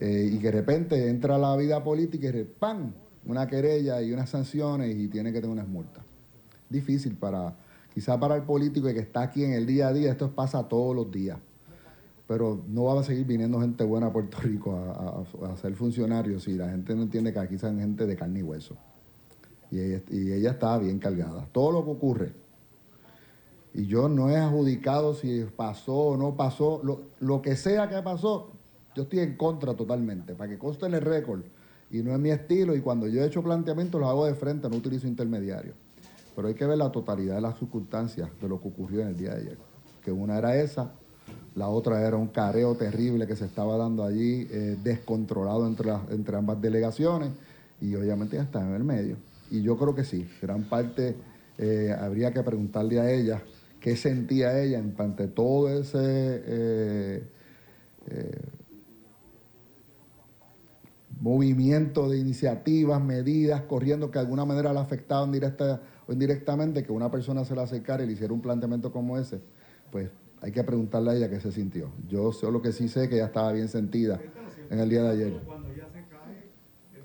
eh, 0.00 0.30
y 0.32 0.38
que 0.38 0.46
de 0.46 0.52
repente 0.52 1.08
entra 1.10 1.36
la 1.36 1.54
vida 1.56 1.84
política 1.84 2.28
y 2.28 2.44
¡pam! 2.44 2.92
una 3.26 3.46
querella 3.46 4.00
y 4.00 4.12
unas 4.12 4.30
sanciones 4.30 4.96
y 4.96 5.08
tiene 5.08 5.30
que 5.30 5.40
tener 5.40 5.52
unas 5.52 5.68
multas. 5.68 6.02
Difícil 6.70 7.16
para, 7.16 7.54
quizá 7.92 8.18
para 8.18 8.36
el 8.36 8.42
político 8.42 8.86
que 8.88 9.00
está 9.00 9.20
aquí 9.20 9.44
en 9.44 9.52
el 9.52 9.66
día 9.66 9.88
a 9.88 9.92
día, 9.92 10.10
esto 10.10 10.30
pasa 10.30 10.66
todos 10.66 10.96
los 10.96 11.10
días. 11.10 11.38
Pero 12.26 12.62
no 12.68 12.84
va 12.84 13.00
a 13.00 13.04
seguir 13.04 13.26
viniendo 13.26 13.60
gente 13.60 13.84
buena 13.84 14.06
a 14.06 14.12
Puerto 14.12 14.38
Rico 14.40 14.74
a, 14.74 15.56
ser 15.56 15.74
funcionarios 15.74 16.44
si 16.44 16.54
la 16.54 16.70
gente 16.70 16.94
no 16.94 17.02
entiende 17.02 17.32
que 17.32 17.40
aquí 17.40 17.58
son 17.58 17.78
gente 17.78 18.06
de 18.06 18.16
carne 18.16 18.38
y 18.38 18.42
hueso. 18.42 18.76
Y 19.70 19.80
ella, 19.80 20.02
y 20.08 20.32
ella 20.32 20.52
está 20.52 20.78
bien 20.78 20.98
cargada. 20.98 21.46
Todo 21.52 21.72
lo 21.72 21.84
que 21.84 21.90
ocurre, 21.90 22.32
y 23.74 23.86
yo 23.86 24.08
no 24.08 24.30
he 24.30 24.36
adjudicado 24.36 25.14
si 25.14 25.44
pasó 25.56 25.94
o 25.94 26.16
no 26.16 26.36
pasó, 26.36 26.80
lo, 26.82 27.02
lo 27.20 27.42
que 27.42 27.54
sea 27.54 27.88
que 27.88 28.00
pasó, 28.02 28.52
yo 28.94 29.04
estoy 29.04 29.20
en 29.20 29.36
contra 29.36 29.74
totalmente, 29.74 30.34
para 30.34 30.50
que 30.50 30.58
conste 30.58 30.86
en 30.86 30.94
el 30.94 31.02
récord. 31.02 31.42
Y 31.90 32.02
no 32.02 32.12
es 32.12 32.18
mi 32.20 32.30
estilo, 32.30 32.76
y 32.76 32.80
cuando 32.80 33.08
yo 33.08 33.22
he 33.22 33.26
hecho 33.26 33.42
planteamientos 33.42 34.00
los 34.00 34.08
hago 34.08 34.26
de 34.26 34.34
frente, 34.34 34.68
no 34.68 34.76
utilizo 34.76 35.08
intermediarios. 35.08 35.74
Pero 36.36 36.48
hay 36.48 36.54
que 36.54 36.64
ver 36.64 36.78
la 36.78 36.92
totalidad 36.92 37.34
de 37.34 37.40
las 37.40 37.58
circunstancias 37.58 38.30
de 38.40 38.48
lo 38.48 38.60
que 38.60 38.68
ocurrió 38.68 39.00
en 39.00 39.08
el 39.08 39.16
día 39.16 39.34
de 39.34 39.40
ayer. 39.40 39.58
Que 40.04 40.12
una 40.12 40.38
era 40.38 40.56
esa, 40.56 40.92
la 41.56 41.68
otra 41.68 42.06
era 42.06 42.16
un 42.16 42.28
careo 42.28 42.76
terrible 42.76 43.26
que 43.26 43.34
se 43.34 43.44
estaba 43.44 43.76
dando 43.76 44.04
allí, 44.04 44.46
eh, 44.50 44.76
descontrolado 44.82 45.66
entre, 45.66 45.92
entre 46.10 46.36
ambas 46.36 46.60
delegaciones, 46.60 47.30
y 47.80 47.94
obviamente 47.94 48.36
ya 48.36 48.42
está 48.42 48.60
en 48.60 48.74
el 48.74 48.84
medio. 48.84 49.16
Y 49.50 49.62
yo 49.62 49.76
creo 49.76 49.94
que 49.94 50.04
sí, 50.04 50.28
gran 50.40 50.64
parte 50.64 51.16
eh, 51.58 51.94
habría 51.98 52.32
que 52.32 52.42
preguntarle 52.42 53.00
a 53.00 53.10
ella 53.10 53.42
qué 53.80 53.96
sentía 53.96 54.62
ella 54.62 54.78
ante 54.78 55.26
todo 55.26 55.68
ese 55.68 55.98
eh, 56.00 57.24
movimiento 61.20 62.08
de 62.08 62.18
iniciativas, 62.18 63.00
medidas, 63.00 63.62
corriendo 63.62 64.10
que 64.10 64.18
de 64.18 64.24
alguna 64.24 64.46
manera 64.46 64.72
le 64.72 64.80
afectaban 64.80 65.30
directa 65.30 65.82
o 66.06 66.12
indirectamente, 66.12 66.82
que 66.82 66.92
una 66.92 67.10
persona 67.10 67.44
se 67.44 67.54
le 67.54 67.60
acercara 67.60 68.02
y 68.02 68.06
le 68.06 68.14
hiciera 68.14 68.32
un 68.32 68.40
planteamiento 68.40 68.90
como 68.90 69.18
ese, 69.18 69.40
pues 69.92 70.10
hay 70.40 70.50
que 70.50 70.64
preguntarle 70.64 71.10
a 71.10 71.14
ella 71.14 71.28
qué 71.28 71.38
se 71.38 71.52
sintió. 71.52 71.90
Yo 72.08 72.32
sé 72.32 72.50
lo 72.50 72.62
que 72.62 72.72
sí 72.72 72.88
sé, 72.88 73.08
que 73.08 73.16
ella 73.16 73.26
estaba 73.26 73.52
bien 73.52 73.68
sentida 73.68 74.18
en 74.70 74.78
el 74.78 74.88
día 74.88 75.02
de 75.02 75.10
ayer. 75.10 75.40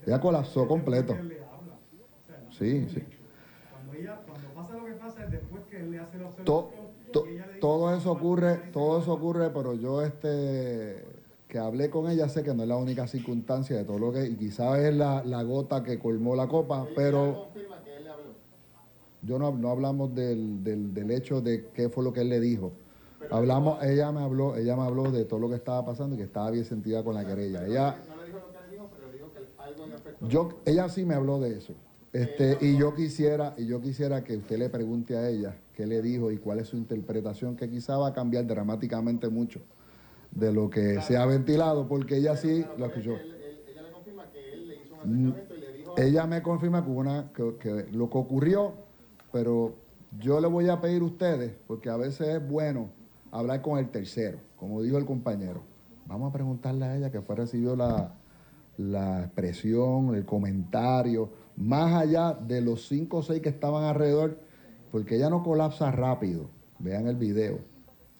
Ella 0.05 0.22
colapsó 0.22 0.66
completo. 0.68 1.18
Sí, 2.57 2.88
sí. 2.88 3.03
todo 7.59 7.93
eso 7.93 8.11
ocurre, 8.11 8.61
todo 8.72 8.99
eso 8.99 9.13
ocurre, 9.13 9.49
pero 9.49 9.74
yo 9.74 10.01
este 10.01 11.14
que 11.48 11.60
hablé 11.60 11.89
con 11.89 12.10
ella 12.10 12.28
sé 12.28 12.43
que 12.43 12.54
no 12.54 12.64
es 12.64 12.70
la 12.70 12.78
única 12.78 13.08
circunstancia 13.08 13.78
de 13.78 13.84
todo 13.84 14.00
lo 14.00 14.12
que 14.12 14.26
y 14.26 14.36
quizás 14.36 14.80
es 14.80 14.96
la, 14.96 15.22
gota 15.43 15.84
que 15.84 16.00
colmó 16.00 16.36
la 16.36 16.48
copa, 16.48 16.88
pero 16.96 17.50
yo 19.22 19.39
no, 19.39 19.52
no 19.52 19.70
hablamos 19.70 20.14
del, 20.14 20.64
del, 20.64 20.93
del, 20.93 21.12
hecho 21.12 21.41
de 21.41 21.68
qué 21.74 21.89
fue 21.89 22.04
lo 22.04 22.14
que 22.14 22.22
él 22.22 22.30
le 22.30 22.39
dijo. 22.39 22.72
Hablamos, 23.32 23.84
ella 23.84 24.12
me 24.12 24.22
habló, 24.22 24.56
ella 24.56 24.76
me 24.76 24.84
habló 24.84 25.12
de 25.12 25.26
todo 25.26 25.39
lo 25.39 25.50
que 25.50 25.56
estaba 25.56 25.84
pasando 25.84 26.16
y 26.16 26.20
que 26.20 26.26
estaba 26.26 26.52
bien 26.52 26.66
sentida 26.66 27.04
con 27.04 27.16
la 27.16 27.26
querella. 27.26 27.66
Ella, 27.66 27.96
yo, 30.28 30.50
ella 30.66 30.89
sí 30.89 31.06
me 31.06 31.16
habló 31.16 31.39
de 31.39 31.58
eso. 31.58 31.74
Este, 32.14 32.58
y 32.62 32.78
yo 32.78 32.93
quisiera, 32.93 33.56
y 33.58 33.66
yo 33.66 33.82
quisiera 33.82 34.24
que 34.24 34.38
usted 34.38 34.60
le 34.60 34.70
pregunte 34.70 35.18
a 35.18 35.28
ella 35.28 35.56
qué 35.74 35.88
le 35.88 36.02
dijo 36.04 36.32
y 36.32 36.38
cuál 36.38 36.60
es 36.60 36.68
su 36.68 36.78
interpretación, 36.78 37.56
que 37.56 37.68
quizá 37.68 37.98
va 37.98 38.10
a 38.10 38.14
cambiar 38.14 38.46
dramáticamente 38.46 39.28
mucho 39.30 39.60
de 40.36 40.52
lo 40.52 40.70
que 40.70 41.02
se 41.02 41.18
ha 41.18 41.26
ventilado, 41.26 41.88
porque 41.88 42.18
ella 42.18 42.36
sí 42.36 42.64
lo 42.78 42.86
escuchó. 42.86 43.16
Ella 45.98 46.28
me 46.28 46.44
confirma 46.44 46.84
que, 46.84 46.92
una, 46.92 47.32
que, 47.34 47.88
lo 47.94 48.10
que 48.10 48.18
ocurrió, 48.18 48.74
pero 49.32 49.76
yo 50.20 50.42
le 50.42 50.48
voy 50.48 50.68
a 50.68 50.82
pedir 50.82 51.02
a 51.02 51.06
ustedes, 51.06 51.54
porque 51.68 51.90
a 51.90 51.96
veces 51.96 52.28
es 52.28 52.48
bueno 52.48 52.90
hablar 53.32 53.62
con 53.62 53.80
el 53.80 53.90
tercero, 53.90 54.38
como 54.58 54.82
dijo 54.82 54.98
el 54.98 55.06
compañero. 55.06 55.62
Vamos 56.06 56.30
a 56.30 56.34
preguntarle 56.34 56.86
a 56.86 56.98
ella 56.98 57.12
que 57.12 57.22
fue 57.22 57.38
recibió 57.38 57.76
la, 57.76 58.14
la 58.78 59.22
expresión, 59.22 60.16
el 60.16 60.26
comentario, 60.26 61.30
más 61.56 61.94
allá 61.94 62.34
de 62.34 62.60
los 62.60 62.88
cinco 62.88 63.18
o 63.18 63.24
seis 63.24 63.42
que 63.42 63.50
estaban 63.50 63.86
alrededor, 63.86 64.38
porque 64.92 65.16
ella 65.16 65.30
no 65.30 65.44
colapsa 65.44 65.92
rápido. 65.92 66.50
Vean 66.80 67.08
el 67.08 67.16
video. 67.16 67.60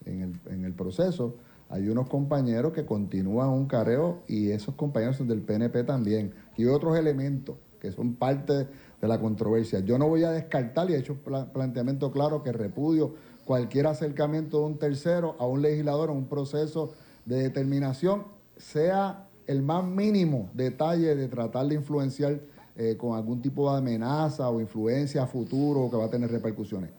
En 0.06 0.22
el, 0.22 0.40
en 0.52 0.64
el 0.64 0.72
proceso 0.72 1.34
hay 1.68 1.88
unos 1.88 2.08
compañeros 2.08 2.72
que 2.72 2.86
continúan 2.86 3.48
un 3.48 3.66
careo 3.66 4.22
y 4.28 4.50
esos 4.50 4.74
compañeros 4.74 5.16
son 5.16 5.28
del 5.28 5.42
PNP 5.42 5.84
también. 5.84 6.32
Y 6.56 6.66
otros 6.66 6.96
elementos 6.96 7.56
que 7.80 7.92
son 7.92 8.14
parte 8.14 8.52
de 9.00 9.08
la 9.08 9.20
controversia. 9.20 9.80
Yo 9.80 9.98
no 9.98 10.08
voy 10.08 10.24
a 10.24 10.30
descartar, 10.30 10.90
y 10.90 10.94
he 10.94 10.98
hecho 10.98 11.16
planteamiento 11.16 12.10
claro, 12.10 12.42
que 12.42 12.52
repudio 12.52 13.14
cualquier 13.44 13.86
acercamiento 13.86 14.60
de 14.60 14.66
un 14.66 14.78
tercero 14.78 15.36
a 15.38 15.46
un 15.46 15.62
legislador 15.62 16.10
en 16.10 16.16
un 16.16 16.26
proceso 16.26 16.94
de 17.24 17.42
determinación, 17.42 18.24
sea 18.56 19.28
el 19.46 19.62
más 19.62 19.84
mínimo 19.84 20.50
detalle 20.54 21.14
de 21.14 21.28
tratar 21.28 21.66
de 21.66 21.74
influenciar 21.76 22.40
eh, 22.74 22.96
con 22.96 23.16
algún 23.16 23.40
tipo 23.40 23.70
de 23.70 23.78
amenaza 23.78 24.48
o 24.50 24.60
influencia 24.60 25.22
a 25.22 25.26
futuro 25.26 25.88
que 25.90 25.96
va 25.96 26.06
a 26.06 26.10
tener 26.10 26.30
repercusiones. 26.30 26.90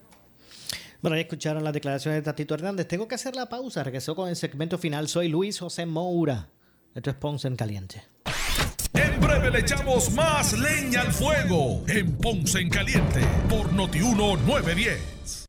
Bueno, 1.01 1.15
ya 1.15 1.21
escucharon 1.21 1.63
las 1.63 1.73
declaraciones 1.73 2.19
de 2.19 2.23
Tatito 2.23 2.55
Hernández. 2.55 2.87
Tengo 2.87 3.07
que 3.07 3.15
hacer 3.15 3.35
la 3.35 3.47
pausa. 3.47 3.83
Regresó 3.83 4.15
con 4.15 4.29
el 4.29 4.35
segmento 4.35 4.77
final. 4.77 5.07
Soy 5.07 5.27
Luis 5.27 5.59
José 5.59 5.85
Moura. 5.85 6.49
Esto 6.95 7.11
es 7.11 7.15
Ponce 7.15 7.47
en 7.47 7.55
Caliente. 7.55 8.03
En 8.93 9.19
breve 9.21 9.51
le 9.51 9.59
echamos 9.59 10.11
más 10.13 10.53
leña 10.53 11.01
al 11.01 11.13
fuego 11.13 11.83
en 11.87 12.17
Ponce 12.17 12.59
en 12.59 12.69
Caliente 12.69 13.21
por 13.47 13.71
Notiuno 13.73 14.37
910. 14.37 15.46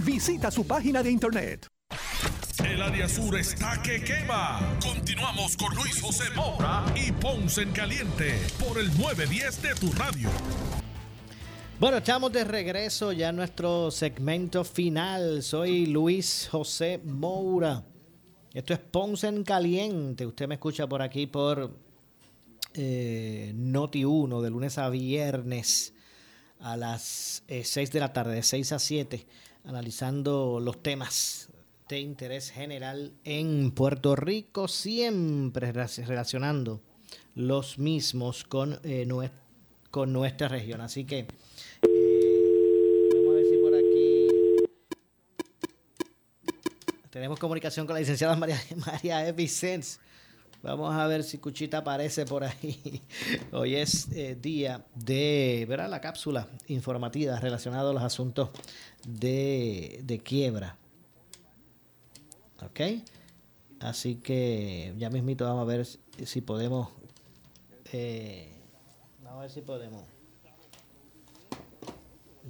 Visita 0.00 0.50
su 0.50 0.66
página 0.66 1.02
de 1.02 1.10
internet. 1.10 1.68
El 2.64 2.82
área 2.82 3.08
sur 3.08 3.36
está 3.38 3.80
que 3.82 4.02
quema. 4.02 4.78
Continuamos 4.82 5.56
con 5.56 5.74
Luis 5.74 6.00
José 6.00 6.24
Moura 6.34 6.84
y 6.96 7.12
Ponce 7.12 7.62
en 7.62 7.72
Caliente 7.72 8.40
por 8.58 8.78
el 8.78 8.88
910 8.98 9.62
de 9.62 9.74
tu 9.74 9.92
radio. 9.92 10.28
Bueno, 11.78 11.98
estamos 11.98 12.32
de 12.32 12.44
regreso 12.44 13.12
ya 13.12 13.28
en 13.28 13.36
nuestro 13.36 13.90
segmento 13.90 14.64
final. 14.64 15.42
Soy 15.42 15.86
Luis 15.86 16.48
José 16.50 17.00
Moura. 17.04 17.84
Esto 18.52 18.74
es 18.74 18.80
Ponce 18.80 19.28
en 19.28 19.44
Caliente. 19.44 20.26
Usted 20.26 20.48
me 20.48 20.54
escucha 20.54 20.86
por 20.86 21.02
aquí 21.02 21.26
por 21.26 21.76
eh, 22.74 23.52
Noti 23.54 24.04
1 24.04 24.40
de 24.40 24.50
lunes 24.50 24.78
a 24.78 24.88
viernes 24.88 25.94
a 26.60 26.76
las 26.76 27.42
6 27.48 27.76
eh, 27.76 27.86
de 27.92 28.00
la 28.00 28.12
tarde, 28.12 28.34
de 28.36 28.42
6 28.42 28.72
a 28.72 28.78
7 28.78 29.26
analizando 29.64 30.60
los 30.60 30.82
temas 30.82 31.48
de 31.88 32.00
interés 32.00 32.50
general 32.50 33.12
en 33.24 33.70
Puerto 33.72 34.16
Rico, 34.16 34.68
siempre 34.68 35.72
relacionando 35.72 36.80
los 37.34 37.78
mismos 37.78 38.44
con, 38.44 38.80
eh, 38.82 39.06
con 39.90 40.12
nuestra 40.12 40.48
región. 40.48 40.80
Así 40.80 41.04
que 41.04 41.26
eh, 41.82 43.08
vamos 43.14 43.30
a 43.30 43.34
ver 43.34 43.46
si 43.46 43.56
por 43.58 43.74
aquí 43.74 44.28
tenemos 47.10 47.38
comunicación 47.38 47.86
con 47.86 47.94
la 47.94 48.00
licenciada 48.00 48.36
María, 48.36 48.58
María 48.86 49.28
E. 49.28 49.34
Vamos 50.62 50.94
a 50.94 51.08
ver 51.08 51.24
si 51.24 51.38
Cuchita 51.38 51.78
aparece 51.78 52.24
por 52.24 52.44
ahí. 52.44 53.02
Hoy 53.52 53.74
es 53.74 54.08
eh, 54.12 54.36
día 54.40 54.84
de 54.94 55.66
¿verdad? 55.68 55.90
la 55.90 56.00
cápsula 56.00 56.46
informativa 56.68 57.40
relacionada 57.40 57.90
a 57.90 57.92
los 57.92 58.02
asuntos 58.02 58.50
de, 59.04 60.20
quiebra. 60.24 60.76
¿Ok? 62.64 62.80
Así 63.80 64.16
que 64.16 64.94
ya 64.98 65.10
mismito 65.10 65.44
vamos 65.44 65.62
a 65.62 65.64
ver 65.64 65.84
si 65.84 66.40
podemos. 66.40 66.90
Eh, 67.92 68.52
vamos 69.24 69.38
a 69.38 69.42
ver 69.42 69.50
si 69.50 69.62
podemos. 69.62 70.04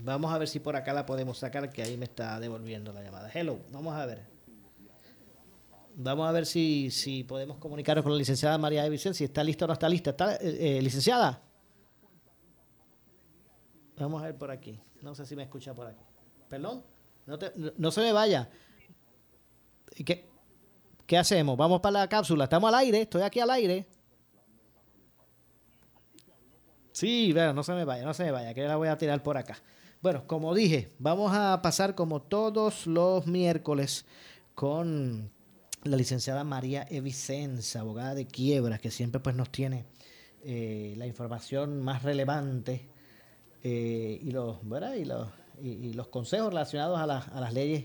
Vamos 0.05 0.35
a 0.35 0.39
ver 0.39 0.49
si 0.49 0.61
por 0.61 0.77
acá 0.77 0.93
la 0.93 1.07
podemos 1.07 1.39
sacar, 1.39 1.71
que 1.71 1.83
ahí 1.83 1.97
me 1.97 2.05
está 2.05 2.39
devolviendo 2.41 2.93
la 2.93 3.03
llamada. 3.03 3.31
Hello, 3.33 3.59
vamos 3.71 3.95
a 3.95 4.05
ver. 4.05 4.32
Vamos 5.95 6.29
a 6.29 6.33
ver 6.33 6.47
si, 6.47 6.91
si 6.91 7.25
podemos 7.25 7.59
comunicarnos 7.59 8.03
con 8.03 8.13
la 8.13 8.19
licenciada 8.19 8.57
María 8.59 8.83
de 8.83 8.91
Vicente, 8.91 9.19
si 9.19 9.25
está 9.25 9.45
lista 9.45 9.65
o 9.65 9.69
no 9.69 9.75
está 9.75 9.89
lista. 9.89 10.11
¿Está, 10.11 10.37
eh, 10.37 10.79
eh, 10.79 10.83
licenciada? 10.83 11.43
Vamos 13.99 14.23
a 14.23 14.27
ver 14.27 14.37
por 14.37 14.51
aquí. 14.51 14.81
No 15.03 15.15
sé 15.15 15.27
si 15.27 15.37
me 15.37 15.43
escucha 15.43 15.75
por 15.75 15.87
aquí. 15.87 16.03
Perdón, 16.49 16.83
no, 17.27 17.39
no 17.77 17.91
se 17.91 18.01
me 18.01 18.13
vaya. 18.13 18.49
¿Qué, 20.05 20.29
¿Qué 21.07 21.19
hacemos? 21.19 21.57
Vamos 21.57 21.81
para 21.81 22.01
la 22.01 22.09
cápsula. 22.09 22.45
Estamos 22.45 22.69
al 22.69 22.77
aire, 22.77 23.03
estoy 23.03 23.23
aquí 23.23 23.41
al 23.41 23.51
aire. 23.51 23.87
Sí, 26.93 27.33
bueno, 27.33 27.53
no 27.53 27.63
se 27.63 27.73
me 27.73 27.85
vaya, 27.85 28.05
no 28.05 28.15
se 28.15 28.25
me 28.25 28.31
vaya, 28.31 28.55
que 28.55 28.63
la 28.63 28.77
voy 28.77 28.89
a 28.89 28.99
tirar 28.99 29.23
por 29.23 29.37
acá. 29.37 29.57
Bueno, 30.03 30.27
como 30.27 30.55
dije, 30.55 30.93
vamos 30.99 31.33
a 31.35 31.61
pasar 31.63 31.95
como 31.95 32.23
todos 32.23 32.87
los 32.87 33.27
miércoles 33.27 34.05
con 34.55 35.31
la 35.85 35.97
licenciada 35.97 36.45
María 36.45 36.87
Evicenza, 36.91 37.81
abogada 37.81 38.15
de 38.15 38.27
quiebras, 38.27 38.81
que 38.81 38.91
siempre 38.91 39.21
pues 39.21 39.35
nos 39.35 39.51
tiene 39.51 39.87
eh, 40.45 40.95
la 40.97 41.07
información 41.07 41.83
más 41.83 42.03
relevante 42.03 42.89
eh, 43.63 44.19
y, 44.23 44.31
los, 44.31 44.59
Y, 44.97 45.05
los, 45.05 45.29
y, 45.61 45.93
los 45.93 46.09
consejos 46.09 46.49
relacionados 46.49 46.99
a, 46.99 47.03
a 47.05 47.41
las 47.41 47.53
leyes 47.53 47.85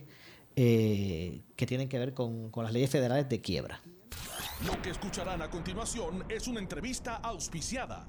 eh, 0.56 1.44
que 1.56 1.68
tienen 1.68 1.88
que 1.88 2.00
ver 2.00 2.16
con, 2.16 2.50
con 2.50 2.64
las 2.64 2.74
leyes 2.74 2.90
federales 2.90 3.30
de 3.30 3.42
quiebra. 3.42 3.80
Lo 4.66 4.82
que 4.82 4.90
escucharán 4.90 5.42
a 5.44 5.50
continuación 5.50 6.26
es 6.30 6.48
una 6.48 6.60
entrevista 6.60 7.18
auspiciada. 7.18 8.08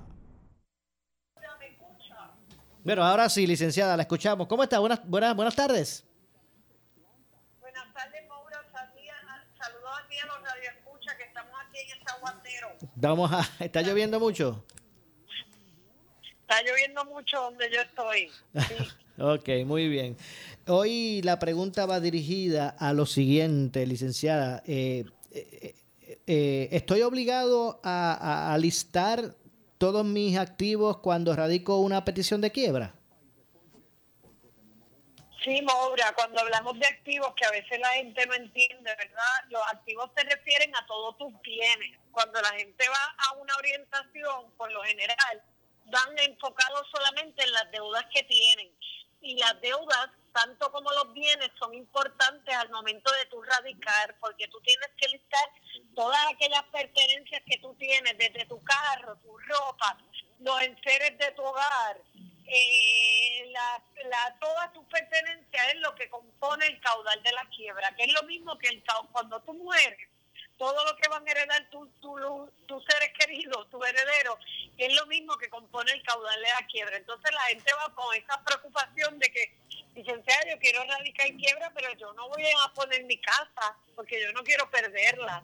Bueno, 2.84 3.04
ahora 3.04 3.28
sí, 3.28 3.46
licenciada, 3.46 3.96
la 3.96 4.04
escuchamos. 4.04 4.46
¿Cómo 4.46 4.62
está? 4.62 4.78
Buenas, 4.78 5.06
buenas, 5.06 5.36
buenas 5.36 5.54
tardes. 5.54 6.06
Buenas 7.60 7.92
tardes, 7.92 8.26
Maura. 8.26 8.64
Saludos 8.72 9.90
aquí 10.06 10.16
a 10.16 10.26
los 10.26 10.40
radioescuchas 10.40 11.16
que 11.16 11.24
estamos 11.24 11.52
Vamos 12.94 13.30
a... 13.32 13.48
¿Está 13.64 13.82
lloviendo 13.82 14.20
mucho? 14.20 14.64
Está 16.42 16.62
lloviendo 16.62 17.04
mucho 17.04 17.40
donde 17.40 17.70
yo 17.70 17.80
estoy. 17.80 18.30
ok, 19.18 19.66
muy 19.66 19.88
bien. 19.88 20.16
Hoy 20.66 21.20
la 21.22 21.38
pregunta 21.38 21.86
va 21.86 22.00
dirigida 22.00 22.70
a 22.70 22.92
lo 22.92 23.06
siguiente, 23.06 23.86
licenciada. 23.86 24.62
Eh, 24.66 25.04
eh, 25.30 25.74
eh, 26.26 26.68
¿Estoy 26.72 27.02
obligado 27.02 27.80
a, 27.82 28.54
a 28.54 28.58
listar 28.58 29.34
todos 29.76 30.04
mis 30.04 30.38
activos 30.38 30.98
cuando 30.98 31.36
radico 31.36 31.78
una 31.78 32.04
petición 32.04 32.40
de 32.40 32.50
quiebra? 32.50 32.97
Sí, 35.48 35.62
Maura, 35.62 36.12
cuando 36.14 36.40
hablamos 36.40 36.78
de 36.78 36.86
activos, 36.86 37.32
que 37.34 37.46
a 37.46 37.50
veces 37.50 37.80
la 37.80 37.88
gente 37.92 38.26
no 38.26 38.34
entiende, 38.34 38.94
¿verdad? 38.96 39.44
Los 39.48 39.62
activos 39.68 40.10
se 40.14 40.22
refieren 40.24 40.76
a 40.76 40.84
todos 40.84 41.16
tus 41.16 41.40
bienes. 41.40 41.98
Cuando 42.10 42.38
la 42.42 42.50
gente 42.50 42.86
va 42.86 43.16
a 43.16 43.32
una 43.32 43.56
orientación, 43.56 44.52
por 44.58 44.70
lo 44.70 44.82
general, 44.82 45.42
van 45.86 46.18
enfocados 46.18 46.86
solamente 46.94 47.42
en 47.44 47.52
las 47.52 47.70
deudas 47.70 48.04
que 48.12 48.24
tienen. 48.24 48.70
Y 49.22 49.38
las 49.38 49.58
deudas, 49.62 50.10
tanto 50.34 50.70
como 50.70 50.92
los 50.92 51.14
bienes, 51.14 51.50
son 51.58 51.72
importantes 51.72 52.54
al 52.54 52.68
momento 52.68 53.10
de 53.12 53.24
tu 53.30 53.40
radicar, 53.40 54.18
porque 54.20 54.48
tú 54.48 54.60
tienes 54.60 54.90
que 54.98 55.08
listar 55.08 55.48
todas 55.96 56.20
aquellas 56.30 56.64
pertenencias 56.64 57.40
que 57.46 57.58
tú 57.60 57.74
tienes, 57.76 58.18
desde 58.18 58.44
tu 58.44 58.62
carro, 58.64 59.16
tu 59.22 59.38
ropa, 59.38 59.96
los 60.40 60.60
enseres 60.60 61.16
de 61.16 61.30
tu 61.30 61.42
hogar, 61.42 62.02
eh, 62.48 63.50
la, 63.50 63.82
la, 64.08 64.38
todas 64.40 64.72
tus 64.72 64.84
pertenencias 64.86 65.68
es 65.74 65.80
lo 65.80 65.94
que 65.94 66.08
compone 66.08 66.66
el 66.66 66.80
caudal 66.80 67.22
de 67.22 67.32
la 67.32 67.44
quiebra, 67.50 67.94
que 67.96 68.04
es 68.04 68.12
lo 68.12 68.22
mismo 68.24 68.56
que 68.58 68.68
el 68.68 68.82
cuando 69.12 69.40
tú 69.42 69.54
mueres 69.54 70.08
todo 70.58 70.84
lo 70.84 70.96
que 70.96 71.08
van 71.08 71.26
a 71.26 71.30
heredar 71.30 71.70
tus 71.70 72.84
seres 72.84 73.12
queridos, 73.18 73.70
tu 73.70 73.82
heredero, 73.82 74.38
es 74.76 74.92
lo 74.94 75.06
mismo 75.06 75.36
que 75.38 75.48
compone 75.48 75.92
el 75.92 76.02
caudal 76.02 76.40
de 76.40 76.48
la 76.48 76.66
quiebra. 76.66 76.96
Entonces 76.96 77.32
la 77.32 77.40
gente 77.42 77.72
va 77.74 77.94
con 77.94 78.14
esa 78.14 78.42
preocupación 78.44 79.18
de 79.18 79.30
que, 79.30 79.52
licenciada, 79.94 80.50
yo 80.50 80.58
quiero 80.58 80.84
radicar 80.84 81.26
en 81.26 81.38
quiebra, 81.38 81.72
pero 81.74 81.92
yo 81.94 82.12
no 82.12 82.28
voy 82.28 82.44
a 82.44 82.72
poner 82.74 83.04
mi 83.04 83.18
casa 83.18 83.76
porque 83.94 84.20
yo 84.20 84.32
no 84.32 84.42
quiero 84.42 84.68
perderla. 84.70 85.42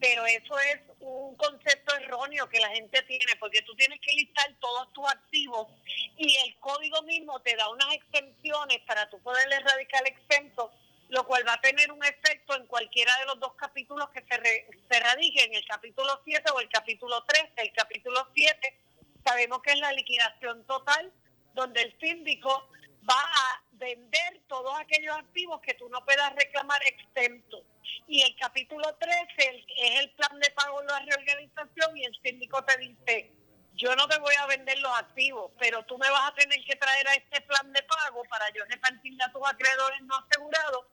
Pero 0.00 0.24
eso 0.26 0.58
es 0.58 0.80
un 1.00 1.34
concepto 1.36 1.94
erróneo 1.96 2.48
que 2.48 2.60
la 2.60 2.70
gente 2.70 3.02
tiene, 3.02 3.36
porque 3.38 3.62
tú 3.62 3.74
tienes 3.74 4.00
que 4.00 4.12
listar 4.12 4.54
todos 4.60 4.92
tus 4.92 5.06
activos 5.08 5.68
y 6.16 6.36
el 6.46 6.56
código 6.60 7.02
mismo 7.02 7.40
te 7.40 7.56
da 7.56 7.68
unas 7.68 7.92
exenciones 7.94 8.80
para 8.86 9.08
tú 9.10 9.18
poder 9.20 9.50
erradicar 9.52 10.02
el 10.02 10.14
exento 10.14 10.70
lo 11.10 11.26
cual 11.26 11.46
va 11.46 11.54
a 11.54 11.60
tener 11.60 11.90
un 11.90 12.02
efecto 12.04 12.54
en 12.56 12.66
cualquiera 12.66 13.16
de 13.18 13.26
los 13.26 13.40
dos 13.40 13.54
capítulos 13.54 14.08
que 14.10 14.22
se, 14.22 14.36
re, 14.36 14.66
se 14.88 15.00
radiquen, 15.00 15.52
el 15.54 15.66
capítulo 15.66 16.20
7 16.24 16.50
o 16.54 16.60
el 16.60 16.68
capítulo 16.68 17.24
3. 17.24 17.50
El 17.56 17.72
capítulo 17.72 18.28
7 18.32 18.80
sabemos 19.24 19.60
que 19.62 19.72
es 19.72 19.78
la 19.80 19.92
liquidación 19.92 20.64
total, 20.66 21.12
donde 21.54 21.82
el 21.82 21.98
síndico 21.98 22.68
va 23.08 23.20
a 23.20 23.62
vender 23.72 24.40
todos 24.46 24.78
aquellos 24.78 25.16
activos 25.16 25.60
que 25.62 25.74
tú 25.74 25.88
no 25.88 26.04
puedas 26.04 26.32
reclamar 26.36 26.80
exento. 26.84 27.64
Y 28.06 28.22
el 28.22 28.36
capítulo 28.36 28.94
13 28.96 29.66
es 29.78 30.00
el 30.00 30.10
plan 30.10 30.38
de 30.38 30.50
pago 30.50 30.80
de 30.80 30.86
la 30.86 31.00
reorganización 31.00 31.96
y 31.96 32.04
el 32.04 32.16
síndico 32.22 32.62
te 32.64 32.76
dice, 32.78 33.32
yo 33.74 33.96
no 33.96 34.06
te 34.06 34.18
voy 34.18 34.34
a 34.38 34.46
vender 34.46 34.78
los 34.78 34.96
activos, 34.96 35.50
pero 35.58 35.84
tú 35.86 35.98
me 35.98 36.08
vas 36.08 36.30
a 36.30 36.34
tener 36.34 36.62
que 36.64 36.76
traer 36.76 37.08
a 37.08 37.14
este 37.14 37.40
plan 37.40 37.72
de 37.72 37.82
pago 37.82 38.22
para 38.30 38.48
yo 38.52 38.64
repartirle 38.66 39.24
a 39.24 39.32
tus 39.32 39.42
acreedores 39.48 40.02
no 40.02 40.14
asegurados 40.16 40.86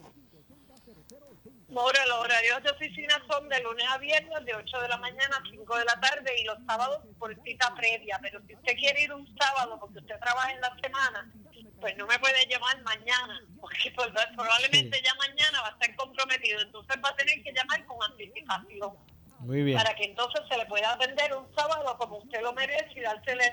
Ahora, 1.76 2.06
los 2.06 2.18
horarios 2.18 2.62
de 2.62 2.70
oficina 2.70 3.22
son 3.30 3.48
de 3.48 3.60
lunes 3.60 3.84
a 3.90 3.98
viernes, 3.98 4.44
de 4.44 4.54
8 4.54 4.80
de 4.80 4.88
la 4.88 4.96
mañana 4.96 5.36
a 5.36 5.50
5 5.50 5.76
de 5.76 5.84
la 5.84 6.00
tarde 6.00 6.40
y 6.40 6.44
los 6.44 6.58
sábados 6.66 7.00
por 7.18 7.34
cita 7.44 7.74
previa. 7.74 8.18
Pero 8.22 8.40
si 8.46 8.54
usted 8.54 8.74
quiere 8.74 9.02
ir 9.02 9.12
un 9.12 9.26
sábado 9.38 9.78
porque 9.78 9.98
usted 9.98 10.18
trabaja 10.18 10.50
en 10.52 10.60
la 10.60 10.74
semana, 10.82 11.30
pues 11.80 11.96
no 11.96 12.06
me 12.06 12.18
puede 12.18 12.46
llamar 12.46 12.82
mañana, 12.82 13.40
porque 13.60 13.92
probablemente 13.92 15.02
ya 15.02 15.14
mañana 15.14 15.60
va 15.60 15.68
a 15.68 15.72
estar 15.72 15.94
comprometido, 15.96 16.60
entonces 16.62 16.96
va 17.04 17.10
a 17.10 17.16
tener 17.16 17.42
que 17.42 17.52
llamar 17.52 17.84
con 17.86 18.02
anticipación. 18.02 18.96
Muy 19.41 19.62
bien. 19.62 19.78
Para 19.78 19.95
que 19.95 20.05
entonces 20.05 20.41
se 20.51 20.57
le 20.57 20.66
pueda 20.66 20.93
atender 20.93 21.34
un 21.34 21.47
sábado 21.55 21.97
como 21.99 22.18
usted 22.18 22.41
lo 22.43 22.53
merece 22.53 22.93
y 22.97 23.01
dársele 23.01 23.45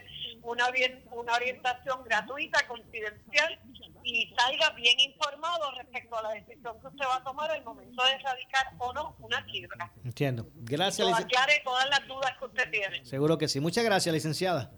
una, 0.41 0.69
bien, 0.71 1.03
una 1.11 1.33
orientación 1.33 2.03
gratuita, 2.03 2.65
confidencial 2.67 3.59
y 4.03 4.33
salga 4.37 4.69
bien 4.71 4.99
informado 4.99 5.71
respecto 5.77 6.17
a 6.17 6.23
la 6.23 6.29
decisión 6.31 6.79
que 6.79 6.87
usted 6.87 7.05
va 7.07 7.17
a 7.17 7.23
tomar 7.23 7.49
al 7.51 7.63
momento 7.63 8.03
de 8.03 8.11
erradicar 8.13 8.67
o 8.77 8.93
no 8.93 9.15
una 9.19 9.43
quiebra. 9.45 9.91
Entiendo. 10.03 10.47
Gracias, 10.55 11.07
Y 11.07 11.11
lic- 11.11 11.25
aclare 11.25 11.61
todas 11.63 11.87
las 11.89 12.07
dudas 12.07 12.31
que 12.37 12.45
usted 12.45 12.69
tiene. 12.71 13.05
Seguro 13.05 13.37
que 13.37 13.47
sí. 13.47 13.59
Muchas 13.59 13.83
gracias, 13.83 14.13
licenciada. 14.13 14.71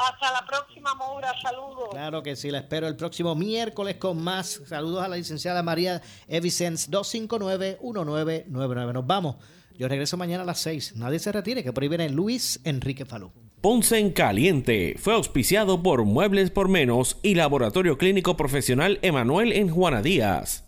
Hasta 0.00 0.30
la 0.32 0.46
próxima, 0.46 0.94
Moura. 0.94 1.32
Saludos. 1.42 1.88
Claro 1.90 2.22
que 2.22 2.36
sí, 2.36 2.50
la 2.50 2.58
espero 2.58 2.86
el 2.86 2.96
próximo 2.96 3.34
miércoles 3.34 3.96
con 3.96 4.22
más. 4.22 4.60
Saludos 4.66 5.02
a 5.02 5.08
la 5.08 5.16
licenciada 5.16 5.62
María 5.62 6.00
Evicens, 6.28 6.90
259-1999. 6.90 8.92
Nos 8.92 9.06
vamos. 9.06 9.36
Yo 9.78 9.86
regreso 9.86 10.16
mañana 10.16 10.42
a 10.42 10.46
las 10.46 10.58
6. 10.58 10.96
Nadie 10.96 11.20
se 11.20 11.30
retire, 11.30 11.62
que 11.62 11.72
por 11.72 11.84
ahí 11.84 11.88
viene 11.88 12.08
Luis 12.08 12.60
Enrique 12.64 13.04
Falú. 13.04 13.30
Ponce 13.60 13.98
en 13.98 14.10
Caliente 14.10 14.96
fue 14.98 15.14
auspiciado 15.14 15.84
por 15.84 16.04
Muebles 16.04 16.50
por 16.50 16.68
Menos 16.68 17.18
y 17.22 17.36
Laboratorio 17.36 17.96
Clínico 17.96 18.36
Profesional 18.36 18.98
Emanuel 19.02 19.52
en 19.52 19.68
Juana 19.68 20.02
Díaz. 20.02 20.67